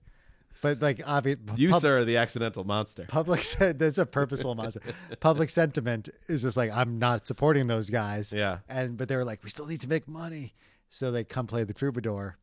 But 0.61 0.81
like, 0.81 1.01
obvious. 1.05 1.39
You 1.55 1.73
sir 1.79 1.99
are 1.99 2.05
the 2.05 2.17
accidental 2.17 2.63
monster. 2.63 3.05
Public 3.07 3.41
said 3.53 3.79
there's 3.79 3.97
a 3.97 4.05
purposeful 4.05 4.55
monster. 4.55 4.81
Public 5.19 5.49
sentiment 5.59 6.09
is 6.27 6.43
just 6.43 6.55
like 6.55 6.71
I'm 6.71 6.99
not 6.99 7.25
supporting 7.27 7.67
those 7.67 7.89
guys. 7.89 8.31
Yeah. 8.31 8.59
And 8.69 8.95
but 8.97 9.09
they 9.09 9.15
were 9.15 9.25
like, 9.25 9.43
we 9.43 9.49
still 9.49 9.67
need 9.67 9.81
to 9.81 9.89
make 9.89 10.07
money, 10.07 10.53
so 10.89 11.11
they 11.11 11.23
come 11.23 11.47
play 11.47 11.63
the 11.63 11.73
Troubadour. 11.73 12.37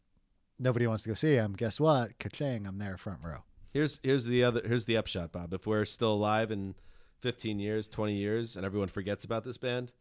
Nobody 0.58 0.86
wants 0.88 1.04
to 1.04 1.10
go 1.10 1.14
see 1.14 1.34
him. 1.34 1.52
Guess 1.52 1.78
what? 1.78 2.18
Ka-ching! 2.18 2.66
I'm 2.66 2.78
there, 2.78 2.96
front 2.96 3.20
row. 3.22 3.44
Here's 3.70 4.00
here's 4.02 4.24
the 4.24 4.42
other 4.42 4.62
here's 4.66 4.86
the 4.86 4.96
upshot, 4.96 5.30
Bob. 5.30 5.52
If 5.54 5.66
we're 5.66 5.84
still 5.84 6.12
alive 6.14 6.50
in 6.50 6.74
15 7.20 7.60
years, 7.60 7.88
20 7.88 8.14
years, 8.14 8.56
and 8.56 8.64
everyone 8.66 8.88
forgets 8.88 9.24
about 9.24 9.44
this 9.44 9.58
band, 9.58 9.92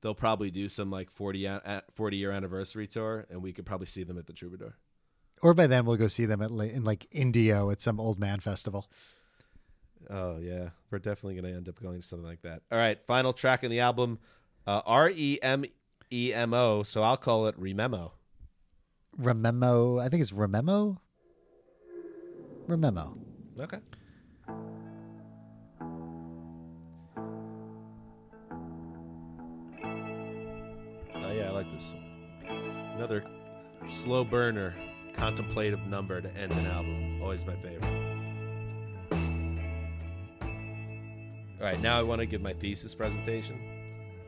they'll 0.00 0.14
probably 0.14 0.50
do 0.50 0.68
some 0.70 0.90
like 0.90 1.10
40 1.10 1.44
a- 1.44 1.82
40 1.94 2.16
year 2.16 2.30
anniversary 2.32 2.86
tour, 2.86 3.26
and 3.30 3.42
we 3.42 3.52
could 3.52 3.66
probably 3.66 3.86
see 3.86 4.04
them 4.04 4.16
at 4.16 4.26
the 4.26 4.32
Troubadour. 4.32 4.76
Or 5.42 5.54
by 5.54 5.66
then 5.66 5.86
we'll 5.86 5.96
go 5.96 6.08
see 6.08 6.26
them 6.26 6.42
at 6.42 6.50
in 6.50 6.84
like 6.84 7.06
Indio 7.12 7.70
at 7.70 7.80
some 7.80 7.98
old 7.98 8.18
man 8.18 8.40
festival. 8.40 8.86
Oh 10.08 10.38
yeah, 10.38 10.70
we're 10.90 10.98
definitely 10.98 11.40
gonna 11.40 11.54
end 11.54 11.68
up 11.68 11.80
going 11.80 12.00
to 12.00 12.06
something 12.06 12.26
like 12.26 12.42
that. 12.42 12.62
All 12.70 12.78
right, 12.78 13.02
final 13.04 13.32
track 13.32 13.64
in 13.64 13.70
the 13.70 13.80
album, 13.80 14.18
uh, 14.66 14.82
R 14.84 15.10
E 15.14 15.38
M 15.42 15.64
E 16.10 16.34
M 16.34 16.52
O. 16.52 16.82
So 16.82 17.02
I'll 17.02 17.16
call 17.16 17.46
it 17.46 17.58
Rememo. 17.60 18.12
Rememo, 19.18 20.00
I 20.00 20.08
think 20.08 20.22
it's 20.22 20.32
Rememo. 20.32 20.98
Rememo. 22.68 23.18
Okay. 23.58 23.78
Oh 31.14 31.32
yeah, 31.32 31.48
I 31.48 31.50
like 31.50 31.70
this. 31.72 31.94
Another 32.96 33.22
slow 33.86 34.24
burner, 34.24 34.74
contemplative 35.14 35.80
number 35.86 36.20
to 36.20 36.28
end 36.36 36.52
an 36.52 36.66
album. 36.66 37.20
Always 37.22 37.44
my 37.46 37.56
favorite. 37.56 37.84
All 40.42 41.66
right, 41.66 41.80
now 41.80 41.98
I 41.98 42.02
want 42.02 42.20
to 42.20 42.26
give 42.26 42.40
my 42.40 42.54
thesis 42.54 42.94
presentation. 42.94 43.58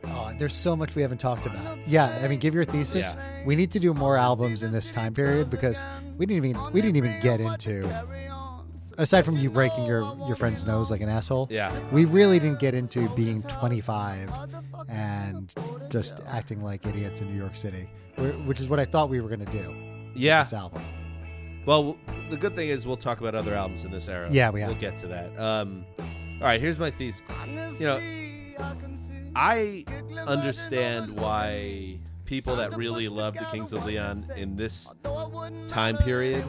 Oh, 0.04 0.32
there's 0.38 0.54
so 0.54 0.74
much 0.76 0.94
we 0.94 1.02
haven't 1.02 1.18
talked 1.18 1.46
about. 1.46 1.78
Yeah, 1.88 2.18
I 2.22 2.28
mean, 2.28 2.40
give 2.40 2.54
your 2.54 2.64
thesis. 2.64 3.14
Yeah. 3.14 3.44
We 3.46 3.56
need 3.56 3.70
to 3.70 3.78
do 3.78 3.94
more 3.94 4.16
albums 4.16 4.62
in 4.62 4.72
this 4.72 4.90
time 4.90 5.14
period 5.14 5.48
because 5.48 5.84
we 6.18 6.26
didn't 6.26 6.44
even 6.44 6.72
we 6.72 6.80
didn't 6.82 6.96
even 6.96 7.14
get 7.22 7.40
into. 7.40 7.88
Aside 8.98 9.24
from 9.24 9.38
you 9.38 9.48
breaking 9.48 9.86
your 9.86 10.00
your 10.26 10.36
friend's 10.36 10.66
nose 10.66 10.90
like 10.90 11.00
an 11.00 11.08
asshole, 11.08 11.46
Yeah. 11.50 11.74
we 11.90 12.04
really 12.04 12.38
didn't 12.38 12.58
get 12.60 12.74
into 12.74 13.08
being 13.10 13.42
25 13.44 14.30
and 14.90 15.54
just 15.88 16.20
acting 16.28 16.62
like 16.62 16.84
idiots 16.84 17.22
in 17.22 17.30
New 17.30 17.38
York 17.38 17.56
City, 17.56 17.88
which 18.44 18.60
is 18.60 18.68
what 18.68 18.78
I 18.80 18.84
thought 18.84 19.08
we 19.08 19.20
were 19.22 19.28
going 19.28 19.44
to 19.46 19.52
do. 19.52 19.74
Yeah. 20.14 20.42
this 20.42 20.52
album. 20.52 20.82
Well, 21.64 21.96
the 22.30 22.36
good 22.36 22.56
thing 22.56 22.68
is 22.68 22.86
we'll 22.86 22.96
talk 22.96 23.20
about 23.20 23.34
other 23.34 23.54
albums 23.54 23.84
in 23.84 23.90
this 23.90 24.08
era. 24.08 24.28
Yeah, 24.30 24.50
we 24.50 24.60
have 24.60 24.70
We'll 24.70 24.78
get 24.78 24.96
to 24.98 25.06
that. 25.08 25.38
Um, 25.38 25.84
all 26.40 26.48
right, 26.48 26.60
here's 26.60 26.78
my 26.78 26.90
thesis. 26.90 27.22
You 27.78 27.86
know, 27.86 28.00
I 29.36 29.84
understand 30.26 31.16
why 31.16 31.98
people 32.24 32.56
that 32.56 32.76
really 32.76 33.08
love 33.08 33.34
the 33.34 33.44
Kings 33.44 33.72
of 33.72 33.84
Leon 33.84 34.24
in 34.36 34.56
this 34.56 34.92
time 35.66 35.96
period 35.98 36.44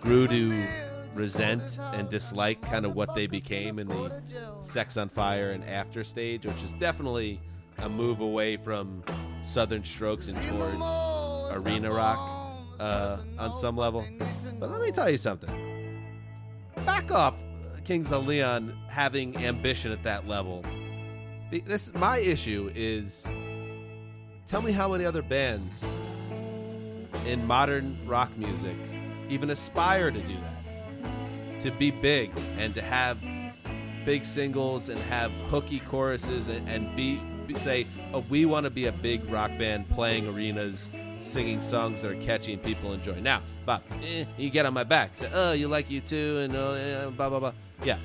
grew 0.00 0.28
to 0.28 0.66
resent 1.14 1.78
and 1.94 2.08
dislike 2.08 2.60
kind 2.62 2.84
of 2.84 2.94
what 2.94 3.14
they 3.14 3.26
became 3.26 3.78
in 3.78 3.88
the 3.88 4.22
Sex 4.60 4.96
on 4.96 5.08
Fire 5.08 5.50
and 5.50 5.64
After 5.64 6.04
stage, 6.04 6.46
which 6.46 6.62
is 6.62 6.74
definitely 6.74 7.40
a 7.78 7.88
move 7.88 8.20
away 8.20 8.56
from 8.56 9.02
Southern 9.42 9.84
Strokes 9.84 10.28
and 10.28 10.36
towards 10.48 10.82
arena 11.56 11.90
rock 11.90 12.35
uh, 12.80 13.18
on 13.38 13.54
some 13.54 13.76
level. 13.76 14.04
But 14.58 14.70
let 14.70 14.80
me 14.80 14.90
tell 14.90 15.10
you 15.10 15.18
something. 15.18 15.50
Back 16.84 17.10
off, 17.10 17.34
Kings 17.84 18.12
of 18.12 18.26
Leon 18.26 18.76
having 18.88 19.36
ambition 19.38 19.92
at 19.92 20.02
that 20.02 20.26
level. 20.26 20.64
This 21.50 21.94
my 21.94 22.18
issue 22.18 22.70
is. 22.74 23.26
Tell 24.46 24.62
me 24.62 24.70
how 24.70 24.92
many 24.92 25.04
other 25.04 25.22
bands 25.22 25.84
in 27.26 27.44
modern 27.46 27.98
rock 28.06 28.30
music 28.36 28.76
even 29.28 29.50
aspire 29.50 30.10
to 30.10 30.20
do 30.20 30.34
that, 30.34 31.60
to 31.62 31.70
be 31.72 31.90
big 31.90 32.30
and 32.58 32.72
to 32.74 32.82
have 32.82 33.18
big 34.04 34.24
singles 34.24 34.88
and 34.88 35.00
have 35.00 35.32
hooky 35.50 35.80
choruses 35.80 36.46
and, 36.46 36.68
and 36.68 36.94
be, 36.96 37.20
be 37.46 37.54
say, 37.56 37.86
oh, 38.14 38.24
we 38.28 38.46
want 38.46 38.64
to 38.64 38.70
be 38.70 38.86
a 38.86 38.92
big 38.92 39.28
rock 39.28 39.50
band 39.58 39.88
playing 39.90 40.28
arenas, 40.28 40.88
singing 41.26 41.60
songs 41.60 42.02
that 42.02 42.10
are 42.10 42.22
catchy 42.22 42.52
and 42.52 42.62
people 42.62 42.92
enjoy. 42.92 43.20
Now, 43.20 43.42
Bob, 43.64 43.82
eh, 44.02 44.24
you 44.38 44.50
get 44.50 44.64
on 44.66 44.74
my 44.74 44.84
back. 44.84 45.14
Say, 45.14 45.28
oh, 45.34 45.52
you 45.52 45.68
like 45.68 45.88
U2, 45.88 46.44
and 46.44 46.56
uh, 46.56 46.70
eh, 46.72 47.06
blah 47.10 47.28
blah 47.28 47.40
blah. 47.40 47.52
Yeah, 47.82 47.98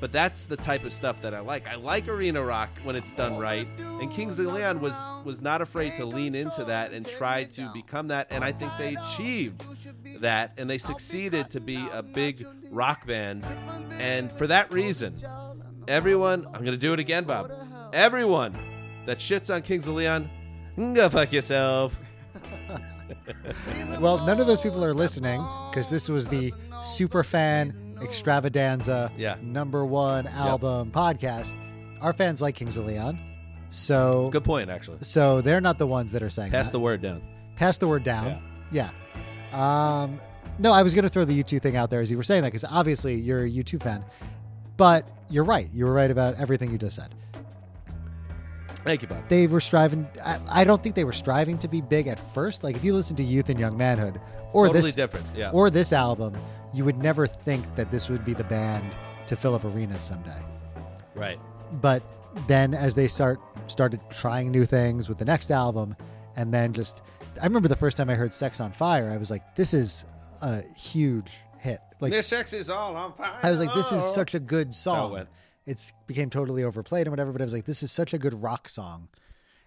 but 0.00 0.12
that's 0.12 0.46
the 0.46 0.56
type 0.56 0.84
of 0.84 0.92
stuff 0.92 1.22
that 1.22 1.34
I 1.34 1.40
like. 1.40 1.66
I 1.66 1.76
like 1.76 2.08
arena 2.08 2.42
rock 2.42 2.68
when 2.82 2.96
it's 2.96 3.14
done 3.14 3.38
right, 3.38 3.66
and 3.78 4.10
Kings 4.12 4.38
of 4.38 4.46
Leon 4.46 4.80
was 4.80 5.00
was 5.24 5.40
not 5.40 5.62
afraid 5.62 5.94
to 5.96 6.04
lean 6.04 6.34
into 6.34 6.64
that 6.64 6.92
and 6.92 7.06
try 7.06 7.44
to 7.44 7.70
become 7.72 8.08
that, 8.08 8.26
and 8.30 8.44
I 8.44 8.52
think 8.52 8.72
they 8.78 8.96
achieved 8.96 9.64
that, 10.20 10.52
and 10.58 10.68
they 10.68 10.78
succeeded 10.78 11.50
to 11.50 11.60
be 11.60 11.82
a 11.92 12.02
big 12.02 12.46
rock 12.70 13.06
band, 13.06 13.46
and 13.92 14.30
for 14.32 14.46
that 14.46 14.70
reason, 14.72 15.14
everyone, 15.88 16.46
I'm 16.52 16.64
gonna 16.64 16.76
do 16.76 16.92
it 16.92 16.98
again, 16.98 17.24
Bob. 17.24 17.52
Everyone 17.92 18.58
that 19.06 19.18
shits 19.18 19.54
on 19.54 19.62
Kings 19.62 19.86
of 19.86 19.94
Leon, 19.94 20.28
go 20.76 21.08
fuck 21.08 21.32
yourself. 21.32 21.98
Well, 24.00 24.24
none 24.26 24.40
of 24.40 24.46
those 24.46 24.60
people 24.60 24.84
are 24.84 24.94
listening 24.94 25.44
because 25.70 25.88
this 25.88 26.08
was 26.08 26.26
the 26.26 26.52
super 26.82 27.22
fan 27.24 27.74
extravaganza 28.02 29.10
Yeah. 29.16 29.36
number 29.42 29.84
one 29.84 30.26
album 30.28 30.90
podcast. 30.90 31.54
Our 32.00 32.12
fans 32.12 32.42
like 32.42 32.54
Kings 32.54 32.76
of 32.76 32.86
Leon, 32.86 33.18
so 33.70 34.28
Good 34.30 34.44
point, 34.44 34.68
actually. 34.70 34.98
so 35.00 35.40
they're 35.40 35.60
not 35.60 35.78
the 35.78 35.86
ones 35.86 36.12
that 36.12 36.22
are 36.22 36.30
saying 36.30 36.50
Pass 36.50 36.66
that. 36.66 36.72
the 36.72 36.80
word 36.80 37.00
down. 37.02 37.22
pass 37.56 37.78
the 37.78 37.86
word 37.88 38.02
down. 38.04 38.42
Yeah. 38.72 38.90
Um, 39.52 40.20
no, 40.58 40.72
I 40.72 40.82
was 40.82 40.92
going 40.94 41.04
to 41.04 41.08
throw 41.08 41.24
the 41.24 41.42
U2 41.42 41.60
thing 41.62 41.76
out 41.76 41.90
there 41.90 42.00
as 42.00 42.10
you 42.10 42.16
were 42.16 42.22
saying 42.24 42.42
that 42.42 42.48
because 42.48 42.64
obviously 42.64 43.14
you're 43.14 43.44
a 43.44 43.48
U2 43.50 43.80
fan, 43.82 44.04
but 44.76 45.08
you're 45.30 45.44
right. 45.44 45.68
You 45.72 45.86
were 45.86 45.92
right 45.92 46.10
about 46.10 46.38
everything 46.40 46.70
you 46.72 46.78
just 46.78 46.96
said. 46.96 47.14
Thank 48.84 49.02
you, 49.02 49.08
Bob. 49.08 49.28
They 49.28 49.46
were 49.46 49.60
striving. 49.60 50.06
I, 50.24 50.38
I 50.50 50.64
don't 50.64 50.82
think 50.82 50.94
they 50.94 51.04
were 51.04 51.12
striving 51.12 51.58
to 51.58 51.68
be 51.68 51.80
big 51.80 52.06
at 52.06 52.20
first. 52.34 52.62
Like 52.62 52.76
if 52.76 52.84
you 52.84 52.92
listen 52.92 53.16
to 53.16 53.22
Youth 53.22 53.48
and 53.48 53.58
Young 53.58 53.76
Manhood 53.76 54.20
or 54.52 54.66
Totally 54.66 54.82
this 54.82 54.94
different, 54.94 55.26
yeah. 55.34 55.50
or 55.52 55.70
this 55.70 55.92
album, 55.92 56.36
you 56.72 56.84
would 56.84 56.98
never 56.98 57.26
think 57.26 57.74
that 57.76 57.90
this 57.90 58.08
would 58.08 58.24
be 58.24 58.34
the 58.34 58.44
band 58.44 58.96
to 59.26 59.36
fill 59.36 59.54
up 59.54 59.64
arenas 59.64 60.02
someday. 60.02 60.40
Right. 61.14 61.40
But 61.80 62.02
then 62.46 62.74
as 62.74 62.94
they 62.94 63.08
start 63.08 63.40
started 63.66 64.00
trying 64.10 64.50
new 64.50 64.66
things 64.66 65.08
with 65.08 65.18
the 65.18 65.24
next 65.24 65.50
album, 65.50 65.96
and 66.36 66.52
then 66.52 66.72
just 66.72 67.02
I 67.40 67.44
remember 67.44 67.68
the 67.68 67.76
first 67.76 67.96
time 67.96 68.10
I 68.10 68.14
heard 68.14 68.34
Sex 68.34 68.60
on 68.60 68.72
Fire, 68.72 69.10
I 69.10 69.16
was 69.16 69.30
like, 69.30 69.54
this 69.56 69.72
is 69.72 70.04
a 70.42 70.62
huge 70.76 71.32
hit. 71.58 71.80
Like 72.00 72.12
This 72.12 72.26
sex 72.26 72.52
is 72.52 72.68
all 72.68 72.94
on 72.96 73.14
fire. 73.14 73.40
I 73.42 73.50
was 73.50 73.60
like, 73.60 73.74
this 73.74 73.92
is 73.92 74.02
such 74.02 74.34
a 74.34 74.40
good 74.40 74.74
song. 74.74 75.26
It's 75.66 75.92
became 76.06 76.30
totally 76.30 76.62
overplayed 76.62 77.06
and 77.06 77.12
whatever, 77.12 77.32
but 77.32 77.40
I 77.40 77.44
was 77.44 77.54
like, 77.54 77.64
this 77.64 77.82
is 77.82 77.90
such 77.90 78.12
a 78.12 78.18
good 78.18 78.42
rock 78.42 78.68
song. 78.68 79.08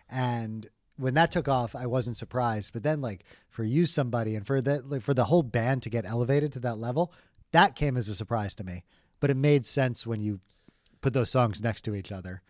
And 0.10 0.70
when 0.98 1.14
that 1.16 1.32
took 1.32 1.48
off, 1.48 1.76
I 1.76 1.86
wasn't 1.86 2.18
surprised. 2.18 2.74
But 2.74 2.84
then, 2.84 3.02
like 3.02 3.24
for 3.50 3.64
Use 3.64 3.92
Somebody, 3.92 4.36
and 4.36 4.46
for 4.46 4.62
the 4.62 4.82
like, 4.86 5.02
for 5.02 5.14
the 5.14 5.26
whole 5.26 5.44
band 5.44 5.84
to 5.84 5.90
get 5.90 6.06
elevated 6.06 6.54
to 6.54 6.60
that 6.60 6.78
level, 6.78 7.14
that 7.52 7.76
came 7.76 7.98
as 7.98 8.10
a 8.10 8.16
surprise 8.16 8.56
to 8.56 8.64
me. 8.64 8.84
But 9.20 9.30
it 9.30 9.38
made 9.38 9.66
sense 9.66 10.06
when 10.06 10.22
you 10.22 10.40
put 11.02 11.14
those 11.14 11.32
songs 11.32 11.62
next 11.62 11.82
to 11.84 11.96
each 11.96 12.12
other. 12.12 12.42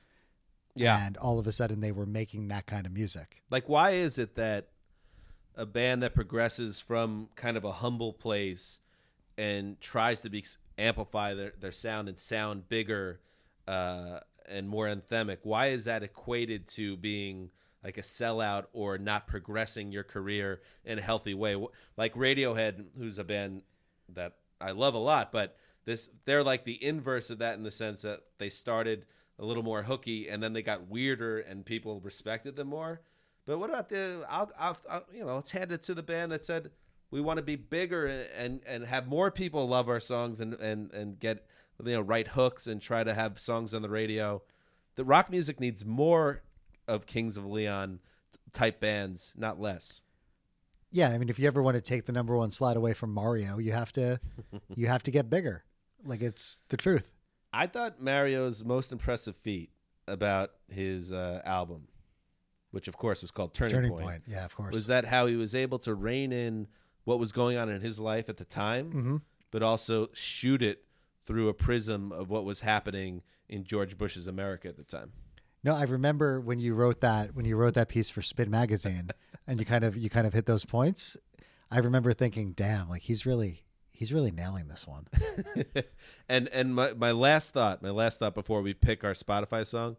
Yeah. 0.76 1.08
and 1.08 1.18
all 1.18 1.40
of 1.40 1.48
a 1.48 1.52
sudden 1.52 1.82
they 1.82 1.92
were 1.92 2.06
making 2.06 2.50
that 2.50 2.68
kind 2.68 2.86
of 2.86 2.92
music. 2.92 3.42
Like, 3.50 3.68
why 3.68 3.92
is 3.92 4.20
it 4.20 4.36
that 4.36 4.68
a 5.56 5.66
band 5.66 6.04
that 6.04 6.14
progresses 6.14 6.80
from 6.80 7.30
kind 7.36 7.58
of 7.58 7.64
a 7.64 7.72
humble 7.72 8.14
place 8.14 8.80
and 9.38 9.82
tries 9.82 10.22
to 10.22 10.30
be 10.30 10.46
amplify 10.78 11.34
their, 11.34 11.54
their 11.60 11.72
sound 11.72 12.08
and 12.08 12.20
sound 12.20 12.70
bigger 12.70 13.20
uh, 13.68 14.20
and 14.48 14.68
more 14.70 14.88
anthemic, 14.88 15.40
why 15.44 15.68
is 15.68 15.86
that 15.86 16.04
equated 16.04 16.68
to 16.70 16.98
being 16.98 17.52
like 17.84 17.98
a 17.98 18.02
sellout 18.02 18.66
or 18.74 18.98
not 18.98 19.28
progressing 19.28 19.92
your 19.92 20.04
career 20.04 20.62
in 20.86 21.00
a 21.00 21.02
healthy 21.02 21.34
way? 21.34 21.56
Like 21.98 22.14
Radiohead, 22.16 22.88
who's 22.98 23.18
a 23.18 23.24
band 23.24 23.64
that 24.14 24.34
I 24.60 24.72
love 24.72 24.94
a 24.94 25.00
lot, 25.00 25.32
but 25.32 25.58
this 25.86 26.10
they're 26.26 26.44
like 26.44 26.66
the 26.66 26.84
inverse 26.84 27.30
of 27.30 27.40
that 27.40 27.58
in 27.58 27.64
the 27.64 27.72
sense 27.72 28.02
that 28.02 28.22
they 28.38 28.50
started 28.50 29.06
a 29.40 29.46
little 29.46 29.64
more 29.64 29.84
hooky 29.84 30.28
and 30.28 30.42
then 30.42 30.54
they 30.54 30.62
got 30.62 30.88
weirder 30.88 31.40
and 31.40 31.66
people 31.66 32.00
respected 32.02 32.56
them 32.56 32.68
more. 32.68 33.02
But 33.46 33.60
what 33.60 33.70
about 33.70 33.88
the? 33.90 34.26
I'll, 34.30 34.52
I'll, 34.60 34.78
I'll 34.90 35.06
you 35.14 35.26
know, 35.26 35.36
let's 35.36 35.52
hand 35.52 35.72
it 35.72 35.82
to 35.84 35.94
the 35.94 36.04
band 36.04 36.32
that 36.32 36.44
said 36.44 36.72
we 37.12 37.22
want 37.22 37.38
to 37.38 37.44
be 37.44 37.56
bigger 37.56 38.06
and 38.38 38.62
and 38.68 38.86
have 38.86 39.08
more 39.08 39.32
people 39.32 39.68
love 39.68 39.88
our 39.88 40.00
songs 40.00 40.42
and 40.42 40.54
and 40.56 40.92
and 40.92 41.20
get 41.20 41.46
you 41.84 41.94
know 41.94 42.02
write 42.02 42.30
hooks 42.30 42.68
and 42.68 42.82
try 42.82 43.04
to 43.04 43.14
have 43.14 43.40
songs 43.40 43.74
on 43.74 43.82
the 43.82 43.90
radio. 43.90 44.42
The 44.96 45.04
rock 45.04 45.30
music 45.30 45.60
needs 45.60 45.86
more 45.86 46.42
of 46.88 47.06
Kings 47.06 47.38
of 47.38 47.46
Leon 47.46 48.00
type 48.54 48.80
bands, 48.80 49.32
not 49.36 49.60
less. 49.60 50.02
Yeah, 50.92 51.10
I 51.10 51.18
mean, 51.18 51.30
if 51.30 51.38
you 51.38 51.48
ever 51.48 51.62
want 51.62 51.76
to 51.76 51.82
take 51.82 52.06
the 52.06 52.12
number 52.12 52.36
one 52.36 52.50
slot 52.52 52.78
away 52.78 52.94
from 52.94 53.14
Mario, 53.14 53.58
you 53.58 53.74
have 53.74 53.92
to 53.94 54.20
you 54.76 54.88
have 54.88 55.04
to 55.04 55.12
get 55.12 55.30
bigger. 55.30 55.64
Like 56.04 56.22
it's 56.22 56.60
the 56.70 56.78
truth. 56.78 57.12
I 57.54 57.68
thought 57.68 58.02
Mario's 58.02 58.64
most 58.64 58.92
impressive 58.92 59.36
feat 59.36 59.72
about 60.08 60.52
his 60.70 61.12
uh, 61.12 61.42
album, 61.46 61.88
which 62.72 62.88
of 62.88 62.98
course 62.98 63.22
was 63.22 63.32
called 63.32 63.54
Turning, 63.54 63.76
Turning 63.76 63.92
Point, 63.92 64.06
point. 64.06 64.22
Yeah, 64.28 64.46
of 64.46 64.56
course. 64.56 64.74
was 64.74 64.88
that 64.88 65.06
how 65.06 65.26
he 65.26 65.36
was 65.36 65.54
able 65.56 65.80
to 65.80 65.94
rein 65.94 66.32
in 66.32 66.68
what 67.04 67.20
was 67.20 67.32
going 67.32 67.58
on 67.58 67.70
in 67.70 67.82
his 67.82 68.00
life 68.00 68.30
at 68.30 68.38
the 68.38 68.46
time, 68.46 69.22
but 69.52 69.64
also 69.64 70.08
shoot 70.14 70.62
it 70.62 70.84
through 71.28 71.50
a 71.50 71.54
prism 71.54 72.12
of 72.12 72.30
what 72.30 72.46
was 72.46 72.62
happening 72.62 73.22
in 73.50 73.66
George 73.66 73.98
Bush's 73.98 74.26
America 74.26 74.70
at 74.70 74.78
the 74.78 74.84
time. 74.84 75.12
No, 75.64 75.76
I 75.76 75.84
remember 75.84 76.40
when 76.40 76.60
you 76.60 76.74
wrote 76.74 77.02
that 77.02 77.36
when 77.36 77.46
you 77.46 77.58
wrote 77.58 77.74
that 77.74 77.90
piece 77.90 78.10
for 78.10 78.22
Spin 78.22 78.50
magazine 78.50 79.10
and 79.48 79.60
you 79.60 79.66
kind 79.66 79.84
of 79.84 79.98
you 79.98 80.10
kind 80.10 80.26
of 80.26 80.34
hit 80.34 80.46
those 80.46 80.66
points. 80.66 81.18
I 81.70 81.80
remember 81.80 82.14
thinking, 82.14 82.54
"Damn, 82.54 82.90
like 82.90 83.02
he's 83.02 83.26
really 83.26 83.62
he's 83.90 84.14
really 84.14 84.32
nailing 84.32 84.68
this 84.68 84.88
one." 84.88 85.08
and 86.30 86.48
and 86.50 86.74
my, 86.74 86.94
my 86.94 87.12
last 87.12 87.52
thought, 87.52 87.84
my 87.84 87.90
last 87.90 88.20
thought 88.20 88.34
before 88.34 88.62
we 88.62 88.74
pick 88.74 89.04
our 89.04 89.14
Spotify 89.14 89.68
song, 89.68 89.98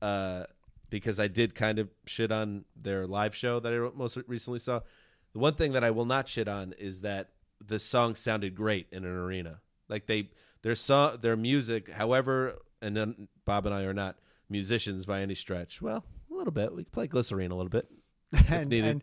uh, 0.00 0.44
because 0.90 1.18
I 1.18 1.26
did 1.26 1.56
kind 1.56 1.80
of 1.80 1.88
shit 2.06 2.30
on 2.30 2.64
their 2.76 3.06
live 3.06 3.34
show 3.34 3.58
that 3.58 3.72
I 3.72 3.96
most 3.96 4.16
recently 4.28 4.60
saw. 4.60 4.80
The 5.32 5.38
one 5.38 5.54
thing 5.54 5.72
that 5.72 5.82
I 5.82 5.90
will 5.90 6.04
not 6.04 6.28
shit 6.28 6.46
on 6.46 6.74
is 6.78 7.00
that 7.00 7.30
the 7.64 7.78
song 7.78 8.14
sounded 8.14 8.54
great 8.54 8.88
in 8.92 9.04
an 9.04 9.16
arena. 9.16 9.60
Like 9.88 10.06
they 10.06 10.30
their 10.62 10.74
song 10.74 11.18
their 11.20 11.36
music, 11.36 11.90
however, 11.90 12.58
and 12.82 12.96
then 12.96 13.28
Bob 13.44 13.66
and 13.66 13.74
I 13.74 13.82
are 13.82 13.94
not 13.94 14.16
musicians 14.48 15.06
by 15.06 15.20
any 15.20 15.34
stretch. 15.34 15.80
Well, 15.80 16.04
a 16.30 16.34
little 16.34 16.52
bit. 16.52 16.74
We 16.74 16.84
can 16.84 16.90
play 16.90 17.06
Glycerine 17.06 17.50
a 17.50 17.54
little 17.54 17.70
bit. 17.70 17.88
and, 18.48 18.72
and 18.72 19.02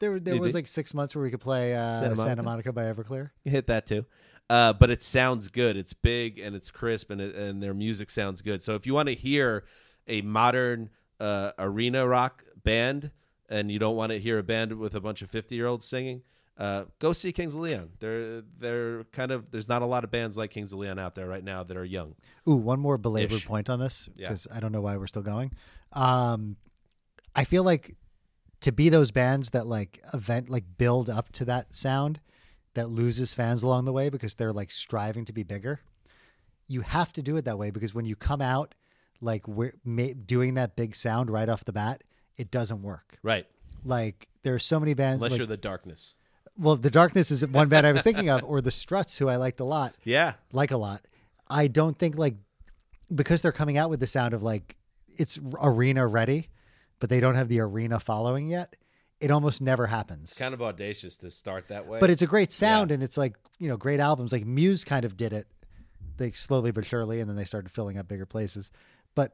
there 0.00 0.18
there 0.20 0.34
Need 0.34 0.40
was 0.40 0.52
be. 0.52 0.58
like 0.58 0.68
six 0.68 0.94
months 0.94 1.14
where 1.14 1.22
we 1.22 1.30
could 1.30 1.40
play 1.40 1.74
uh, 1.74 1.98
Santa 1.98 2.16
Santa, 2.16 2.42
Monica? 2.42 2.72
Monica? 2.72 2.72
by 2.72 2.82
Everclear. 3.04 3.30
You 3.44 3.50
hit 3.50 3.66
that 3.66 3.86
too. 3.86 4.04
Uh, 4.50 4.72
but 4.72 4.88
it 4.90 5.02
sounds 5.02 5.48
good. 5.48 5.76
It's 5.76 5.92
big 5.92 6.38
and 6.38 6.56
it's 6.56 6.70
crisp, 6.70 7.10
and 7.10 7.20
it, 7.20 7.34
and 7.34 7.62
their 7.62 7.74
music 7.74 8.08
sounds 8.10 8.40
good. 8.40 8.62
So 8.62 8.74
if 8.74 8.86
you 8.86 8.94
want 8.94 9.08
to 9.08 9.14
hear 9.14 9.64
a 10.06 10.22
modern 10.22 10.90
uh, 11.20 11.50
arena 11.58 12.06
rock 12.06 12.44
band, 12.62 13.10
and 13.48 13.70
you 13.70 13.78
don't 13.78 13.96
want 13.96 14.12
to 14.12 14.18
hear 14.18 14.38
a 14.38 14.42
band 14.42 14.78
with 14.78 14.94
a 14.94 15.00
bunch 15.00 15.20
of 15.20 15.30
fifty 15.30 15.54
year 15.54 15.66
olds 15.66 15.86
singing, 15.86 16.22
uh, 16.58 16.84
go 16.98 17.12
see 17.12 17.30
Kings 17.32 17.54
of 17.54 17.60
Leon. 17.60 17.90
They're 18.00 18.42
they're 18.58 19.04
kind 19.12 19.30
of 19.30 19.50
there's 19.50 19.68
not 19.68 19.82
a 19.82 19.86
lot 19.86 20.02
of 20.04 20.10
bands 20.10 20.36
like 20.36 20.50
Kings 20.50 20.72
of 20.72 20.78
Leon 20.80 20.98
out 20.98 21.14
there 21.14 21.26
right 21.28 21.44
now 21.44 21.62
that 21.62 21.76
are 21.76 21.84
young. 21.84 22.14
Ooh, 22.48 22.56
one 22.56 22.80
more 22.80 22.98
belabored 22.98 23.38
Ish. 23.38 23.46
point 23.46 23.70
on 23.70 23.78
this 23.78 24.08
Yeah. 24.16 24.28
because 24.28 24.46
I 24.52 24.58
don't 24.60 24.72
know 24.72 24.80
why 24.80 24.96
we're 24.96 25.06
still 25.06 25.22
going. 25.22 25.52
Um, 25.92 26.56
I 27.36 27.44
feel 27.44 27.62
like 27.62 27.94
to 28.62 28.72
be 28.72 28.88
those 28.88 29.12
bands 29.12 29.50
that 29.50 29.66
like 29.66 30.00
event 30.12 30.50
like 30.50 30.64
build 30.78 31.08
up 31.08 31.30
to 31.32 31.44
that 31.44 31.72
sound 31.74 32.20
that 32.74 32.88
loses 32.88 33.34
fans 33.34 33.62
along 33.62 33.84
the 33.84 33.92
way 33.92 34.08
because 34.08 34.34
they're 34.34 34.52
like 34.52 34.70
striving 34.72 35.24
to 35.26 35.32
be 35.32 35.44
bigger. 35.44 35.80
You 36.66 36.80
have 36.82 37.12
to 37.14 37.22
do 37.22 37.36
it 37.36 37.44
that 37.44 37.56
way 37.56 37.70
because 37.70 37.94
when 37.94 38.04
you 38.04 38.16
come 38.16 38.40
out 38.42 38.74
like 39.20 39.46
we're 39.48 39.72
ma- 39.84 40.12
doing 40.26 40.54
that 40.54 40.74
big 40.76 40.94
sound 40.94 41.30
right 41.30 41.48
off 41.48 41.64
the 41.64 41.72
bat, 41.72 42.02
it 42.36 42.50
doesn't 42.50 42.82
work. 42.82 43.18
Right. 43.22 43.46
Like 43.84 44.28
there's 44.42 44.64
so 44.64 44.78
many 44.80 44.94
bands. 44.94 45.16
Unless 45.18 45.30
like- 45.32 45.38
you're 45.38 45.46
the 45.46 45.56
darkness. 45.56 46.16
Well, 46.58 46.76
the 46.76 46.90
Darkness 46.90 47.30
is 47.30 47.46
one 47.46 47.68
band 47.68 47.86
I 47.86 47.92
was 47.92 48.02
thinking 48.02 48.28
of, 48.30 48.42
or 48.44 48.60
the 48.60 48.70
Struts, 48.70 49.16
who 49.18 49.28
I 49.28 49.36
liked 49.36 49.60
a 49.60 49.64
lot 49.64 49.94
Yeah. 50.04 50.34
like 50.52 50.70
a 50.70 50.76
lot. 50.76 51.02
I 51.48 51.68
don't 51.68 51.98
think 51.98 52.16
like 52.18 52.34
because 53.14 53.40
they're 53.42 53.52
coming 53.52 53.78
out 53.78 53.88
with 53.90 54.00
the 54.00 54.06
sound 54.06 54.34
of 54.34 54.42
like 54.42 54.76
it's 55.16 55.38
arena 55.62 56.06
ready, 56.06 56.48
but 57.00 57.08
they 57.10 57.20
don't 57.20 57.34
have 57.36 57.48
the 57.48 57.60
arena 57.60 57.98
following 58.00 58.46
yet. 58.48 58.76
It 59.20 59.30
almost 59.30 59.60
never 59.60 59.86
happens. 59.86 60.36
Kind 60.38 60.54
of 60.54 60.62
audacious 60.62 61.16
to 61.18 61.30
start 61.30 61.68
that 61.68 61.86
way. 61.86 61.98
but 62.00 62.10
it's 62.10 62.22
a 62.22 62.26
great 62.26 62.52
sound 62.52 62.92
and 62.92 63.02
it's 63.02 63.16
like, 63.16 63.36
you 63.58 63.68
know, 63.68 63.76
great 63.76 63.98
albums. 63.98 64.30
Like 64.32 64.46
Muse 64.46 64.84
kind 64.84 65.04
of 65.04 65.16
did 65.16 65.32
it. 65.32 65.46
They 66.18 66.30
slowly 66.32 66.70
but 66.70 66.84
surely 66.84 67.20
and 67.20 67.28
then 67.28 67.36
they 67.36 67.44
started 67.44 67.70
filling 67.70 67.98
up 67.98 68.06
bigger 68.06 68.26
places. 68.26 68.70
But 69.16 69.32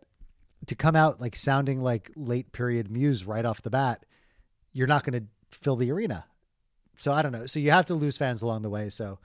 to 0.68 0.74
come 0.74 0.96
out 0.96 1.20
like 1.20 1.36
sounding 1.36 1.82
like 1.82 2.10
late 2.16 2.52
period 2.52 2.90
Muse 2.90 3.26
right 3.26 3.44
off 3.44 3.60
the 3.60 3.68
bat, 3.70 4.06
you're 4.72 4.86
not 4.86 5.04
going 5.04 5.20
to 5.20 5.26
fill 5.50 5.76
the 5.76 5.90
arena. 5.90 6.24
So 6.98 7.12
I 7.12 7.22
don't 7.22 7.32
know. 7.32 7.46
So 7.46 7.58
you 7.60 7.70
have 7.70 7.86
to 7.86 7.94
lose 7.94 8.16
fans 8.16 8.42
along 8.42 8.62
the 8.62 8.70
way. 8.70 8.88
So 8.88 9.18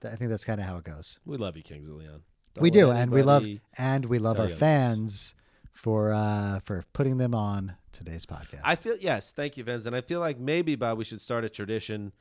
th- 0.00 0.12
I 0.12 0.16
think 0.16 0.30
that's 0.30 0.44
kind 0.44 0.60
of 0.60 0.66
how 0.66 0.76
it 0.78 0.84
goes. 0.84 1.20
we 1.26 1.36
love 1.36 1.56
you, 1.56 1.62
Kings 1.62 1.88
of 1.88 1.96
Leon. 1.96 2.22
we 2.58 2.70
Don't 2.70 2.82
do, 2.82 2.90
and 2.92 3.10
we 3.10 3.22
love 3.22 3.46
and 3.76 4.04
we 4.06 4.18
love 4.18 4.38
our 4.38 4.48
fans 4.48 5.34
for 5.72 6.12
uh 6.12 6.60
for 6.60 6.84
putting 6.92 7.18
them 7.18 7.34
on 7.34 7.76
today's 7.92 8.26
podcast. 8.26 8.60
I 8.64 8.74
feel 8.74 8.96
yes, 9.00 9.30
thank 9.30 9.56
you, 9.56 9.64
Vince, 9.64 9.86
and 9.86 9.94
I 9.94 10.00
feel 10.00 10.20
like 10.20 10.38
maybe 10.38 10.74
Bob, 10.76 10.98
we 10.98 11.04
should 11.04 11.20
start 11.20 11.44
a 11.44 11.48
tradition. 11.48 12.12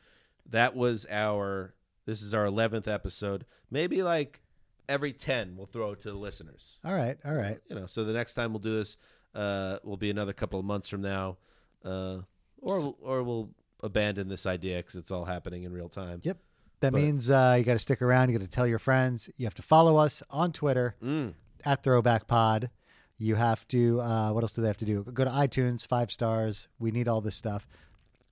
That 0.50 0.76
was 0.76 1.06
our. 1.10 1.74
This 2.06 2.22
is 2.22 2.34
our 2.34 2.46
eleventh 2.46 2.88
episode. 2.88 3.46
Maybe 3.70 4.02
like 4.02 4.42
every 4.88 5.12
ten, 5.12 5.56
we'll 5.58 5.66
throw 5.66 5.92
it 5.92 6.00
to 6.02 6.12
the 6.12 6.18
listeners. 6.18 6.80
all 6.86 6.94
right, 6.94 7.18
all 7.26 7.34
right. 7.36 7.58
You 7.70 7.76
know, 7.76 7.86
so 7.86 8.06
the 8.06 8.14
next 8.14 8.34
time 8.36 8.54
we'll 8.54 8.60
do 8.60 8.76
this, 8.78 8.96
uh, 9.36 9.78
will 9.84 9.98
be 9.98 10.10
another 10.10 10.32
couple 10.34 10.58
of 10.60 10.66
months 10.66 10.88
from 10.88 11.02
now, 11.02 11.38
uh, 11.84 12.20
or 12.62 12.96
or 13.02 13.24
we'll 13.24 13.50
abandon 13.84 14.28
this 14.28 14.46
idea 14.46 14.78
because 14.78 14.96
it's 14.96 15.12
all 15.12 15.26
happening 15.26 15.64
in 15.64 15.72
real 15.72 15.90
time. 15.90 16.20
Yep. 16.24 16.38
That 16.80 16.92
But- 16.94 17.02
means 17.02 17.30
uh, 17.30 17.56
you 17.58 17.64
got 17.64 17.74
to 17.74 17.80
stick 17.80 18.02
around. 18.02 18.30
You 18.30 18.38
got 18.38 18.44
to 18.46 18.50
tell 18.52 18.68
your 18.68 18.80
friends. 18.80 19.30
You 19.38 19.46
have 19.46 19.56
to 19.56 19.62
follow 19.62 19.98
us 19.98 20.22
on 20.30 20.52
Twitter 20.52 20.96
Mm. 21.04 21.34
at 21.66 21.84
Throwback 21.84 22.28
Pod. 22.28 22.70
You 23.18 23.34
have 23.36 23.68
to. 23.70 24.00
Uh, 24.00 24.32
what 24.32 24.44
else 24.44 24.52
do 24.52 24.62
they 24.62 24.68
have 24.68 24.78
to 24.78 24.86
do? 24.86 25.04
Go 25.04 25.24
to 25.26 25.32
iTunes, 25.32 25.88
five 25.88 26.12
stars. 26.12 26.68
We 26.78 26.92
need 26.92 27.08
all 27.08 27.20
this 27.22 27.36
stuff. 27.36 27.68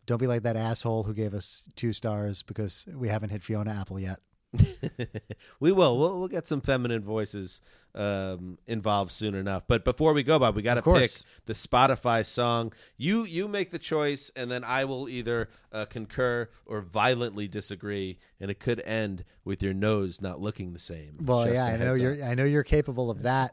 Don't 0.05 0.19
be 0.19 0.27
like 0.27 0.43
that 0.43 0.55
asshole 0.55 1.03
who 1.03 1.13
gave 1.15 1.33
us 1.33 1.63
two 1.75 1.91
stars 1.91 2.43
because 2.43 2.85
we 2.93 3.07
haven't 3.07 3.31
hit 3.31 3.41
Fiona 3.43 3.71
Apple 3.71 3.99
yet. 3.99 4.19
we 5.59 5.71
will. 5.71 5.97
We'll 5.97 6.19
we'll 6.19 6.27
get 6.27 6.47
some 6.47 6.61
feminine 6.61 7.01
voices 7.01 7.61
um, 7.93 8.57
involved 8.67 9.11
soon 9.11 9.35
enough. 9.35 9.63
But 9.67 9.83
before 9.85 10.13
we 10.13 10.23
go, 10.23 10.37
Bob, 10.39 10.55
we 10.55 10.61
got 10.61 10.75
to 10.75 10.81
pick 10.81 11.11
the 11.45 11.53
Spotify 11.53 12.25
song. 12.25 12.73
You 12.97 13.23
you 13.23 13.47
make 13.47 13.71
the 13.71 13.79
choice, 13.79 14.31
and 14.35 14.49
then 14.51 14.63
I 14.63 14.85
will 14.85 15.07
either 15.09 15.49
uh, 15.71 15.85
concur 15.85 16.49
or 16.65 16.81
violently 16.81 17.47
disagree, 17.47 18.17
and 18.39 18.51
it 18.51 18.59
could 18.59 18.81
end 18.81 19.23
with 19.43 19.63
your 19.63 19.73
nose 19.73 20.21
not 20.21 20.39
looking 20.41 20.73
the 20.73 20.79
same. 20.79 21.17
Well, 21.21 21.43
Just 21.45 21.55
yeah, 21.55 21.65
I 21.65 21.77
know 21.77 21.85
heads 21.87 21.99
you're. 21.99 22.23
I 22.23 22.35
know 22.35 22.43
you're 22.45 22.63
capable 22.63 23.09
of 23.09 23.23
that. 23.23 23.51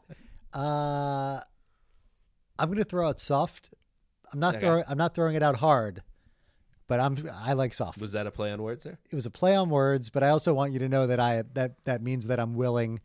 Uh, 0.53 1.39
I'm 2.59 2.67
going 2.67 2.77
to 2.77 2.83
throw 2.83 3.07
out 3.07 3.19
soft. 3.19 3.71
I'm 4.31 4.39
not 4.39 4.55
Okay. 4.55 4.65
throwing. 4.65 4.83
I'm 4.87 4.97
not 4.97 5.15
throwing 5.15 5.35
it 5.35 5.43
out 5.43 5.55
hard, 5.57 6.03
but 6.93 6.99
I'm. 6.99 7.27
I 7.33 7.53
like 7.53 7.73
soft. 7.73 7.99
Was 7.99 8.11
that 8.11 8.27
a 8.27 8.31
play 8.31 8.51
on 8.51 8.61
words 8.61 8.83
there? 8.83 8.99
it 9.11 9.15
was 9.15 9.25
a 9.25 9.31
play 9.31 9.55
on 9.55 9.71
words, 9.71 10.11
but 10.11 10.21
I 10.21 10.29
also 10.29 10.53
want 10.53 10.73
you 10.73 10.79
to 10.79 10.87
know 10.87 11.07
that 11.07 11.19
I 11.19 11.43
that 11.55 11.83
that 11.85 12.03
means 12.03 12.27
that 12.27 12.39
I'm 12.39 12.53
willing. 12.53 12.99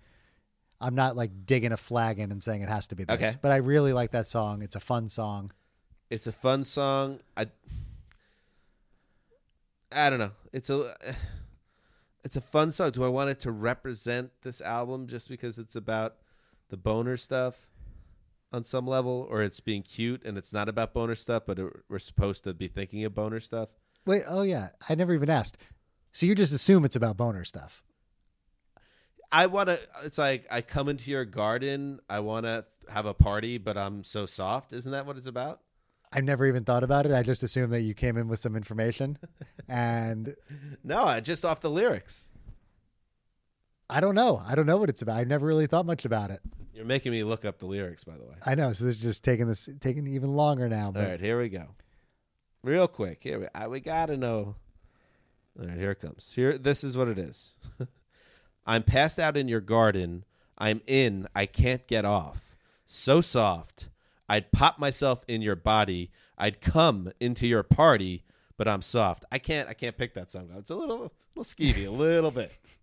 I'm 0.79 0.95
not 0.95 1.17
like 1.17 1.47
digging 1.47 1.73
a 1.73 1.79
flag 1.79 2.19
in 2.19 2.31
and 2.31 2.43
saying 2.43 2.61
it 2.61 2.69
has 2.69 2.87
to 2.89 2.97
be 2.97 3.05
this. 3.05 3.15
Okay. 3.15 3.33
But 3.41 3.51
I 3.51 3.57
really 3.57 3.95
like 3.95 4.11
that 4.11 4.29
song. 4.29 4.61
It's 4.61 4.77
a 4.77 4.81
fun 4.81 5.09
song. 5.09 5.53
It's 6.11 6.27
a 6.27 6.33
fun 6.33 6.65
song. 6.65 7.21
I 7.35 7.47
I 9.91 10.11
don't 10.11 10.19
know. 10.19 10.33
It's 10.53 10.69
a 10.69 10.95
it's 12.23 12.37
a 12.37 12.43
fun 12.43 12.71
song. 12.71 12.91
Do 12.91 13.05
I 13.05 13.09
want 13.09 13.31
it 13.31 13.41
to 13.41 13.51
represent 13.51 14.33
this 14.43 14.61
album 14.61 15.07
just 15.07 15.31
because 15.31 15.59
it's 15.59 15.75
about 15.75 16.17
the 16.69 16.77
boner 16.77 17.17
stuff 17.17 17.71
on 18.53 18.65
some 18.65 18.87
level, 18.87 19.27
or 19.31 19.43
it's 19.43 19.61
being 19.61 19.83
cute 19.83 20.25
and 20.25 20.39
it's 20.39 20.53
not 20.53 20.69
about 20.69 20.95
boner 20.95 21.15
stuff, 21.15 21.45
but 21.47 21.59
it, 21.59 21.73
we're 21.89 21.99
supposed 21.99 22.45
to 22.45 22.55
be 22.55 22.69
thinking 22.69 23.05
of 23.05 23.15
boner 23.15 23.41
stuff? 23.41 23.71
Wait, 24.07 24.23
oh 24.29 24.43
yeah, 24.43 24.69
I 24.89 24.95
never 24.95 25.13
even 25.13 25.31
asked. 25.31 25.59
So 26.13 26.27
you 26.27 26.35
just 26.35 26.55
assume 26.55 26.85
it's 26.85 26.97
about 26.97 27.17
boner 27.17 27.45
stuff. 27.45 27.83
I 29.31 29.47
want 29.47 29.69
to. 29.69 29.79
It's 30.05 30.17
like 30.19 30.47
I 30.51 30.63
come 30.63 30.89
into 30.89 31.11
your 31.11 31.25
garden. 31.25 32.01
I 32.09 32.21
want 32.21 32.47
to 32.47 32.65
have 32.89 33.05
a 33.05 33.13
party, 33.13 33.59
but 33.59 33.77
I'm 33.77 34.03
so 34.03 34.25
soft. 34.25 34.73
Isn't 34.73 34.93
that 34.93 35.05
what 35.07 35.19
it's 35.19 35.27
about? 35.27 35.61
I've 36.11 36.25
never 36.25 36.47
even 36.47 36.65
thought 36.65 36.83
about 36.83 37.05
it. 37.05 37.13
I 37.13 37.23
just 37.23 37.43
assumed 37.43 37.73
that 37.75 37.83
you 37.83 37.93
came 37.93 38.17
in 38.17 38.29
with 38.29 38.39
some 38.39 38.57
information, 38.57 39.19
and 39.69 40.35
No, 40.83 41.05
I 41.05 41.21
just 41.21 41.45
off 41.45 41.61
the 41.61 41.69
lyrics. 41.69 42.25
I 43.91 44.01
don't 44.01 44.15
know. 44.15 44.41
I 44.47 44.55
don't 44.55 44.67
know 44.67 44.77
what 44.79 44.89
it's 44.89 45.03
about. 45.03 45.19
I 45.19 45.25
never 45.25 45.47
really 45.47 45.67
thought 45.67 45.87
much 45.87 46.05
about 46.05 46.31
it. 46.31 46.41
You're 46.79 46.87
making 46.87 47.11
me 47.11 47.25
look 47.25 47.45
up 47.45 47.59
the 47.59 47.67
lyrics, 47.67 48.05
by 48.05 48.17
the 48.17 48.25
way. 48.25 48.37
I 48.47 48.55
know. 48.55 48.73
So 48.73 48.85
this 48.85 48.95
is 48.95 49.03
just 49.03 49.25
taking 49.25 49.49
this 49.49 49.69
taking 49.81 50.07
even 50.07 50.37
longer 50.37 50.69
now. 50.69 50.93
But 50.93 51.03
All 51.03 51.11
right, 51.11 51.21
here 51.21 51.37
we 51.37 51.49
go. 51.49 51.67
Real 52.63 52.87
quick, 52.87 53.19
here 53.21 53.41
we 53.41 53.47
I, 53.53 53.67
we 53.67 53.81
gotta 53.81 54.17
know. 54.17 54.55
All 55.59 55.67
right, 55.67 55.77
here 55.77 55.91
it 55.91 55.97
comes. 55.97 56.33
Here, 56.33 56.57
this 56.57 56.85
is 56.85 56.97
what 56.97 57.09
it 57.09 57.19
is. 57.19 57.55
I'm 58.67 58.85
passed 58.85 59.19
out 59.19 59.37
in 59.37 59.49
your 59.49 59.61
garden. 59.61 60.25
I'm 60.57 60.81
in. 60.87 61.27
I 61.35 61.47
can't 61.47 61.85
get 61.89 62.05
off. 62.05 62.55
So 62.87 63.21
soft. 63.21 63.89
I'd 64.29 64.53
pop 64.53 64.79
myself 64.79 65.25
in 65.27 65.43
your 65.43 65.57
body. 65.57 66.13
I'd 66.39 66.61
come 66.61 67.11
into 67.19 67.49
your 67.49 67.65
party, 67.65 68.23
but 68.57 68.69
I'm 68.69 68.83
soft. 68.83 69.25
I 69.33 69.41
can't. 69.41 69.69
I 69.69 69.75
can't 69.75 69.97
pick 69.99 70.15
that 70.15 70.31
song. 70.31 70.49
It's 70.57 70.71
a 70.71 70.77
little, 70.77 71.13
little 71.35 71.43
skeevy, 71.43 71.89
a 71.89 71.91
little 71.91 72.31
bit. 72.31 72.57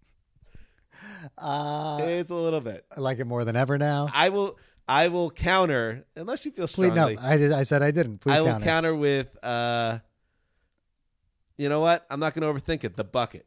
uh, 1.38 1.98
It's 2.02 2.32
a 2.32 2.36
little 2.36 2.62
bit. 2.62 2.86
I 2.96 3.00
like 3.00 3.20
it 3.20 3.26
more 3.26 3.44
than 3.46 3.56
ever 3.56 3.78
now. 3.78 4.10
I 4.14 4.30
will. 4.30 4.58
I 4.88 5.08
will 5.08 5.32
counter 5.32 6.06
unless 6.16 6.46
you 6.46 6.52
feel 6.52 6.68
Please 6.68 6.92
strongly. 6.92 7.16
no. 7.16 7.22
I 7.22 7.38
did. 7.38 7.52
I 7.52 7.64
said 7.64 7.82
I 7.82 7.90
didn't. 7.92 8.20
Please 8.20 8.38
I 8.38 8.42
will 8.42 8.50
counter. 8.50 8.66
counter 8.66 8.96
with, 8.96 9.36
uh, 9.44 9.98
you 11.58 11.70
know 11.70 11.80
what? 11.80 12.06
I'm 12.10 12.20
not 12.20 12.34
going 12.36 12.42
to 12.56 12.62
overthink 12.62 12.84
it. 12.84 12.96
The 12.96 13.04
bucket. 13.04 13.46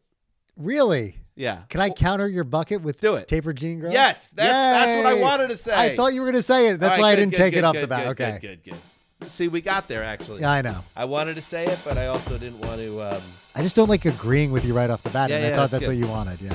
Really? 0.56 1.16
Yeah. 1.36 1.62
Can 1.68 1.80
I 1.80 1.90
counter 1.90 2.26
your 2.26 2.42
bucket 2.42 2.82
with 2.82 3.00
Do 3.00 3.14
it. 3.14 3.28
tapered 3.28 3.56
jean 3.56 3.78
girl? 3.78 3.92
Yes, 3.92 4.30
that's- 4.30 4.52
that's 4.52 5.04
what 5.04 5.06
I 5.06 5.20
wanted 5.20 5.50
to 5.50 5.56
say. 5.56 5.92
I 5.92 5.94
thought 5.94 6.12
you 6.12 6.22
were 6.22 6.26
going 6.26 6.34
to 6.34 6.42
say 6.42 6.70
it. 6.70 6.80
That's 6.80 6.96
All 6.96 7.02
why 7.02 7.10
right, 7.10 7.12
I 7.12 7.16
didn't 7.16 7.32
good, 7.32 7.38
take 7.38 7.52
good, 7.54 7.58
it 7.58 7.64
off 7.64 7.74
good, 7.74 7.82
the 7.84 7.86
bat. 7.86 8.16
good, 8.16 8.24
okay. 8.24 8.38
Good, 8.40 8.64
good, 8.64 8.74
good. 9.20 9.30
See, 9.30 9.46
we 9.46 9.60
got 9.60 9.86
there 9.86 10.02
actually. 10.02 10.40
Yeah, 10.40 10.50
I 10.50 10.62
know. 10.62 10.80
I 10.96 11.04
wanted 11.04 11.34
to 11.36 11.42
say 11.42 11.66
it, 11.66 11.78
but 11.84 11.96
I 11.98 12.06
also 12.08 12.36
didn't 12.38 12.58
want 12.60 12.80
to. 12.80 13.00
Um, 13.00 13.22
I 13.54 13.62
just 13.62 13.76
don't 13.76 13.88
like 13.88 14.04
agreeing 14.04 14.50
with 14.50 14.64
you 14.64 14.74
right 14.74 14.90
off 14.90 15.02
the 15.04 15.10
bat. 15.10 15.30
Yeah, 15.30 15.36
and 15.36 15.46
I 15.46 15.50
thought 15.50 15.70
that's 15.70 15.84
that's 15.84 15.86
what 15.86 15.96
you 15.96 16.06
wanted. 16.08 16.40
Yeah. 16.40 16.54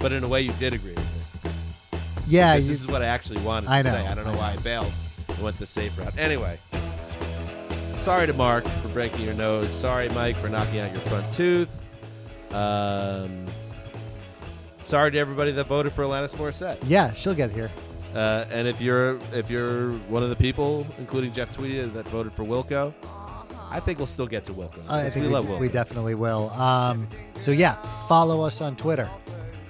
But 0.00 0.12
in 0.12 0.24
a 0.24 0.28
way, 0.28 0.40
you 0.40 0.52
did 0.58 0.72
agree 0.72 0.94
with 0.94 0.98
me. 1.42 2.00
Yeah. 2.26 2.56
This 2.56 2.68
is 2.68 2.86
what 2.86 3.02
I 3.02 3.06
actually 3.06 3.40
wanted 3.42 3.66
to 3.66 3.72
I 3.72 3.82
know, 3.82 3.90
say. 3.90 4.06
I 4.06 4.14
don't 4.14 4.24
know 4.24 4.32
I 4.32 4.36
why 4.36 4.52
I 4.52 4.56
bailed. 4.56 4.92
I 5.38 5.42
went 5.42 5.58
the 5.58 5.66
safe 5.66 5.96
route. 5.98 6.16
Anyway, 6.18 6.58
sorry 7.96 8.26
to 8.26 8.32
Mark 8.32 8.64
for 8.64 8.88
breaking 8.88 9.24
your 9.24 9.34
nose. 9.34 9.70
Sorry, 9.70 10.08
Mike, 10.10 10.36
for 10.36 10.48
knocking 10.48 10.80
out 10.80 10.92
your 10.92 11.00
front 11.02 11.30
tooth. 11.32 11.68
Um, 12.54 13.46
sorry 14.80 15.10
to 15.12 15.18
everybody 15.18 15.52
that 15.52 15.66
voted 15.66 15.92
for 15.92 16.02
Alanis 16.04 16.34
Morissette. 16.34 16.78
yeah, 16.86 17.12
she'll 17.12 17.34
get 17.34 17.50
here. 17.50 17.70
Uh, 18.14 18.44
and 18.50 18.66
if 18.66 18.80
you're 18.80 19.18
if 19.32 19.48
you're 19.48 19.92
one 20.08 20.22
of 20.24 20.30
the 20.30 20.36
people, 20.36 20.84
including 20.98 21.32
Jeff 21.32 21.52
Tweedy, 21.52 21.80
that 21.80 22.06
voted 22.08 22.32
for 22.32 22.42
Wilco, 22.42 22.92
I 23.70 23.78
think 23.78 23.98
we'll 23.98 24.08
still 24.08 24.26
get 24.26 24.44
to 24.46 24.52
Wilco. 24.52 24.78
Uh, 24.90 24.94
I 24.96 25.10
think 25.10 25.22
we 25.22 25.28
we, 25.28 25.34
love 25.34 25.46
d- 25.46 25.52
Wilco. 25.52 25.60
we 25.60 25.68
definitely 25.68 26.16
will. 26.16 26.50
Um, 26.50 27.06
so 27.36 27.52
yeah, 27.52 27.76
follow 28.08 28.42
us 28.42 28.60
on 28.60 28.74
Twitter 28.74 29.08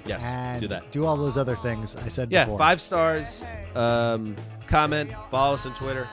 yes, 0.05 0.21
and 0.23 0.61
do 0.61 0.67
that. 0.67 0.91
Do 0.91 1.05
all 1.05 1.15
those 1.17 1.37
other 1.37 1.55
things 1.57 1.95
I 1.95 2.07
said 2.07 2.31
Yeah, 2.31 2.45
before. 2.45 2.57
five 2.59 2.79
stars. 2.81 3.43
Um, 3.75 4.35
comment, 4.67 5.11
follow 5.29 5.53
us 5.55 5.65
on 5.65 5.73
Twitter. 5.75 6.07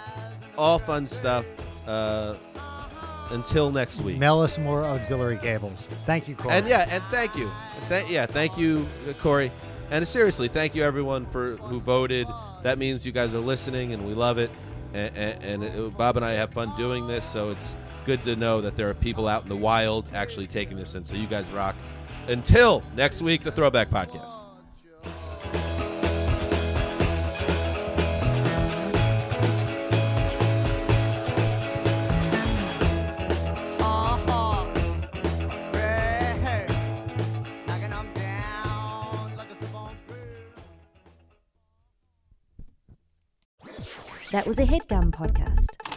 All 0.56 0.78
fun 0.78 1.06
stuff. 1.06 1.44
Uh, 1.86 2.34
until 3.30 3.70
next 3.70 4.00
week. 4.00 4.18
Mail 4.18 4.40
us 4.40 4.58
more 4.58 4.84
auxiliary 4.84 5.36
cables. 5.36 5.88
Thank 6.06 6.28
you, 6.28 6.34
Corey. 6.34 6.54
And 6.54 6.66
yeah, 6.66 6.86
and 6.90 7.02
thank 7.10 7.36
you. 7.36 7.50
Th- 7.88 8.08
yeah, 8.08 8.24
thank 8.26 8.56
you, 8.56 8.86
uh, 9.08 9.12
Corey. 9.14 9.50
And 9.90 10.06
seriously, 10.06 10.48
thank 10.48 10.74
you 10.74 10.82
everyone 10.82 11.26
for 11.26 11.56
who 11.56 11.78
voted. 11.80 12.26
That 12.62 12.78
means 12.78 13.04
you 13.06 13.12
guys 13.12 13.34
are 13.34 13.38
listening, 13.40 13.92
and 13.92 14.06
we 14.06 14.14
love 14.14 14.38
it. 14.38 14.50
And, 14.94 15.14
and, 15.16 15.44
and 15.44 15.64
it- 15.64 15.96
Bob 15.98 16.16
and 16.16 16.24
I 16.24 16.32
have 16.32 16.50
fun 16.54 16.72
doing 16.78 17.06
this, 17.06 17.24
so 17.26 17.50
it's 17.50 17.76
good 18.06 18.24
to 18.24 18.34
know 18.36 18.62
that 18.62 18.76
there 18.76 18.88
are 18.88 18.94
people 18.94 19.28
out 19.28 19.42
in 19.42 19.48
the 19.50 19.56
wild 19.56 20.08
actually 20.14 20.46
taking 20.46 20.76
this 20.78 20.94
in. 20.94 21.04
So 21.04 21.14
you 21.14 21.26
guys 21.26 21.50
rock. 21.50 21.74
Until 22.28 22.82
next 22.94 23.22
week, 23.22 23.42
the 23.42 23.50
Throwback 23.50 23.88
Podcast. 23.88 24.44
That 44.30 44.46
was 44.46 44.58
a 44.58 44.66
headgum 44.66 45.10
podcast. 45.10 45.87